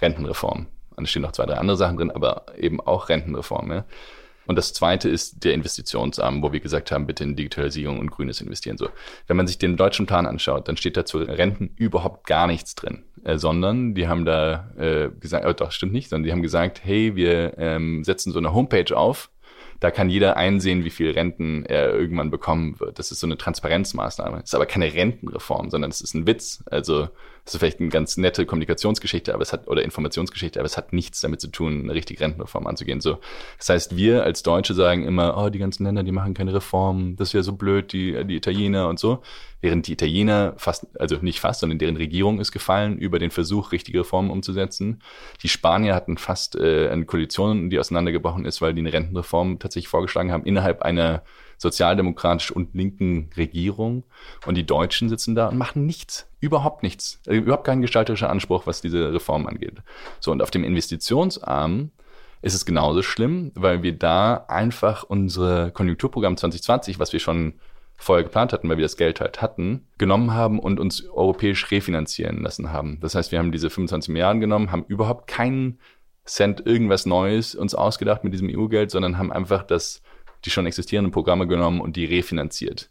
Rentenreform. 0.01 0.67
Und 0.95 1.03
es 1.03 1.09
stehen 1.09 1.23
noch 1.23 1.31
zwei, 1.31 1.45
drei 1.45 1.55
andere 1.55 1.77
Sachen 1.77 1.97
drin, 1.97 2.11
aber 2.11 2.45
eben 2.57 2.79
auch 2.79 3.09
Rentenreform. 3.09 3.71
Ja? 3.71 3.85
Und 4.45 4.57
das 4.57 4.73
zweite 4.73 5.09
ist 5.09 5.43
der 5.43 5.53
Investitionsarm, 5.53 6.41
wo 6.41 6.51
wir 6.51 6.59
gesagt 6.59 6.91
haben, 6.91 7.07
bitte 7.07 7.23
in 7.23 7.35
Digitalisierung 7.35 7.99
und 7.99 8.11
grünes 8.11 8.41
Investieren. 8.41 8.77
So, 8.77 8.89
wenn 9.27 9.37
man 9.37 9.47
sich 9.47 9.57
den 9.57 9.77
deutschen 9.77 10.05
Plan 10.05 10.25
anschaut, 10.25 10.67
dann 10.67 10.77
steht 10.77 10.97
da 10.97 11.05
zu 11.05 11.19
Renten 11.19 11.71
überhaupt 11.77 12.27
gar 12.27 12.47
nichts 12.47 12.75
drin, 12.75 13.03
äh, 13.23 13.37
sondern 13.37 13.95
die 13.95 14.07
haben 14.07 14.25
da 14.25 14.71
äh, 14.77 15.09
gesagt, 15.19 15.45
oh, 15.45 15.53
doch 15.53 15.71
stimmt 15.71 15.93
nicht, 15.93 16.09
sondern 16.09 16.25
die 16.25 16.31
haben 16.31 16.41
gesagt, 16.41 16.83
hey, 16.83 17.15
wir 17.15 17.57
ähm, 17.57 18.03
setzen 18.03 18.31
so 18.31 18.39
eine 18.39 18.53
Homepage 18.53 18.95
auf, 18.95 19.29
da 19.83 19.91
kann 19.91 20.09
jeder 20.09 20.37
einsehen, 20.37 20.85
wie 20.85 20.89
viel 20.89 21.11
Renten 21.11 21.65
er 21.65 21.93
irgendwann 21.93 22.31
bekommen 22.31 22.79
wird. 22.79 22.99
Das 22.99 23.11
ist 23.11 23.19
so 23.19 23.27
eine 23.27 23.37
Transparenzmaßnahme. 23.37 24.37
Das 24.37 24.45
ist 24.45 24.55
aber 24.55 24.65
keine 24.65 24.93
Rentenreform, 24.93 25.69
sondern 25.69 25.91
es 25.91 25.99
ist 25.99 26.13
ein 26.13 26.25
Witz. 26.25 26.63
Also 26.67 27.09
das 27.45 27.55
ist 27.55 27.59
vielleicht 27.59 27.81
eine 27.81 27.89
ganz 27.89 28.15
nette 28.15 28.45
Kommunikationsgeschichte, 28.45 29.33
aber 29.33 29.41
es 29.41 29.51
hat, 29.51 29.67
oder 29.67 29.83
Informationsgeschichte, 29.83 30.59
aber 30.59 30.65
es 30.65 30.77
hat 30.77 30.93
nichts 30.93 31.19
damit 31.19 31.41
zu 31.41 31.49
tun, 31.49 31.81
eine 31.81 31.93
richtige 31.93 32.21
Rentenreform 32.21 32.67
anzugehen. 32.67 33.01
So. 33.01 33.19
Das 33.57 33.67
heißt, 33.69 33.97
wir 33.97 34.23
als 34.23 34.43
Deutsche 34.43 34.73
sagen 34.73 35.03
immer, 35.03 35.37
oh, 35.37 35.49
die 35.49 35.59
ganzen 35.59 35.83
Länder, 35.83 36.03
die 36.03 36.13
machen 36.13 36.33
keine 36.33 36.53
Reformen, 36.53 37.17
das 37.17 37.33
wäre 37.33 37.43
so 37.43 37.53
blöd, 37.53 37.91
die, 37.91 38.23
die 38.25 38.37
Italiener 38.37 38.87
und 38.87 38.97
so. 38.97 39.21
Während 39.59 39.87
die 39.87 39.93
Italiener 39.93 40.53
fast, 40.57 40.87
also 40.99 41.17
nicht 41.17 41.41
fast, 41.41 41.61
sondern 41.61 41.79
deren 41.79 41.97
Regierung 41.97 42.39
ist 42.39 42.53
gefallen 42.53 42.97
über 42.97 43.19
den 43.19 43.31
Versuch, 43.31 43.71
richtige 43.73 43.99
Reformen 43.99 44.29
umzusetzen. 44.29 45.01
Die 45.41 45.49
Spanier 45.49 45.95
hatten 45.95 46.17
fast 46.17 46.55
äh, 46.55 46.89
eine 46.89 47.05
Koalition, 47.05 47.69
die 47.69 47.79
auseinandergebrochen 47.79 48.45
ist, 48.45 48.61
weil 48.61 48.73
die 48.73 48.81
eine 48.81 48.93
Rentenreform 48.93 49.59
tatsächlich 49.59 49.89
vorgeschlagen 49.89 50.31
haben, 50.31 50.45
innerhalb 50.45 50.81
einer 50.81 51.23
sozialdemokratisch 51.57 52.51
und 52.51 52.73
linken 52.75 53.29
Regierung. 53.37 54.03
Und 54.45 54.55
die 54.55 54.65
Deutschen 54.65 55.09
sitzen 55.09 55.35
da 55.35 55.49
und 55.49 55.57
machen 55.57 55.85
nichts. 55.85 56.27
Überhaupt 56.39 56.83
nichts. 56.83 57.19
Also 57.25 57.39
überhaupt 57.39 57.65
kein 57.65 57.81
gestalterischer 57.81 58.29
Anspruch, 58.29 58.67
was 58.67 58.81
diese 58.81 59.13
Reform 59.13 59.47
angeht. 59.47 59.75
So, 60.19 60.31
und 60.31 60.41
auf 60.41 60.51
dem 60.51 60.63
Investitionsarm 60.63 61.91
ist 62.41 62.53
es 62.53 62.65
genauso 62.65 63.01
schlimm, 63.01 63.51
weil 63.55 63.83
wir 63.83 63.97
da 63.97 64.45
einfach 64.47 65.03
unsere 65.03 65.71
Konjunkturprogramm 65.71 66.35
2020, 66.35 66.99
was 66.99 67.13
wir 67.13 67.19
schon 67.19 67.53
vorher 67.95 68.23
geplant 68.23 68.51
hatten, 68.51 68.67
weil 68.69 68.77
wir 68.77 68.83
das 68.83 68.97
Geld 68.97 69.21
halt 69.21 69.41
hatten, 69.41 69.87
genommen 69.97 70.33
haben 70.33 70.59
und 70.59 70.79
uns 70.79 71.07
europäisch 71.09 71.71
refinanzieren 71.71 72.41
lassen 72.41 72.71
haben. 72.71 72.99
Das 73.01 73.15
heißt, 73.15 73.31
wir 73.31 73.39
haben 73.39 73.51
diese 73.51 73.69
25 73.69 74.09
Milliarden 74.09 74.41
genommen, 74.41 74.71
haben 74.71 74.83
überhaupt 74.87 75.27
keinen 75.27 75.79
Cent 76.25 76.65
irgendwas 76.65 77.05
Neues 77.05 77.55
uns 77.55 77.75
ausgedacht 77.75 78.23
mit 78.23 78.33
diesem 78.33 78.49
EU-Geld, 78.49 78.91
sondern 78.91 79.17
haben 79.17 79.31
einfach 79.31 79.63
das 79.63 80.01
die 80.45 80.49
schon 80.49 80.65
existierenden 80.65 81.11
Programme 81.11 81.47
genommen 81.47 81.81
und 81.81 81.95
die 81.95 82.05
refinanziert. 82.05 82.89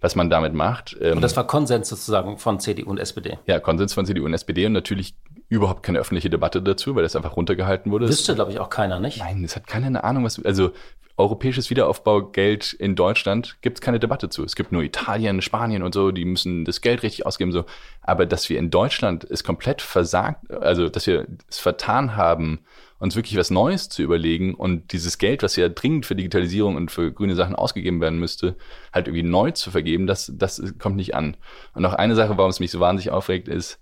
Was 0.00 0.16
man 0.16 0.28
damit 0.28 0.52
macht. 0.52 0.96
Ähm, 1.00 1.16
und 1.16 1.22
das 1.22 1.36
war 1.36 1.46
Konsens 1.46 1.88
sozusagen 1.88 2.36
von 2.36 2.60
CDU 2.60 2.90
und 2.90 2.98
SPD. 2.98 3.38
Ja, 3.46 3.58
Konsens 3.58 3.94
von 3.94 4.04
CDU 4.04 4.26
und 4.26 4.34
SPD 4.34 4.66
und 4.66 4.72
natürlich 4.72 5.14
überhaupt 5.48 5.82
keine 5.82 5.98
öffentliche 5.98 6.28
Debatte 6.28 6.62
dazu, 6.62 6.94
weil 6.94 7.02
das 7.02 7.16
einfach 7.16 7.36
runtergehalten 7.36 7.90
wurde. 7.90 8.08
Wüsste, 8.08 8.34
glaube 8.34 8.52
ich, 8.52 8.58
auch 8.58 8.70
keiner, 8.70 9.00
nicht? 9.00 9.18
Nein, 9.18 9.44
es 9.44 9.56
hat 9.56 9.66
keiner 9.66 9.86
eine 9.86 10.04
Ahnung, 10.04 10.24
was. 10.24 10.44
Also 10.44 10.72
europäisches 11.16 11.70
Wiederaufbaugeld 11.70 12.72
in 12.72 12.96
Deutschland 12.96 13.56
gibt 13.60 13.78
es 13.78 13.80
keine 13.80 14.00
Debatte 14.00 14.28
zu. 14.30 14.44
Es 14.44 14.56
gibt 14.56 14.72
nur 14.72 14.82
Italien, 14.82 15.42
Spanien 15.42 15.82
und 15.82 15.94
so, 15.94 16.10
die 16.10 16.24
müssen 16.24 16.64
das 16.64 16.80
Geld 16.80 17.02
richtig 17.02 17.24
ausgeben. 17.24 17.52
so. 17.52 17.64
Aber 18.02 18.26
dass 18.26 18.48
wir 18.50 18.58
in 18.58 18.70
Deutschland 18.70 19.24
es 19.24 19.44
komplett 19.44 19.80
versagt, 19.80 20.50
also 20.50 20.88
dass 20.88 21.06
wir 21.06 21.26
es 21.48 21.58
vertan 21.58 22.16
haben, 22.16 22.60
uns 23.04 23.16
wirklich 23.16 23.36
was 23.36 23.50
Neues 23.50 23.90
zu 23.90 24.02
überlegen 24.02 24.54
und 24.54 24.92
dieses 24.92 25.18
Geld, 25.18 25.42
was 25.42 25.56
ja 25.56 25.68
dringend 25.68 26.06
für 26.06 26.16
Digitalisierung 26.16 26.74
und 26.74 26.90
für 26.90 27.12
grüne 27.12 27.34
Sachen 27.34 27.54
ausgegeben 27.54 28.00
werden 28.00 28.18
müsste, 28.18 28.56
halt 28.94 29.08
irgendwie 29.08 29.22
neu 29.22 29.50
zu 29.50 29.70
vergeben, 29.70 30.06
das, 30.06 30.32
das 30.34 30.74
kommt 30.78 30.96
nicht 30.96 31.14
an. 31.14 31.36
Und 31.74 31.82
noch 31.82 31.92
eine 31.92 32.14
Sache, 32.14 32.38
warum 32.38 32.48
es 32.48 32.60
mich 32.60 32.70
so 32.70 32.80
wahnsinnig 32.80 33.12
aufregt, 33.12 33.46
ist, 33.46 33.78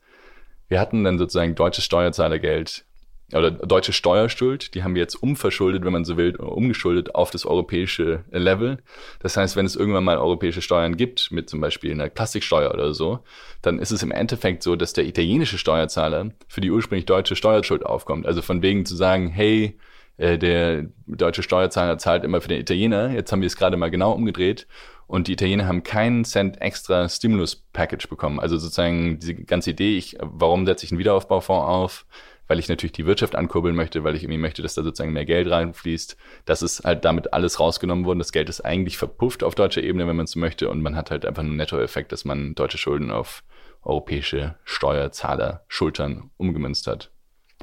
wir 0.66 0.80
hatten 0.80 1.04
dann 1.04 1.18
sozusagen 1.18 1.54
deutsches 1.54 1.84
Steuerzahlergeld 1.84 2.84
oder 3.32 3.50
deutsche 3.50 3.92
Steuerschuld, 3.92 4.74
die 4.74 4.82
haben 4.82 4.94
wir 4.94 5.02
jetzt 5.02 5.14
umverschuldet, 5.14 5.84
wenn 5.84 5.92
man 5.92 6.04
so 6.04 6.16
will, 6.16 6.36
umgeschuldet 6.36 7.14
auf 7.14 7.30
das 7.30 7.46
europäische 7.46 8.24
Level. 8.30 8.78
Das 9.20 9.36
heißt, 9.36 9.56
wenn 9.56 9.66
es 9.66 9.76
irgendwann 9.76 10.04
mal 10.04 10.18
europäische 10.18 10.62
Steuern 10.62 10.96
gibt, 10.96 11.32
mit 11.32 11.48
zum 11.48 11.60
Beispiel 11.60 11.92
einer 11.92 12.08
Plastiksteuer 12.08 12.72
oder 12.72 12.94
so, 12.94 13.20
dann 13.62 13.78
ist 13.78 13.90
es 13.90 14.02
im 14.02 14.10
Endeffekt 14.10 14.62
so, 14.62 14.76
dass 14.76 14.92
der 14.92 15.06
italienische 15.06 15.58
Steuerzahler 15.58 16.30
für 16.48 16.60
die 16.60 16.70
ursprünglich 16.70 17.06
deutsche 17.06 17.36
Steuerschuld 17.36 17.86
aufkommt. 17.86 18.26
Also 18.26 18.42
von 18.42 18.62
wegen 18.62 18.84
zu 18.84 18.96
sagen, 18.96 19.28
hey, 19.28 19.78
äh, 20.18 20.38
der 20.38 20.86
deutsche 21.06 21.42
Steuerzahler 21.42 21.98
zahlt 21.98 22.24
immer 22.24 22.40
für 22.40 22.48
den 22.48 22.60
Italiener, 22.60 23.10
jetzt 23.10 23.32
haben 23.32 23.40
wir 23.40 23.46
es 23.46 23.56
gerade 23.56 23.76
mal 23.76 23.90
genau 23.90 24.12
umgedreht 24.12 24.66
und 25.06 25.28
die 25.28 25.32
Italiener 25.32 25.66
haben 25.66 25.82
keinen 25.82 26.24
Cent 26.24 26.60
extra 26.62 27.08
Stimulus-Package 27.08 28.08
bekommen. 28.08 28.40
Also 28.40 28.56
sozusagen 28.56 29.18
diese 29.18 29.34
ganze 29.34 29.70
Idee, 29.70 29.98
ich, 29.98 30.16
warum 30.20 30.64
setze 30.64 30.86
ich 30.86 30.92
einen 30.92 30.98
Wiederaufbaufonds 30.98 31.68
auf? 31.68 32.06
Weil 32.52 32.58
ich 32.58 32.68
natürlich 32.68 32.92
die 32.92 33.06
Wirtschaft 33.06 33.34
ankurbeln 33.34 33.74
möchte, 33.74 34.04
weil 34.04 34.14
ich 34.14 34.24
irgendwie 34.24 34.38
möchte, 34.38 34.60
dass 34.60 34.74
da 34.74 34.82
sozusagen 34.82 35.14
mehr 35.14 35.24
Geld 35.24 35.50
reinfließt. 35.50 36.18
Das 36.44 36.60
ist 36.60 36.84
halt 36.84 37.02
damit 37.06 37.32
alles 37.32 37.58
rausgenommen 37.58 38.04
worden. 38.04 38.18
Das 38.18 38.30
Geld 38.30 38.50
ist 38.50 38.60
eigentlich 38.60 38.98
verpufft 38.98 39.42
auf 39.42 39.54
deutscher 39.54 39.82
Ebene, 39.82 40.06
wenn 40.06 40.16
man 40.16 40.24
es 40.24 40.32
so 40.32 40.38
möchte. 40.38 40.68
Und 40.68 40.82
man 40.82 40.94
hat 40.94 41.10
halt 41.10 41.24
einfach 41.24 41.42
einen 41.42 41.56
Nettoeffekt, 41.56 42.12
dass 42.12 42.26
man 42.26 42.54
deutsche 42.54 42.76
Schulden 42.76 43.10
auf 43.10 43.42
europäische 43.82 44.56
Steuerzahler 44.64 45.64
Schultern 45.66 46.30
umgemünzt 46.36 46.88
hat. 46.88 47.10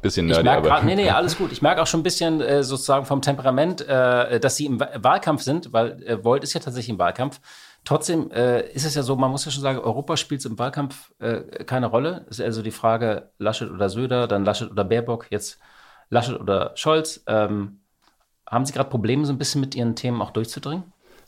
Bisschen 0.02 0.26
nerdy, 0.26 0.42
ich 0.42 0.50
aber. 0.50 0.70
Grad, 0.70 0.86
nee, 0.86 0.96
nee, 0.96 1.10
alles 1.12 1.38
gut. 1.38 1.52
Ich 1.52 1.62
merke 1.62 1.84
auch 1.84 1.88
schon 1.88 2.00
ein 2.00 2.04
bisschen 2.04 2.42
äh, 2.42 2.64
sozusagen 2.64 3.06
vom 3.06 3.22
Temperament, 3.22 3.88
äh, 3.88 4.40
dass 4.40 4.56
Sie 4.56 4.66
im 4.66 4.80
Wahlkampf 4.80 5.44
sind, 5.44 5.72
weil 5.72 6.02
äh, 6.02 6.24
Volt 6.24 6.44
ist 6.44 6.56
ja 6.56 6.62
tatsächlich 6.62 6.90
im 6.90 6.98
Wahlkampf. 6.98 7.40
Trotzdem 7.86 8.30
äh, 8.32 8.70
ist 8.72 8.86
es 8.86 8.96
ja 8.96 9.04
so, 9.04 9.16
man 9.16 9.32
muss 9.32 9.46
ja 9.46 9.52
schon 9.52 9.64
sagen, 9.64 9.80
Europa 9.80 10.18
spielt 10.18 10.46
im 10.46 10.60
Wahlkampf 10.60 11.12
äh, 11.20 11.64
keine 11.64 11.88
Rolle. 11.88 12.26
Es 12.30 12.40
ist 12.40 12.46
also 12.46 12.62
die 12.62 12.72
Frage 12.72 13.32
Laschet 13.38 13.70
oder 13.70 13.90
Söder, 13.90 14.28
dann 14.28 14.46
Laschet 14.46 14.70
oder 14.70 14.84
Baerbock, 14.84 15.28
jetzt 15.30 15.60
Laschet 16.10 16.40
oder 16.40 16.72
Scholz. 16.76 17.24
Ähm, 17.28 17.80
haben 18.50 18.66
Sie 18.66 18.74
gerade 18.74 18.90
Probleme, 18.90 19.26
so 19.26 19.34
ein 19.34 19.38
bisschen 19.38 19.62
mit 19.62 19.76
Ihren 19.76 19.96
Themen 19.96 20.22
auch 20.22 20.32
durchzudringen? 20.32 20.84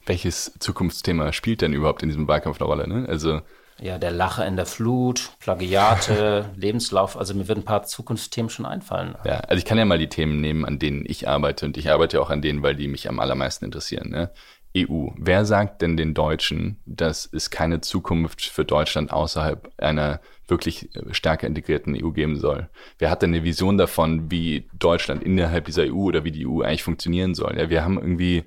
Welches 0.06 0.54
Zukunftsthema 0.60 1.32
spielt 1.32 1.62
denn 1.62 1.74
überhaupt 1.74 2.04
in 2.04 2.10
diesem 2.10 2.28
Wahlkampf 2.28 2.60
eine 2.60 2.68
Rolle? 2.68 2.88
Ne? 2.88 3.08
Also 3.08 3.41
ja, 3.82 3.97
der 3.97 4.12
Lache 4.12 4.43
in 4.45 4.56
der 4.56 4.68
Flut, 4.68 5.32
Plagiate, 5.39 6.52
Lebenslauf. 6.56 7.18
Also 7.18 7.34
mir 7.34 7.47
würden 7.47 7.62
ein 7.62 7.66
paar 7.66 7.84
Zukunftsthemen 7.84 8.49
schon 8.49 8.68
einfallen. 8.68 9.16
Ja, 9.26 9.39
also 9.39 9.58
ich 9.58 9.66
kann 9.66 9.80
ja 9.80 9.86
mal 9.86 9.97
die 9.97 10.10
Themen 10.10 10.39
nehmen, 10.39 10.66
an 10.66 10.78
denen 10.78 11.04
ich 11.08 11.28
arbeite. 11.28 11.66
Und 11.66 11.78
ich 11.78 11.89
arbeite 11.89 12.22
auch 12.22 12.30
an 12.30 12.43
denen, 12.43 12.62
weil 12.62 12.76
die 12.76 12.88
mich 12.88 13.10
am 13.10 13.20
allermeisten 13.20 13.66
interessieren. 13.66 14.10
Ne? 14.10 14.30
EU. 14.76 15.09
Wer 15.17 15.45
sagt 15.45 15.82
denn 15.82 15.97
den 15.97 16.13
Deutschen, 16.13 16.78
dass 16.86 17.30
es 17.32 17.49
keine 17.49 17.82
Zukunft 17.82 18.41
für 18.41 18.63
Deutschland 18.63 19.11
außerhalb 19.11 19.72
einer 19.78 20.22
wirklich 20.47 20.89
stärker 21.11 21.47
integrierten 21.47 21.95
EU 22.01 22.11
geben 22.11 22.38
soll? 22.38 22.69
Wer 22.97 23.09
hat 23.09 23.22
denn 23.22 23.34
eine 23.34 23.43
Vision 23.43 23.78
davon, 23.78 24.32
wie 24.32 24.69
Deutschland 24.74 25.24
innerhalb 25.24 25.65
dieser 25.65 25.84
EU 25.84 26.03
oder 26.03 26.24
wie 26.24 26.32
die 26.32 26.47
EU 26.47 26.61
eigentlich 26.61 26.84
funktionieren 26.84 27.36
soll? 27.36 27.57
Ja, 27.57 27.69
wir 27.69 27.84
haben 27.84 27.97
irgendwie 27.97 28.45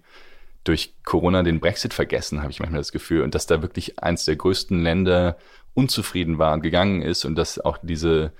durch 0.64 0.94
Corona 1.04 1.42
den 1.42 1.60
Brexit 1.60 1.92
vergessen, 1.92 2.40
habe 2.40 2.50
ich 2.50 2.60
manchmal 2.60 2.80
das 2.80 2.92
Gefühl, 2.92 3.22
und 3.22 3.34
dass 3.34 3.46
da 3.46 3.60
wirklich 3.60 3.98
eins 3.98 4.24
der 4.24 4.36
größten 4.36 4.82
Länder 4.82 5.36
unzufrieden 5.74 6.38
war 6.38 6.54
und 6.54 6.62
gegangen 6.62 7.02
ist 7.02 7.24
und 7.24 7.34
dass 7.36 7.58
auch 7.58 7.78
diese 7.82 8.32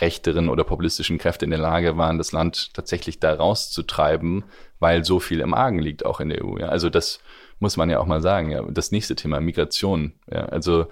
rechteren 0.00 0.48
oder 0.48 0.64
populistischen 0.64 1.18
Kräfte 1.18 1.44
in 1.44 1.50
der 1.50 1.60
Lage 1.60 1.96
waren, 1.96 2.18
das 2.18 2.32
Land 2.32 2.72
tatsächlich 2.74 3.20
da 3.20 3.34
rauszutreiben, 3.34 4.44
weil 4.78 5.04
so 5.04 5.20
viel 5.20 5.40
im 5.40 5.54
Argen 5.54 5.78
liegt 5.78 6.06
auch 6.06 6.20
in 6.20 6.30
der 6.30 6.44
EU. 6.44 6.58
Ja. 6.58 6.68
Also 6.68 6.88
das 6.88 7.20
muss 7.58 7.76
man 7.76 7.90
ja 7.90 7.98
auch 8.00 8.06
mal 8.06 8.22
sagen. 8.22 8.50
Ja. 8.50 8.62
Das 8.62 8.90
nächste 8.90 9.14
Thema, 9.14 9.40
Migration. 9.40 10.14
Ja. 10.30 10.46
Also 10.46 10.86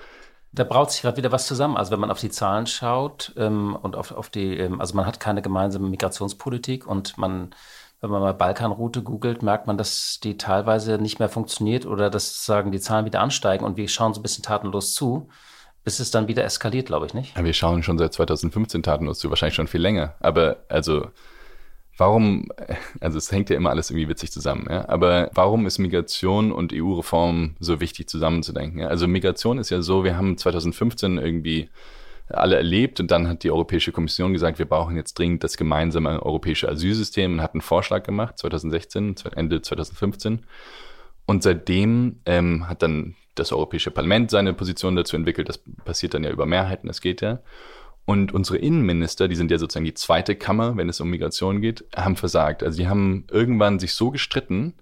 da 0.52 0.64
braut 0.64 0.90
sich 0.90 1.02
gerade 1.02 1.16
wieder 1.16 1.32
was 1.32 1.46
zusammen. 1.46 1.76
Also 1.76 1.92
wenn 1.92 2.00
man 2.00 2.10
auf 2.10 2.20
die 2.20 2.30
Zahlen 2.30 2.66
schaut 2.66 3.32
ähm, 3.36 3.76
und 3.76 3.96
auf, 3.96 4.12
auf 4.12 4.30
die, 4.30 4.58
ähm, 4.58 4.80
also 4.80 4.94
man 4.96 5.06
hat 5.06 5.20
keine 5.20 5.42
gemeinsame 5.42 5.88
Migrationspolitik 5.88 6.86
und 6.86 7.16
man, 7.18 7.50
wenn 8.00 8.10
man 8.10 8.20
mal 8.20 8.34
Balkanroute 8.34 9.02
googelt, 9.02 9.42
merkt 9.42 9.66
man, 9.66 9.78
dass 9.78 10.18
die 10.22 10.36
teilweise 10.36 10.98
nicht 10.98 11.20
mehr 11.20 11.28
funktioniert 11.28 11.86
oder 11.86 12.10
dass 12.10 12.44
sagen 12.44 12.72
die 12.72 12.80
Zahlen 12.80 13.04
wieder 13.04 13.20
ansteigen 13.20 13.64
und 13.64 13.76
wir 13.76 13.88
schauen 13.88 14.12
so 14.12 14.20
ein 14.20 14.22
bisschen 14.24 14.42
tatenlos 14.42 14.94
zu 14.94 15.28
bis 15.84 15.98
es 15.98 16.10
dann 16.10 16.28
wieder 16.28 16.44
eskaliert, 16.44 16.86
glaube 16.86 17.06
ich, 17.06 17.14
nicht? 17.14 17.36
Ja, 17.36 17.44
wir 17.44 17.52
schauen 17.52 17.82
schon 17.82 17.98
seit 17.98 18.12
2015 18.12 18.82
tatenlos 18.82 19.18
zu, 19.18 19.30
wahrscheinlich 19.30 19.54
schon 19.54 19.66
viel 19.66 19.80
länger. 19.80 20.14
Aber 20.20 20.58
also, 20.68 21.08
warum, 21.96 22.48
also 23.00 23.18
es 23.18 23.32
hängt 23.32 23.50
ja 23.50 23.56
immer 23.56 23.70
alles 23.70 23.90
irgendwie 23.90 24.08
witzig 24.08 24.32
zusammen, 24.32 24.66
ja? 24.68 24.88
aber 24.88 25.30
warum 25.34 25.66
ist 25.66 25.78
Migration 25.78 26.52
und 26.52 26.72
EU-Reform 26.74 27.56
so 27.60 27.80
wichtig 27.80 28.08
zusammenzudenken? 28.08 28.80
Ja? 28.80 28.88
Also 28.88 29.08
Migration 29.08 29.58
ist 29.58 29.70
ja 29.70 29.82
so, 29.82 30.04
wir 30.04 30.16
haben 30.16 30.36
2015 30.36 31.18
irgendwie 31.18 31.70
alle 32.32 32.56
erlebt 32.56 33.00
und 33.00 33.10
dann 33.10 33.28
hat 33.28 33.42
die 33.42 33.50
Europäische 33.50 33.92
Kommission 33.92 34.32
gesagt, 34.32 34.58
wir 34.58 34.66
brauchen 34.66 34.96
jetzt 34.96 35.18
dringend 35.18 35.42
das 35.42 35.56
gemeinsame 35.56 36.22
europäische 36.22 36.68
Asylsystem 36.68 37.34
und 37.34 37.42
hat 37.42 37.54
einen 37.54 37.60
Vorschlag 37.60 38.04
gemacht, 38.04 38.38
2016, 38.38 39.16
Ende 39.34 39.62
2015. 39.62 40.46
Und 41.26 41.42
seitdem 41.42 42.20
ähm, 42.26 42.68
hat 42.68 42.82
dann 42.82 43.14
das 43.40 43.52
Europäische 43.52 43.90
Parlament 43.90 44.30
seine 44.30 44.54
Position 44.54 44.96
dazu 44.96 45.16
entwickelt. 45.16 45.48
Das 45.48 45.58
passiert 45.84 46.14
dann 46.14 46.24
ja 46.24 46.30
über 46.30 46.46
Mehrheiten, 46.46 46.86
das 46.86 47.00
geht 47.00 47.20
ja. 47.20 47.40
Und 48.04 48.32
unsere 48.32 48.58
Innenminister, 48.58 49.28
die 49.28 49.36
sind 49.36 49.50
ja 49.50 49.58
sozusagen 49.58 49.84
die 49.84 49.94
zweite 49.94 50.34
Kammer, 50.34 50.76
wenn 50.76 50.88
es 50.88 51.00
um 51.00 51.10
Migration 51.10 51.60
geht, 51.60 51.84
haben 51.94 52.16
versagt. 52.16 52.62
Also 52.62 52.76
sie 52.76 52.88
haben 52.88 53.24
irgendwann 53.30 53.78
sich 53.78 53.94
so 53.94 54.10
gestritten, 54.10 54.74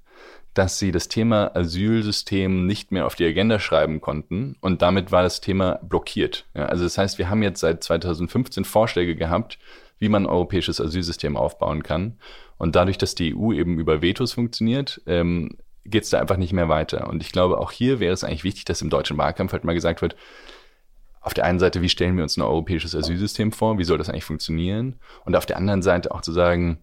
dass 0.55 0.79
sie 0.79 0.93
das 0.93 1.09
Thema 1.09 1.55
Asylsystem 1.55 2.67
nicht 2.67 2.91
mehr 2.91 3.07
auf 3.07 3.15
die 3.15 3.27
Agenda 3.27 3.59
schreiben 3.61 4.01
konnten 4.01 4.57
und 4.61 4.83
damit 4.83 5.13
war 5.13 5.23
das 5.23 5.41
Thema 5.41 5.79
blockiert. 5.83 6.47
Ja, 6.55 6.67
also 6.67 6.85
das 6.85 6.99
heißt, 6.99 7.19
wir 7.19 7.31
haben 7.31 7.43
jetzt 7.43 7.61
seit 7.61 7.85
2015 7.85 8.65
Vorschläge 8.65 9.15
gehabt, 9.15 9.59
wie 9.99 10.09
man 10.09 10.25
ein 10.25 10.31
europäisches 10.31 10.81
Asylsystem 10.81 11.37
aufbauen 11.37 11.83
kann. 11.83 12.19
Und 12.57 12.75
dadurch, 12.75 12.99
dass 12.99 13.15
die 13.15 13.37
EU 13.37 13.53
eben 13.53 13.79
über 13.79 14.03
Vetos 14.03 14.33
funktioniert, 14.33 15.01
ähm, 15.07 15.59
geht 15.91 16.05
es 16.05 16.11
da 16.11 16.21
einfach 16.21 16.37
nicht 16.37 16.53
mehr 16.53 16.69
weiter. 16.69 17.09
Und 17.09 17.23
ich 17.23 17.33
glaube, 17.33 17.59
auch 17.59 17.73
hier 17.73 18.01
wäre 18.01 18.13
es 18.13 18.25
eigentlich 18.25 18.45
wichtig, 18.45 18.65
dass 18.65 18.83
im 18.83 18.91
deutschen 18.91 19.19
Wahlkampf 19.19 19.53
halt 19.53 19.65
mal 19.65 19.75
gesagt 19.75 20.03
wird, 20.03 20.17
auf 21.21 21.35
der 21.35 21.45
einen 21.45 21.59
Seite, 21.59 21.83
wie 21.83 21.89
stellen 21.89 22.17
wir 22.17 22.23
uns 22.23 22.37
ein 22.37 22.43
europäisches 22.43 22.95
Asylsystem 22.95 23.53
vor? 23.53 23.79
Wie 23.79 23.85
soll 23.85 23.99
das 23.99 24.09
eigentlich 24.09 24.25
funktionieren? 24.25 24.97
Und 25.25 25.37
auf 25.37 25.47
der 25.47 25.57
anderen 25.57 25.83
Seite 25.83 26.13
auch 26.13 26.21
zu 26.21 26.33
sagen, 26.33 26.79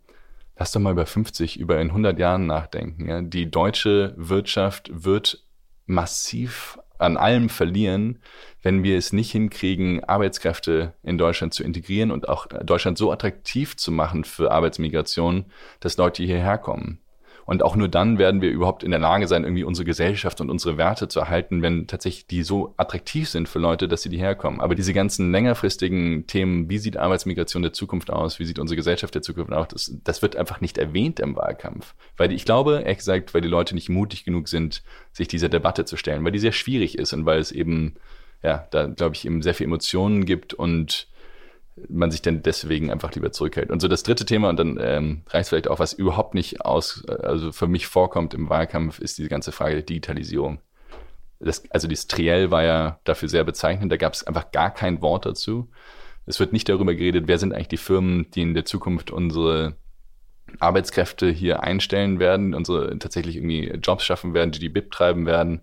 lass 0.57 0.71
doch 0.71 0.79
mal 0.79 0.91
über 0.91 1.05
50, 1.05 1.59
über 1.59 1.79
in 1.79 1.89
100 1.89 2.19
Jahren 2.19 2.45
nachdenken. 2.45 3.07
Ja? 3.07 3.21
Die 3.21 3.49
deutsche 3.49 4.13
Wirtschaft 4.17 4.89
wird 4.93 5.43
massiv 5.85 6.79
an 6.97 7.17
allem 7.17 7.49
verlieren, 7.49 8.19
wenn 8.61 8.83
wir 8.83 8.97
es 8.97 9.13
nicht 9.13 9.31
hinkriegen, 9.31 10.03
Arbeitskräfte 10.03 10.93
in 11.03 11.17
Deutschland 11.17 11.53
zu 11.53 11.63
integrieren 11.63 12.11
und 12.11 12.29
auch 12.29 12.47
Deutschland 12.47 12.97
so 12.97 13.11
attraktiv 13.11 13.75
zu 13.75 13.91
machen 13.91 14.23
für 14.23 14.51
Arbeitsmigration, 14.51 15.45
dass 15.81 15.97
Leute 15.97 16.23
hierher 16.23 16.57
kommen. 16.57 16.99
Und 17.45 17.61
auch 17.61 17.75
nur 17.75 17.87
dann 17.87 18.17
werden 18.17 18.41
wir 18.41 18.49
überhaupt 18.49 18.83
in 18.83 18.89
der 18.89 18.99
Lage 18.99 19.27
sein, 19.27 19.43
irgendwie 19.43 19.63
unsere 19.63 19.85
Gesellschaft 19.85 20.41
und 20.41 20.49
unsere 20.49 20.77
Werte 20.77 21.07
zu 21.07 21.19
erhalten, 21.19 21.61
wenn 21.61 21.85
tatsächlich 21.85 22.25
die 22.25 22.41
so 22.41 22.73
attraktiv 22.77 23.29
sind 23.29 23.47
für 23.47 23.59
Leute, 23.59 23.87
dass 23.87 24.01
sie 24.01 24.09
die 24.09 24.17
herkommen. 24.17 24.59
Aber 24.61 24.73
diese 24.73 24.93
ganzen 24.93 25.31
längerfristigen 25.31 26.25
Themen, 26.25 26.69
wie 26.69 26.79
sieht 26.79 26.97
Arbeitsmigration 26.97 27.61
der 27.61 27.73
Zukunft 27.73 28.09
aus, 28.09 28.39
wie 28.39 28.45
sieht 28.45 28.57
unsere 28.57 28.75
Gesellschaft 28.75 29.13
der 29.13 29.21
Zukunft 29.21 29.53
aus, 29.53 29.67
das, 29.67 29.93
das 30.03 30.21
wird 30.23 30.35
einfach 30.35 30.59
nicht 30.59 30.79
erwähnt 30.79 31.19
im 31.19 31.35
Wahlkampf. 31.35 31.93
Weil 32.17 32.31
ich 32.31 32.45
glaube, 32.45 32.81
ehrlich 32.83 32.97
gesagt, 32.97 33.35
weil 33.35 33.41
die 33.41 33.47
Leute 33.47 33.75
nicht 33.75 33.89
mutig 33.89 34.25
genug 34.25 34.47
sind, 34.47 34.81
sich 35.11 35.27
dieser 35.27 35.49
Debatte 35.49 35.85
zu 35.85 35.97
stellen, 35.97 36.25
weil 36.25 36.31
die 36.31 36.39
sehr 36.39 36.51
schwierig 36.51 36.97
ist 36.97 37.13
und 37.13 37.27
weil 37.27 37.39
es 37.39 37.51
eben, 37.51 37.93
ja, 38.41 38.67
da 38.71 38.87
glaube 38.87 39.15
ich 39.15 39.23
eben 39.23 39.43
sehr 39.43 39.53
viel 39.53 39.65
Emotionen 39.65 40.25
gibt 40.25 40.55
und 40.55 41.07
man 41.89 42.09
sich 42.09 42.21
dann 42.21 42.41
deswegen 42.41 42.91
einfach 42.91 43.13
lieber 43.13 43.31
zurückhält. 43.31 43.69
Und 43.69 43.81
so 43.81 43.87
das 43.87 44.03
dritte 44.03 44.25
Thema, 44.25 44.49
und 44.49 44.57
dann 44.57 44.77
ähm, 44.79 45.23
reicht 45.27 45.49
vielleicht 45.49 45.67
auch, 45.67 45.79
was 45.79 45.93
überhaupt 45.93 46.33
nicht 46.33 46.61
aus, 46.61 47.05
also 47.07 47.51
für 47.51 47.67
mich 47.67 47.87
vorkommt 47.87 48.33
im 48.33 48.49
Wahlkampf, 48.49 48.99
ist 48.99 49.17
diese 49.17 49.29
ganze 49.29 49.51
Frage 49.51 49.75
der 49.75 49.83
Digitalisierung. 49.83 50.59
Das, 51.39 51.69
also 51.71 51.87
das 51.87 52.07
Triell 52.07 52.49
war 52.49 52.63
ja 52.63 52.99
dafür 53.03 53.27
sehr 53.27 53.43
bezeichnend, 53.43 53.91
da 53.91 53.97
gab 53.97 54.13
es 54.13 54.25
einfach 54.25 54.51
gar 54.51 54.73
kein 54.73 55.01
Wort 55.01 55.25
dazu. 55.25 55.69
Es 56.25 56.39
wird 56.39 56.53
nicht 56.53 56.69
darüber 56.69 56.95
geredet, 56.95 57.27
wer 57.27 57.37
sind 57.37 57.53
eigentlich 57.53 57.67
die 57.67 57.77
Firmen, 57.77 58.31
die 58.31 58.41
in 58.41 58.53
der 58.53 58.65
Zukunft 58.65 59.11
unsere 59.11 59.75
Arbeitskräfte 60.59 61.29
hier 61.29 61.61
einstellen 61.61 62.19
werden, 62.19 62.53
unsere 62.53 62.97
tatsächlich 62.99 63.35
irgendwie 63.35 63.67
Jobs 63.83 64.05
schaffen 64.05 64.33
werden, 64.33 64.51
die 64.51 64.59
die 64.59 64.69
BIP 64.69 64.91
treiben 64.91 65.25
werden. 65.25 65.61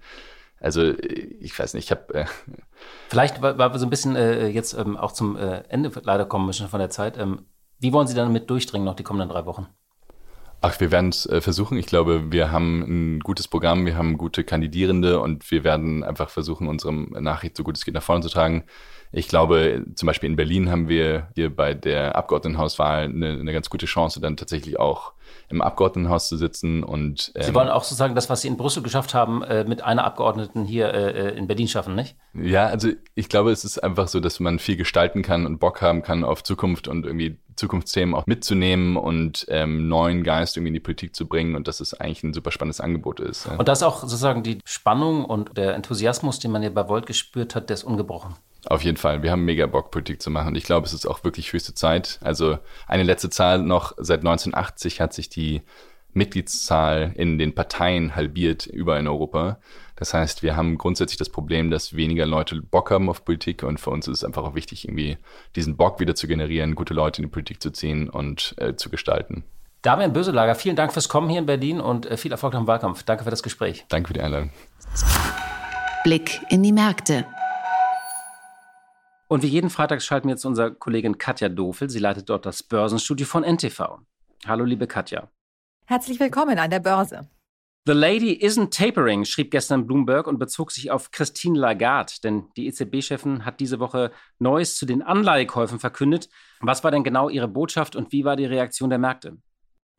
Also 0.62 0.94
ich 1.40 1.58
weiß 1.58 1.74
nicht, 1.74 1.84
ich 1.84 1.90
habe 1.90 2.14
äh, 2.14 2.24
Vielleicht, 3.08 3.42
weil 3.42 3.58
wir 3.58 3.78
so 3.78 3.86
ein 3.86 3.90
bisschen 3.90 4.16
äh, 4.16 4.46
jetzt 4.48 4.74
ähm, 4.74 4.96
auch 4.96 5.12
zum 5.12 5.36
äh, 5.36 5.64
Ende 5.68 5.90
leider 6.04 6.24
kommen 6.24 6.46
müssen 6.46 6.68
von 6.68 6.78
der 6.78 6.90
Zeit. 6.90 7.18
Ähm, 7.18 7.46
wie 7.80 7.92
wollen 7.92 8.06
Sie 8.06 8.14
damit 8.14 8.48
durchdringen 8.48 8.84
noch 8.86 8.94
die 8.94 9.02
kommenden 9.02 9.28
drei 9.28 9.44
Wochen? 9.44 9.66
Ach, 10.60 10.78
wir 10.78 10.92
werden 10.92 11.08
es 11.08 11.26
äh, 11.26 11.40
versuchen. 11.40 11.76
Ich 11.76 11.86
glaube, 11.86 12.30
wir 12.30 12.52
haben 12.52 13.16
ein 13.16 13.20
gutes 13.20 13.48
Programm, 13.48 13.84
wir 13.84 13.96
haben 13.96 14.16
gute 14.16 14.44
Kandidierende 14.44 15.18
und 15.18 15.50
wir 15.50 15.64
werden 15.64 16.04
einfach 16.04 16.30
versuchen, 16.30 16.68
unsere 16.68 16.94
Nachricht 16.94 17.56
so 17.56 17.64
gut 17.64 17.76
es 17.76 17.84
geht 17.84 17.94
nach 17.94 18.02
vorne 18.02 18.22
zu 18.22 18.28
tragen. 18.28 18.64
Ich 19.12 19.28
glaube, 19.28 19.84
zum 19.94 20.06
Beispiel 20.06 20.30
in 20.30 20.36
Berlin 20.36 20.70
haben 20.70 20.88
wir 20.88 21.28
hier 21.34 21.54
bei 21.54 21.74
der 21.74 22.16
Abgeordnetenhauswahl 22.16 23.04
eine, 23.04 23.30
eine 23.30 23.52
ganz 23.52 23.68
gute 23.68 23.86
Chance, 23.86 24.20
dann 24.20 24.38
tatsächlich 24.38 24.80
auch 24.80 25.12
im 25.48 25.60
Abgeordnetenhaus 25.60 26.28
zu 26.28 26.36
sitzen 26.38 26.82
und 26.82 27.30
ähm, 27.34 27.42
Sie 27.42 27.54
wollen 27.54 27.68
auch 27.68 27.84
sozusagen 27.84 28.14
das, 28.14 28.30
was 28.30 28.40
Sie 28.40 28.48
in 28.48 28.56
Brüssel 28.56 28.82
geschafft 28.82 29.12
haben, 29.12 29.42
äh, 29.42 29.64
mit 29.64 29.82
einer 29.82 30.04
Abgeordneten 30.04 30.64
hier 30.64 30.92
äh, 30.92 31.28
äh, 31.28 31.36
in 31.36 31.46
Berlin 31.46 31.68
schaffen, 31.68 31.94
nicht? 31.94 32.16
Ja, 32.32 32.66
also 32.66 32.88
ich 33.14 33.28
glaube, 33.28 33.50
es 33.50 33.64
ist 33.64 33.78
einfach 33.82 34.08
so, 34.08 34.20
dass 34.20 34.40
man 34.40 34.58
viel 34.58 34.76
gestalten 34.76 35.22
kann 35.22 35.46
und 35.46 35.58
Bock 35.58 35.82
haben 35.82 36.02
kann 36.02 36.24
auf 36.24 36.42
Zukunft 36.42 36.88
und 36.88 37.04
irgendwie 37.04 37.38
Zukunftsthemen 37.56 38.14
auch 38.14 38.26
mitzunehmen 38.26 38.96
und 38.96 39.44
ähm, 39.48 39.88
neuen 39.88 40.22
Geist 40.22 40.56
irgendwie 40.56 40.68
in 40.68 40.74
die 40.74 40.80
Politik 40.80 41.14
zu 41.14 41.26
bringen 41.26 41.54
und 41.54 41.68
dass 41.68 41.80
es 41.80 41.92
eigentlich 41.92 42.22
ein 42.22 42.32
super 42.32 42.50
spannendes 42.50 42.80
Angebot 42.80 43.20
ist. 43.20 43.46
Ja. 43.46 43.56
Und 43.56 43.68
das 43.68 43.82
auch 43.82 44.00
sozusagen 44.00 44.42
die 44.42 44.58
Spannung 44.64 45.24
und 45.24 45.56
der 45.56 45.74
Enthusiasmus, 45.74 46.38
den 46.38 46.50
man 46.50 46.62
ja 46.62 46.70
bei 46.70 46.88
Volt 46.88 47.06
gespürt 47.06 47.54
hat, 47.54 47.68
der 47.68 47.74
ist 47.74 47.84
ungebrochen. 47.84 48.34
Auf 48.66 48.84
jeden 48.84 48.96
Fall. 48.96 49.22
Wir 49.22 49.32
haben 49.32 49.44
mega 49.44 49.66
Bock, 49.66 49.90
Politik 49.90 50.22
zu 50.22 50.30
machen. 50.30 50.54
Ich 50.54 50.64
glaube, 50.64 50.86
es 50.86 50.92
ist 50.92 51.06
auch 51.06 51.24
wirklich 51.24 51.52
höchste 51.52 51.74
Zeit. 51.74 52.18
Also 52.22 52.58
eine 52.86 53.02
letzte 53.02 53.28
Zahl 53.28 53.58
noch. 53.60 53.92
Seit 53.98 54.20
1980 54.20 55.00
hat 55.00 55.12
sich 55.12 55.28
die 55.28 55.62
Mitgliedszahl 56.14 57.12
in 57.16 57.38
den 57.38 57.54
Parteien 57.54 58.14
halbiert 58.14 58.66
überall 58.66 59.00
in 59.00 59.08
Europa. 59.08 59.58
Das 59.96 60.14
heißt, 60.14 60.42
wir 60.42 60.56
haben 60.56 60.78
grundsätzlich 60.78 61.16
das 61.16 61.28
Problem, 61.28 61.70
dass 61.70 61.96
weniger 61.96 62.26
Leute 62.26 62.60
Bock 62.60 62.90
haben 62.90 63.08
auf 63.08 63.24
Politik 63.24 63.62
und 63.62 63.80
für 63.80 63.90
uns 63.90 64.08
ist 64.08 64.18
es 64.18 64.24
einfach 64.24 64.42
auch 64.42 64.54
wichtig, 64.54 64.86
irgendwie 64.86 65.16
diesen 65.56 65.76
Bock 65.76 66.00
wieder 66.00 66.14
zu 66.14 66.26
generieren, 66.26 66.74
gute 66.74 66.94
Leute 66.94 67.22
in 67.22 67.28
die 67.28 67.32
Politik 67.32 67.62
zu 67.62 67.70
ziehen 67.70 68.10
und 68.10 68.54
äh, 68.58 68.74
zu 68.74 68.90
gestalten. 68.90 69.44
Damian 69.82 70.12
Böselager, 70.12 70.54
vielen 70.54 70.76
Dank 70.76 70.92
fürs 70.92 71.08
Kommen 71.08 71.28
hier 71.28 71.40
in 71.40 71.46
Berlin 71.46 71.80
und 71.80 72.06
äh, 72.06 72.16
viel 72.16 72.32
Erfolg 72.32 72.54
am 72.54 72.66
Wahlkampf. 72.66 73.02
Danke 73.02 73.24
für 73.24 73.30
das 73.30 73.42
Gespräch. 73.42 73.84
Danke 73.88 74.08
für 74.08 74.14
die 74.14 74.20
Einladung. 74.20 74.50
Blick 76.04 76.40
in 76.50 76.62
die 76.62 76.72
Märkte. 76.72 77.26
Und 79.32 79.42
wie 79.42 79.46
jeden 79.46 79.70
Freitag 79.70 80.02
schalten 80.02 80.28
wir 80.28 80.34
jetzt 80.34 80.44
unsere 80.44 80.74
Kollegin 80.74 81.16
Katja 81.16 81.48
Dofel. 81.48 81.88
Sie 81.88 82.00
leitet 82.00 82.28
dort 82.28 82.44
das 82.44 82.62
Börsenstudio 82.62 83.24
von 83.24 83.44
NTV. 83.44 84.00
Hallo, 84.44 84.62
liebe 84.66 84.86
Katja. 84.86 85.30
Herzlich 85.86 86.20
willkommen 86.20 86.58
an 86.58 86.68
der 86.68 86.80
Börse. 86.80 87.30
The 87.86 87.94
lady 87.94 88.34
isn't 88.44 88.76
tapering, 88.76 89.24
schrieb 89.24 89.50
gestern 89.50 89.86
Bloomberg 89.86 90.26
und 90.26 90.38
bezog 90.38 90.70
sich 90.70 90.90
auf 90.90 91.12
Christine 91.12 91.58
Lagarde, 91.58 92.12
denn 92.22 92.50
die 92.58 92.66
EZB-Chefin 92.66 93.46
hat 93.46 93.58
diese 93.60 93.80
Woche 93.80 94.12
Neues 94.38 94.76
zu 94.76 94.84
den 94.84 95.00
Anleihekäufen 95.00 95.78
verkündet. 95.78 96.28
Was 96.60 96.84
war 96.84 96.90
denn 96.90 97.02
genau 97.02 97.30
ihre 97.30 97.48
Botschaft 97.48 97.96
und 97.96 98.12
wie 98.12 98.26
war 98.26 98.36
die 98.36 98.44
Reaktion 98.44 98.90
der 98.90 98.98
Märkte? 98.98 99.38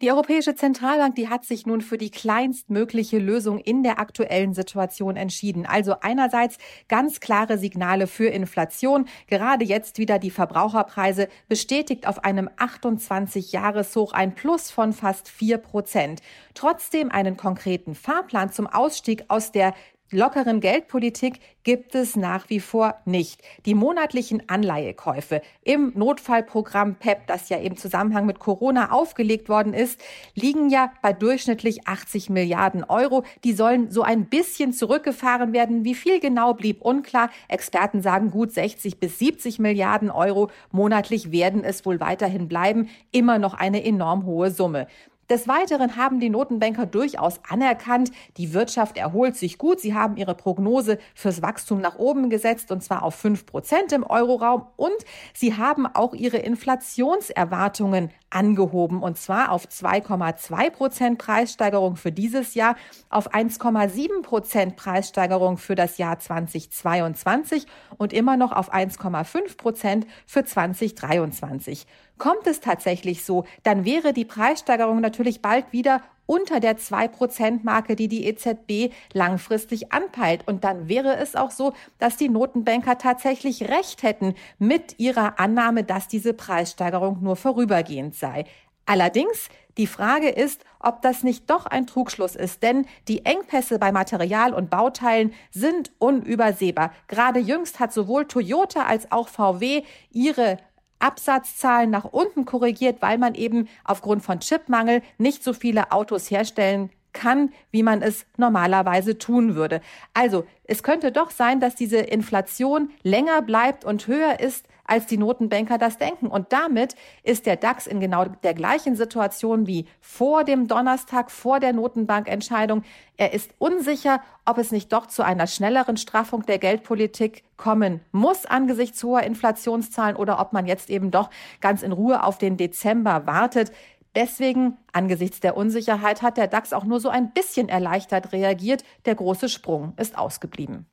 Die 0.04 0.12
Europäische 0.12 0.54
Zentralbank, 0.54 1.16
die 1.16 1.30
hat 1.30 1.45
sich 1.45 1.66
nun 1.66 1.80
für 1.80 1.97
die 1.97 2.12
kleinstmögliche 2.12 3.20
Lösung 3.20 3.60
in 3.60 3.84
der 3.84 3.99
aktuellen 3.99 4.54
Situation 4.54 5.16
entschieden. 5.16 5.66
Also 5.66 5.95
einerseits 6.01 6.58
ganz 6.89 7.22
klare 7.22 7.58
Signale 7.58 8.08
für 8.08 8.26
Inflation, 8.26 9.06
gerade 9.28 9.64
jetzt 9.64 9.99
wieder 9.99 10.20
die 10.20 10.30
Verbraucherpreise 10.30 11.30
bestätigt 11.47 12.06
auf 12.06 12.26
einem 12.26 12.49
28-Jahres-Hoch 12.49 14.12
ein 14.12 14.36
Plus 14.36 14.72
von 14.72 14.91
fast 14.91 15.30
vier 15.30 15.58
Prozent. 15.58 16.20
Trotzdem 16.54 17.10
einen 17.10 17.38
konkreten 17.38 17.95
Fahrplan 17.95 18.51
zum 18.51 18.68
Ausstieg 18.68 19.24
aus 19.30 19.54
der 19.54 19.74
lockeren 20.14 20.59
Geldpolitik 20.59 21.39
gibt 21.64 21.95
es 21.95 22.16
nach 22.16 22.49
wie 22.49 22.59
vor 22.59 22.95
nicht. 23.05 23.41
Die 23.66 23.74
monatlichen 23.74 24.47
Anleihekäufe 24.47 25.41
im 25.64 25.93
Notfallprogramm 25.95 26.95
PEP, 26.95 27.28
das 27.28 27.49
ja 27.49 27.57
im 27.57 27.78
Zusammenhang 27.78 28.26
mit 28.26 28.39
Corona 28.39 28.91
aufgelegt 28.91 29.49
worden 29.49 29.74
ist, 29.74 29.99
liegen 30.36 30.70
ja 30.70 30.91
bei 31.01 31.14
durchschnittlich 31.14 31.88
80 31.88 32.30
Milliarden 32.30 32.84
Euro. 32.84 33.24
Die 33.43 33.53
sollen 33.53 33.91
so 33.91 34.03
ein 34.03 34.26
bisschen 34.26 34.74
zurückgefahren 34.74 35.53
werden. 35.53 35.86
Wie 35.86 35.95
viel 35.95 36.20
genau 36.20 36.53
blieb 36.53 36.82
unklar. 36.82 37.30
Experten 37.47 38.01
sagen 38.01 38.32
gut 38.32 38.51
60 38.51 38.99
bis 38.99 39.20
70 39.20 39.59
Milliarden 39.59 40.09
Euro 40.09 40.49
monatlich 40.72 41.32
werden 41.32 41.64
es 41.64 41.86
wohl 41.86 41.99
weiterhin 41.99 42.47
bleiben. 42.47 42.89
Immer 43.11 43.39
noch 43.39 43.53
eine 43.53 43.84
enorm 43.84 44.26
hohe 44.26 44.51
Summe. 44.51 44.88
Des 45.30 45.47
Weiteren 45.47 45.95
haben 45.95 46.19
die 46.19 46.30
Notenbanker 46.30 46.86
durchaus 46.86 47.39
anerkannt, 47.47 48.11
die 48.36 48.53
Wirtschaft 48.53 48.97
erholt 48.97 49.38
sich 49.38 49.57
gut. 49.57 49.80
Sie 49.80 49.93
haben 49.93 50.17
ihre 50.17 50.36
Prognose 50.36 50.97
fürs 51.15 51.41
Wachstum 51.41 51.80
nach 51.80 51.97
oben 51.97 52.30
gesetzt 52.30 52.71
und 52.71 52.84
zwar 52.84 53.03
auf 53.03 53.15
fünf 53.15 53.45
Prozent 53.45 53.93
im 53.93 54.03
Euroraum 54.03 54.67
und 54.76 54.97
sie 55.34 55.55
haben 55.55 55.88
auch 55.88 56.13
ihre 56.13 56.38
Inflationserwartungen 56.38 58.11
angehoben 58.30 59.01
und 59.01 59.17
zwar 59.17 59.51
auf 59.51 59.65
2,2 59.65 60.69
Prozent 60.71 61.17
Preissteigerung 61.19 61.95
für 61.95 62.11
dieses 62.11 62.53
Jahr, 62.53 62.76
auf 63.09 63.34
1,7 63.34 64.24
Prozent 64.24 64.76
Preissteigerung 64.76 65.57
für 65.57 65.76
das 65.76 65.97
Jahr 65.97 66.19
2022 66.19 67.65
und 67.97 68.11
immer 68.11 68.36
noch 68.36 68.51
auf 68.51 68.74
1,5 68.74 69.55
Prozent 69.55 70.07
für 70.26 70.43
2023. 70.43 71.86
Kommt 72.18 72.47
es 72.47 72.59
tatsächlich 72.59 73.24
so, 73.24 73.45
dann 73.64 73.86
wäre 73.86 74.14
die 74.14 74.26
Preissteigerung 74.26 75.01
natürlich 75.01 75.41
bald 75.41 75.72
wieder 75.72 76.01
unter 76.26 76.59
der 76.59 76.78
2%-Marke, 76.78 77.95
die 77.95 78.07
die 78.07 78.26
EZB 78.26 78.93
langfristig 79.11 79.91
anpeilt. 79.91 80.47
Und 80.47 80.64
dann 80.64 80.88
wäre 80.88 81.18
es 81.18 81.36
auch 81.36 81.51
so, 81.51 81.74
dass 81.99 82.18
die 82.18 82.30
Notenbanker 82.30 82.97
tatsächlich 82.97 83.70
recht 83.70 84.03
hätten 84.03 84.36
mit 84.57 84.99
ihrer 84.99 85.39
Annahme, 85.39 85.84
dass 85.84 86.07
diese 86.07 86.34
Preissteigerung 86.34 87.22
nur 87.22 87.36
vorübergehend 87.36 88.16
sei. 88.16 88.45
Allerdings, 88.86 89.49
die 89.78 89.88
Frage 89.88 90.30
ist, 90.30 90.64
ob 90.80 91.01
das 91.01 91.24
nicht 91.24 91.49
doch 91.49 91.66
ein 91.66 91.88
Trugschluss 91.88 92.36
ist, 92.36 92.64
denn 92.64 92.86
die 93.07 93.26
Engpässe 93.26 93.80
bei 93.80 93.91
Material 93.91 94.53
und 94.53 94.70
Bauteilen 94.70 95.34
sind 95.51 95.91
unübersehbar. 95.99 96.91
Gerade 97.07 97.39
jüngst 97.39 97.80
hat 97.80 97.93
sowohl 97.93 98.26
Toyota 98.26 98.84
als 98.84 99.11
auch 99.11 99.30
VW 99.30 99.84
ihre 100.11 100.57
Absatzzahlen 101.04 101.89
nach 101.89 102.06
unten 102.06 102.45
korrigiert, 102.45 103.01
weil 103.01 103.18
man 103.18 103.36
eben 103.36 103.68
aufgrund 103.84 104.24
von 104.24 104.39
Chipmangel 104.39 105.01
nicht 105.18 105.43
so 105.43 105.54
viele 105.54 105.91
Autos 105.91 106.32
herstellen 106.32 106.89
kann, 107.12 107.51
wie 107.72 107.84
man 107.84 108.01
es 108.01 108.26
normalerweise 108.38 109.18
tun 109.18 109.56
würde. 109.56 109.82
Also 110.14 110.45
es 110.64 110.82
könnte 110.82 111.12
doch 111.12 111.30
sein, 111.30 111.60
dass 111.60 111.76
diese 111.76 111.97
Inflation 111.97 112.89
länger 113.04 113.41
bleibt 113.41 113.86
und 113.86 114.08
höher 114.08 114.39
ist, 114.39 114.66
als 114.86 115.05
die 115.05 115.17
Notenbanker 115.17 115.77
das 115.77 115.97
denken. 115.97 116.27
Und 116.27 116.51
damit 116.51 116.95
ist 117.23 117.45
der 117.45 117.55
DAX 117.55 117.88
in 117.88 117.99
genau 117.99 118.25
der 118.25 118.53
gleichen 118.53 118.95
Situation 118.95 119.67
wie 119.67 119.86
vor 120.01 120.43
dem 120.43 120.67
Donnerstag, 120.67 121.31
vor 121.31 121.59
der 121.59 121.73
Notenbankentscheidung. 121.73 122.84
Er 123.17 123.34
ist 123.34 123.51
unsicher, 123.59 124.21
ob 124.45 124.57
es 124.57 124.71
nicht 124.71 124.91
doch 124.91 125.07
zu 125.07 125.23
einer 125.23 125.47
schnelleren 125.47 125.97
Straffung 125.97 126.45
der 126.45 126.59
Geldpolitik 126.59 127.43
kommen 127.57 128.01
muss 128.11 128.45
angesichts 128.45 129.03
hoher 129.03 129.23
Inflationszahlen 129.23 130.17
oder 130.17 130.39
ob 130.39 130.53
man 130.53 130.65
jetzt 130.65 130.89
eben 130.89 131.11
doch 131.11 131.29
ganz 131.61 131.81
in 131.81 131.91
Ruhe 131.91 132.23
auf 132.23 132.38
den 132.38 132.57
Dezember 132.57 133.25
wartet. 133.25 133.71
Deswegen, 134.15 134.77
angesichts 134.91 135.39
der 135.39 135.57
Unsicherheit, 135.57 136.21
hat 136.21 136.38
der 136.38 136.47
DAX 136.47 136.73
auch 136.73 136.84
nur 136.84 136.99
so 136.99 137.09
ein 137.09 137.31
bisschen 137.31 137.69
erleichtert 137.69 138.31
reagiert. 138.31 138.84
Der 139.05 139.15
große 139.15 139.49
Sprung 139.49 139.93
ist 139.97 140.17
ausgeblieben. 140.17 140.86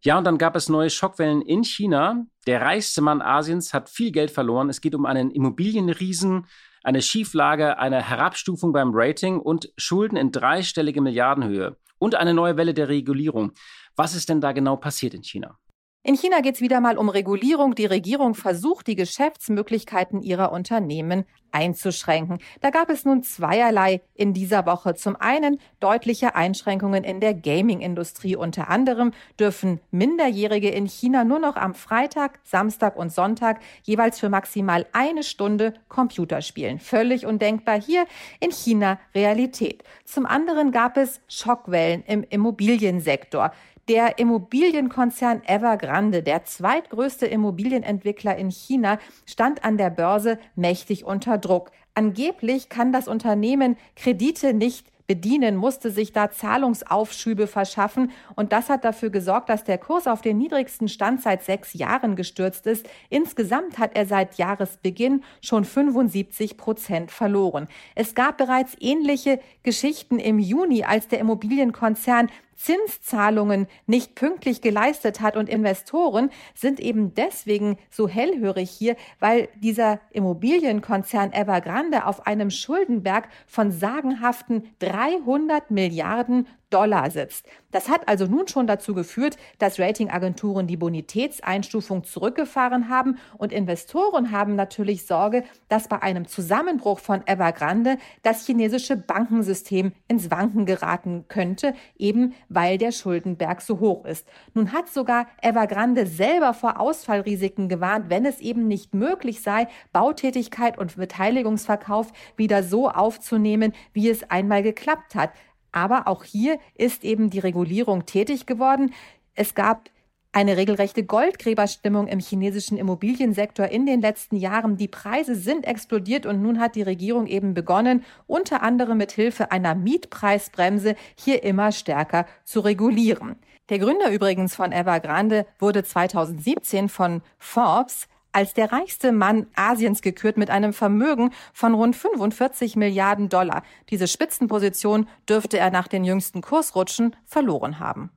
Ja, 0.00 0.16
und 0.16 0.24
dann 0.24 0.38
gab 0.38 0.54
es 0.54 0.68
neue 0.68 0.90
Schockwellen 0.90 1.42
in 1.42 1.64
China. 1.64 2.24
Der 2.46 2.60
reichste 2.60 3.02
Mann 3.02 3.20
Asiens 3.20 3.74
hat 3.74 3.88
viel 3.88 4.12
Geld 4.12 4.30
verloren. 4.30 4.68
Es 4.68 4.80
geht 4.80 4.94
um 4.94 5.06
einen 5.06 5.30
Immobilienriesen, 5.30 6.46
eine 6.84 7.02
Schieflage, 7.02 7.78
eine 7.78 8.08
Herabstufung 8.08 8.72
beim 8.72 8.90
Rating 8.92 9.40
und 9.40 9.72
Schulden 9.76 10.16
in 10.16 10.30
dreistellige 10.30 11.00
Milliardenhöhe 11.00 11.76
und 11.98 12.14
eine 12.14 12.32
neue 12.32 12.56
Welle 12.56 12.74
der 12.74 12.88
Regulierung. 12.88 13.52
Was 13.96 14.14
ist 14.14 14.28
denn 14.28 14.40
da 14.40 14.52
genau 14.52 14.76
passiert 14.76 15.14
in 15.14 15.24
China? 15.24 15.58
In 16.04 16.14
China 16.14 16.40
geht 16.40 16.54
es 16.54 16.60
wieder 16.60 16.80
mal 16.80 16.96
um 16.96 17.08
Regulierung. 17.08 17.74
Die 17.74 17.84
Regierung 17.84 18.34
versucht, 18.34 18.86
die 18.86 18.94
Geschäftsmöglichkeiten 18.94 20.22
ihrer 20.22 20.52
Unternehmen 20.52 21.24
einzuschränken. 21.50 22.38
Da 22.60 22.70
gab 22.70 22.88
es 22.88 23.04
nun 23.04 23.24
zweierlei 23.24 24.00
in 24.14 24.32
dieser 24.32 24.64
Woche. 24.64 24.94
Zum 24.94 25.16
einen 25.16 25.58
deutliche 25.80 26.36
Einschränkungen 26.36 27.04
in 27.04 27.20
der 27.20 27.34
Gaming-Industrie. 27.34 28.36
Unter 28.36 28.70
anderem 28.70 29.12
dürfen 29.40 29.80
Minderjährige 29.90 30.68
in 30.70 30.86
China 30.86 31.24
nur 31.24 31.40
noch 31.40 31.56
am 31.56 31.74
Freitag, 31.74 32.38
Samstag 32.44 32.96
und 32.96 33.12
Sonntag 33.12 33.60
jeweils 33.82 34.20
für 34.20 34.28
maximal 34.28 34.86
eine 34.92 35.24
Stunde 35.24 35.74
Computer 35.88 36.42
spielen. 36.42 36.78
Völlig 36.78 37.26
undenkbar 37.26 37.80
hier 37.80 38.06
in 38.40 38.52
China 38.52 38.98
Realität. 39.14 39.82
Zum 40.04 40.26
anderen 40.26 40.70
gab 40.70 40.96
es 40.96 41.20
Schockwellen 41.28 42.04
im 42.04 42.22
Immobiliensektor. 42.22 43.52
Der 43.88 44.18
Immobilienkonzern 44.18 45.40
Evergrande, 45.46 46.22
der 46.22 46.44
zweitgrößte 46.44 47.24
Immobilienentwickler 47.24 48.36
in 48.36 48.50
China, 48.50 48.98
stand 49.24 49.64
an 49.64 49.78
der 49.78 49.88
Börse 49.88 50.38
mächtig 50.56 51.04
unter 51.04 51.38
Druck. 51.38 51.70
Angeblich 51.94 52.68
kann 52.68 52.92
das 52.92 53.08
Unternehmen 53.08 53.78
Kredite 53.96 54.52
nicht 54.52 54.88
bedienen, 55.06 55.56
musste 55.56 55.90
sich 55.90 56.12
da 56.12 56.30
Zahlungsaufschübe 56.30 57.46
verschaffen. 57.46 58.12
Und 58.36 58.52
das 58.52 58.68
hat 58.68 58.84
dafür 58.84 59.08
gesorgt, 59.08 59.48
dass 59.48 59.64
der 59.64 59.78
Kurs 59.78 60.06
auf 60.06 60.20
den 60.20 60.36
niedrigsten 60.36 60.88
Stand 60.88 61.22
seit 61.22 61.42
sechs 61.42 61.72
Jahren 61.72 62.14
gestürzt 62.14 62.66
ist. 62.66 62.86
Insgesamt 63.08 63.78
hat 63.78 63.96
er 63.96 64.04
seit 64.04 64.36
Jahresbeginn 64.36 65.24
schon 65.40 65.64
75 65.64 66.58
Prozent 66.58 67.10
verloren. 67.10 67.68
Es 67.94 68.14
gab 68.14 68.36
bereits 68.36 68.76
ähnliche 68.80 69.40
Geschichten 69.62 70.18
im 70.18 70.38
Juni, 70.38 70.84
als 70.84 71.08
der 71.08 71.20
Immobilienkonzern 71.20 72.28
Zinszahlungen 72.58 73.68
nicht 73.86 74.14
pünktlich 74.14 74.60
geleistet 74.60 75.20
hat. 75.20 75.36
Und 75.36 75.48
Investoren 75.48 76.30
sind 76.54 76.80
eben 76.80 77.14
deswegen 77.14 77.78
so 77.90 78.08
hellhörig 78.08 78.68
hier, 78.70 78.96
weil 79.20 79.48
dieser 79.56 80.00
Immobilienkonzern 80.10 81.32
Evergrande 81.32 82.04
auf 82.04 82.26
einem 82.26 82.50
Schuldenberg 82.50 83.28
von 83.46 83.70
sagenhaften 83.70 84.68
300 84.80 85.70
Milliarden 85.70 86.46
Dollar 86.70 87.10
sitzt. 87.10 87.46
Das 87.70 87.88
hat 87.88 88.08
also 88.08 88.26
nun 88.26 88.48
schon 88.48 88.66
dazu 88.66 88.94
geführt, 88.94 89.36
dass 89.58 89.78
Ratingagenturen 89.78 90.66
die 90.66 90.76
Bonitätseinstufung 90.76 92.04
zurückgefahren 92.04 92.88
haben 92.88 93.18
und 93.36 93.52
Investoren 93.52 94.32
haben 94.32 94.54
natürlich 94.54 95.06
Sorge, 95.06 95.44
dass 95.68 95.88
bei 95.88 96.02
einem 96.02 96.26
Zusammenbruch 96.26 96.98
von 96.98 97.26
Evergrande 97.26 97.98
das 98.22 98.46
chinesische 98.46 98.96
Bankensystem 98.96 99.92
ins 100.08 100.30
Wanken 100.30 100.66
geraten 100.66 101.26
könnte, 101.28 101.74
eben 101.98 102.34
weil 102.48 102.78
der 102.78 102.92
Schuldenberg 102.92 103.60
so 103.60 103.80
hoch 103.80 104.04
ist. 104.04 104.26
Nun 104.54 104.72
hat 104.72 104.88
sogar 104.88 105.26
Evergrande 105.42 106.06
selber 106.06 106.54
vor 106.54 106.80
Ausfallrisiken 106.80 107.68
gewarnt, 107.68 108.08
wenn 108.08 108.24
es 108.24 108.40
eben 108.40 108.66
nicht 108.66 108.94
möglich 108.94 109.42
sei, 109.42 109.68
Bautätigkeit 109.92 110.78
und 110.78 110.96
Beteiligungsverkauf 110.96 112.12
wieder 112.36 112.62
so 112.62 112.88
aufzunehmen, 112.88 113.72
wie 113.92 114.08
es 114.08 114.30
einmal 114.30 114.62
geklappt 114.62 115.14
hat. 115.14 115.30
Aber 115.78 116.08
auch 116.08 116.24
hier 116.24 116.58
ist 116.74 117.04
eben 117.04 117.30
die 117.30 117.38
Regulierung 117.38 118.04
tätig 118.04 118.46
geworden. 118.46 118.92
Es 119.36 119.54
gab 119.54 119.90
eine 120.32 120.56
regelrechte 120.56 121.04
Goldgräberstimmung 121.04 122.08
im 122.08 122.18
chinesischen 122.18 122.76
Immobiliensektor 122.76 123.66
in 123.66 123.86
den 123.86 124.00
letzten 124.00 124.34
Jahren. 124.34 124.76
Die 124.76 124.88
Preise 124.88 125.36
sind 125.36 125.66
explodiert 125.68 126.26
und 126.26 126.42
nun 126.42 126.58
hat 126.58 126.74
die 126.74 126.82
Regierung 126.82 127.28
eben 127.28 127.54
begonnen, 127.54 128.04
unter 128.26 128.62
anderem 128.62 128.98
mit 128.98 129.12
Hilfe 129.12 129.52
einer 129.52 129.76
Mietpreisbremse 129.76 130.96
hier 131.16 131.44
immer 131.44 131.70
stärker 131.70 132.26
zu 132.44 132.58
regulieren. 132.58 133.36
Der 133.68 133.78
Gründer 133.78 134.10
übrigens 134.10 134.56
von 134.56 134.72
Evergrande 134.72 135.46
wurde 135.60 135.84
2017 135.84 136.88
von 136.88 137.22
Forbes 137.38 138.08
als 138.32 138.54
der 138.54 138.72
reichste 138.72 139.12
Mann 139.12 139.46
Asiens 139.54 140.02
gekürt 140.02 140.36
mit 140.36 140.50
einem 140.50 140.72
Vermögen 140.72 141.32
von 141.52 141.74
rund 141.74 141.96
45 141.96 142.76
Milliarden 142.76 143.28
Dollar. 143.28 143.62
Diese 143.90 144.08
Spitzenposition 144.08 145.08
dürfte 145.28 145.58
er 145.58 145.70
nach 145.70 145.88
den 145.88 146.04
jüngsten 146.04 146.40
Kursrutschen 146.40 147.16
verloren 147.24 147.78
haben. 147.78 148.10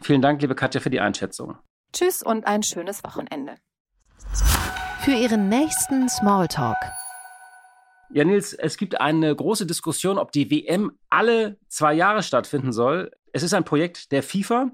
Vielen 0.00 0.22
Dank, 0.22 0.40
liebe 0.42 0.54
Katja, 0.54 0.80
für 0.80 0.90
die 0.90 1.00
Einschätzung. 1.00 1.56
Tschüss 1.92 2.22
und 2.22 2.46
ein 2.46 2.62
schönes 2.62 3.02
Wochenende. 3.04 3.54
Für 5.00 5.12
Ihren 5.12 5.48
nächsten 5.48 6.08
Smalltalk. 6.08 6.76
Ja, 8.10 8.24
Nils, 8.24 8.52
es 8.52 8.76
gibt 8.76 9.00
eine 9.00 9.34
große 9.34 9.66
Diskussion, 9.66 10.18
ob 10.18 10.30
die 10.32 10.50
WM 10.50 10.92
alle 11.10 11.58
zwei 11.68 11.94
Jahre 11.94 12.22
stattfinden 12.22 12.72
soll. 12.72 13.10
Es 13.32 13.42
ist 13.42 13.54
ein 13.54 13.64
Projekt 13.64 14.12
der 14.12 14.22
FIFA 14.22 14.70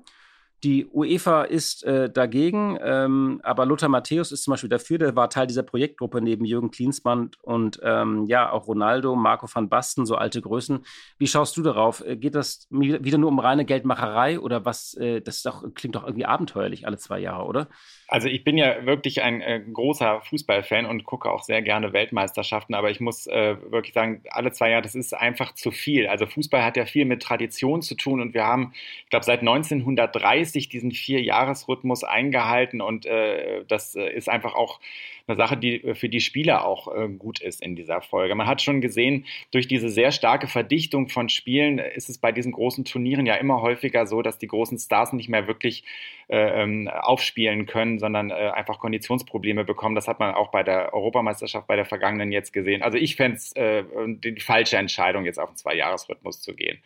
die 0.64 0.86
UEFA 0.86 1.42
ist 1.42 1.82
äh, 1.84 2.08
dagegen, 2.08 2.78
ähm, 2.80 3.40
aber 3.42 3.66
Lothar 3.66 3.88
Matthäus 3.88 4.30
ist 4.30 4.44
zum 4.44 4.52
Beispiel 4.52 4.70
dafür, 4.70 4.98
der 4.98 5.16
war 5.16 5.28
Teil 5.28 5.48
dieser 5.48 5.64
Projektgruppe 5.64 6.20
neben 6.20 6.44
Jürgen 6.44 6.70
Klinsmann 6.70 7.32
und 7.42 7.80
ähm, 7.82 8.26
ja, 8.26 8.52
auch 8.52 8.68
Ronaldo, 8.68 9.16
Marco 9.16 9.48
van 9.52 9.68
Basten, 9.68 10.06
so 10.06 10.14
alte 10.14 10.40
Größen. 10.40 10.84
Wie 11.18 11.26
schaust 11.26 11.56
du 11.56 11.62
darauf? 11.62 12.04
Äh, 12.06 12.16
geht 12.16 12.36
das 12.36 12.68
wieder 12.70 13.18
nur 13.18 13.30
um 13.30 13.40
reine 13.40 13.64
Geldmacherei 13.64 14.38
oder 14.38 14.64
was? 14.64 14.94
Äh, 14.94 15.20
das 15.20 15.42
doch, 15.42 15.64
klingt 15.74 15.96
doch 15.96 16.04
irgendwie 16.04 16.26
abenteuerlich 16.26 16.86
alle 16.86 16.98
zwei 16.98 17.18
Jahre, 17.18 17.44
oder? 17.46 17.68
Also 18.06 18.28
ich 18.28 18.44
bin 18.44 18.58
ja 18.58 18.84
wirklich 18.84 19.22
ein 19.22 19.40
äh, 19.40 19.60
großer 19.72 20.20
Fußballfan 20.20 20.84
und 20.84 21.04
gucke 21.04 21.30
auch 21.30 21.42
sehr 21.42 21.62
gerne 21.62 21.92
Weltmeisterschaften, 21.94 22.74
aber 22.74 22.90
ich 22.90 23.00
muss 23.00 23.26
äh, 23.26 23.56
wirklich 23.70 23.94
sagen, 23.94 24.22
alle 24.30 24.52
zwei 24.52 24.70
Jahre, 24.70 24.82
das 24.82 24.94
ist 24.94 25.14
einfach 25.14 25.54
zu 25.54 25.70
viel. 25.70 26.06
Also 26.06 26.26
Fußball 26.26 26.62
hat 26.62 26.76
ja 26.76 26.84
viel 26.84 27.06
mit 27.06 27.22
Tradition 27.22 27.80
zu 27.80 27.94
tun 27.94 28.20
und 28.20 28.34
wir 28.34 28.44
haben, 28.44 28.74
ich 29.04 29.10
glaube, 29.10 29.24
seit 29.24 29.40
1930 29.40 30.51
diesen 30.54 30.92
Vier-Jahres-Rhythmus 30.92 32.04
eingehalten 32.04 32.80
und 32.80 33.06
äh, 33.06 33.64
das 33.66 33.94
äh, 33.94 34.10
ist 34.12 34.28
einfach 34.28 34.54
auch 34.54 34.80
eine 35.26 35.36
Sache, 35.36 35.56
die 35.56 35.82
äh, 35.82 35.94
für 35.94 36.08
die 36.08 36.20
Spieler 36.20 36.64
auch 36.64 36.94
äh, 36.94 37.08
gut 37.08 37.40
ist 37.40 37.62
in 37.62 37.76
dieser 37.76 38.00
Folge. 38.00 38.34
Man 38.34 38.46
hat 38.46 38.62
schon 38.62 38.80
gesehen, 38.80 39.26
durch 39.50 39.68
diese 39.68 39.88
sehr 39.88 40.12
starke 40.12 40.46
Verdichtung 40.46 41.08
von 41.08 41.28
Spielen 41.28 41.78
ist 41.78 42.08
es 42.08 42.18
bei 42.18 42.32
diesen 42.32 42.52
großen 42.52 42.84
Turnieren 42.84 43.26
ja 43.26 43.34
immer 43.34 43.62
häufiger 43.62 44.06
so, 44.06 44.22
dass 44.22 44.38
die 44.38 44.46
großen 44.46 44.78
Stars 44.78 45.12
nicht 45.12 45.28
mehr 45.28 45.46
wirklich 45.46 45.84
äh, 46.28 46.62
ähm, 46.62 46.88
aufspielen 46.88 47.66
können, 47.66 47.98
sondern 47.98 48.32
einfach 48.32 48.78
Konditionsprobleme 48.78 49.64
bekommen. 49.64 49.94
Das 49.94 50.08
hat 50.08 50.18
man 50.18 50.34
auch 50.34 50.50
bei 50.50 50.62
der 50.62 50.94
Europameisterschaft, 50.94 51.66
bei 51.66 51.76
der 51.76 51.84
vergangenen 51.84 52.32
jetzt 52.32 52.52
gesehen. 52.52 52.82
Also 52.82 52.98
ich 52.98 53.16
fände 53.16 53.36
es 53.36 53.52
die 53.54 54.40
falsche 54.40 54.76
Entscheidung, 54.76 55.24
jetzt 55.24 55.38
auf 55.38 55.48
einen 55.48 55.56
Zwei-Jahres-Rhythmus 55.56 56.40
zu 56.40 56.54
gehen. 56.54 56.78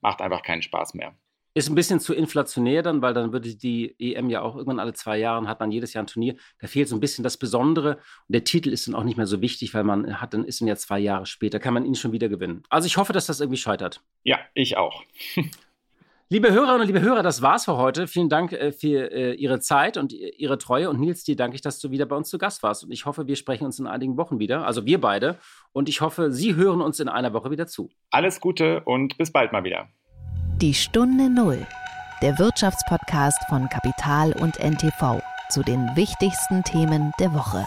Macht 0.00 0.20
einfach 0.20 0.42
keinen 0.42 0.62
Spaß 0.62 0.94
mehr. 0.94 1.14
Ist 1.54 1.68
ein 1.68 1.74
bisschen 1.74 1.98
zu 1.98 2.14
inflationär 2.14 2.82
dann, 2.82 3.02
weil 3.02 3.14
dann 3.14 3.32
würde 3.32 3.54
die 3.54 3.96
EM 3.98 4.30
ja 4.30 4.42
auch 4.42 4.54
irgendwann 4.54 4.80
alle 4.80 4.92
zwei 4.92 5.18
Jahre 5.18 5.46
hat 5.48 5.60
man 5.60 5.72
jedes 5.72 5.92
Jahr 5.92 6.04
ein 6.04 6.06
Turnier. 6.06 6.36
Da 6.60 6.66
fehlt 6.66 6.88
so 6.88 6.96
ein 6.96 7.00
bisschen 7.00 7.24
das 7.24 7.36
Besondere. 7.36 7.96
Und 7.96 8.32
der 8.34 8.44
Titel 8.44 8.70
ist 8.70 8.86
dann 8.86 8.94
auch 8.94 9.04
nicht 9.04 9.16
mehr 9.16 9.26
so 9.26 9.40
wichtig, 9.40 9.74
weil 9.74 9.84
man 9.84 10.20
hat 10.20 10.34
dann 10.34 10.44
ist 10.44 10.60
dann 10.60 10.68
ja 10.68 10.76
zwei 10.76 10.98
Jahre 10.98 11.26
später, 11.26 11.58
kann 11.58 11.74
man 11.74 11.84
ihn 11.84 11.94
schon 11.94 12.12
wieder 12.12 12.28
gewinnen. 12.28 12.62
Also 12.68 12.86
ich 12.86 12.96
hoffe, 12.96 13.12
dass 13.12 13.26
das 13.26 13.40
irgendwie 13.40 13.58
scheitert. 13.58 14.02
Ja, 14.24 14.38
ich 14.54 14.76
auch. 14.76 15.02
Liebe 16.30 16.52
Hörerinnen 16.52 16.82
und 16.82 16.86
liebe 16.86 17.00
Hörer, 17.00 17.22
das 17.22 17.40
war's 17.40 17.64
für 17.64 17.78
heute. 17.78 18.06
Vielen 18.06 18.28
Dank 18.28 18.52
äh, 18.52 18.70
für 18.70 19.10
äh, 19.10 19.32
Ihre 19.32 19.60
Zeit 19.60 19.96
und 19.96 20.12
Ihre 20.12 20.58
Treue. 20.58 20.90
Und 20.90 21.00
Nils, 21.00 21.24
dir 21.24 21.36
danke 21.36 21.54
ich, 21.54 21.62
dass 21.62 21.80
du 21.80 21.90
wieder 21.90 22.04
bei 22.04 22.16
uns 22.16 22.28
zu 22.28 22.36
Gast 22.36 22.62
warst. 22.62 22.84
Und 22.84 22.90
ich 22.90 23.06
hoffe, 23.06 23.26
wir 23.26 23.34
sprechen 23.34 23.64
uns 23.64 23.78
in 23.78 23.86
einigen 23.86 24.18
Wochen 24.18 24.38
wieder. 24.38 24.66
Also 24.66 24.84
wir 24.84 25.00
beide. 25.00 25.38
Und 25.72 25.88
ich 25.88 26.02
hoffe, 26.02 26.30
Sie 26.30 26.54
hören 26.54 26.82
uns 26.82 27.00
in 27.00 27.08
einer 27.08 27.32
Woche 27.32 27.50
wieder 27.50 27.66
zu. 27.66 27.88
Alles 28.10 28.40
Gute 28.40 28.82
und 28.84 29.16
bis 29.16 29.32
bald 29.32 29.52
mal 29.52 29.64
wieder. 29.64 29.88
Die 30.60 30.74
Stunde 30.74 31.30
Null 31.30 31.64
der 32.20 32.36
Wirtschaftspodcast 32.40 33.38
von 33.48 33.68
Kapital 33.68 34.32
und 34.32 34.58
NTV 34.58 35.22
zu 35.50 35.62
den 35.62 35.94
wichtigsten 35.94 36.64
Themen 36.64 37.12
der 37.20 37.32
Woche. 37.32 37.64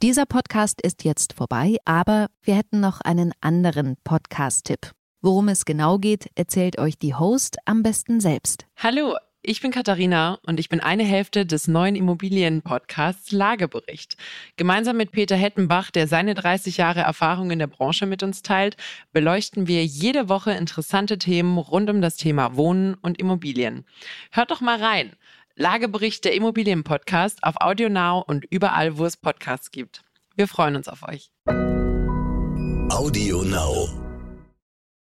Dieser 0.00 0.24
Podcast 0.24 0.80
ist 0.80 1.04
jetzt 1.04 1.34
vorbei, 1.34 1.76
aber 1.84 2.28
wir 2.40 2.54
hätten 2.54 2.80
noch 2.80 3.02
einen 3.02 3.32
anderen 3.42 3.96
Podcast-Tipp. 4.02 4.92
Worum 5.20 5.48
es 5.48 5.66
genau 5.66 5.98
geht, 5.98 6.30
erzählt 6.36 6.78
euch 6.78 6.98
die 6.98 7.14
Host 7.14 7.58
am 7.66 7.82
besten 7.82 8.20
selbst. 8.20 8.64
Hallo, 8.78 9.14
ich 9.48 9.62
bin 9.62 9.70
Katharina 9.70 10.38
und 10.44 10.60
ich 10.60 10.68
bin 10.68 10.80
eine 10.80 11.04
Hälfte 11.04 11.46
des 11.46 11.68
neuen 11.68 11.96
Immobilien-Podcasts 11.96 13.32
Lagebericht. 13.32 14.18
Gemeinsam 14.58 14.98
mit 14.98 15.10
Peter 15.10 15.36
Hettenbach, 15.36 15.90
der 15.90 16.06
seine 16.06 16.34
30 16.34 16.76
Jahre 16.76 17.00
Erfahrung 17.00 17.50
in 17.50 17.58
der 17.58 17.66
Branche 17.66 18.04
mit 18.04 18.22
uns 18.22 18.42
teilt, 18.42 18.76
beleuchten 19.14 19.66
wir 19.66 19.86
jede 19.86 20.28
Woche 20.28 20.52
interessante 20.52 21.16
Themen 21.16 21.56
rund 21.56 21.88
um 21.88 22.02
das 22.02 22.16
Thema 22.16 22.56
Wohnen 22.56 22.92
und 23.00 23.18
Immobilien. 23.18 23.86
Hört 24.32 24.50
doch 24.50 24.60
mal 24.60 24.82
rein. 24.82 25.12
Lagebericht 25.56 26.26
der 26.26 26.34
Immobilien-Podcast 26.34 27.42
auf 27.42 27.54
AudioNow 27.58 28.24
und 28.26 28.44
überall, 28.50 28.98
wo 28.98 29.06
es 29.06 29.16
Podcasts 29.16 29.70
gibt. 29.70 30.02
Wir 30.36 30.46
freuen 30.46 30.76
uns 30.76 30.88
auf 30.88 31.08
euch. 31.08 31.30
AudioNow. 32.90 34.07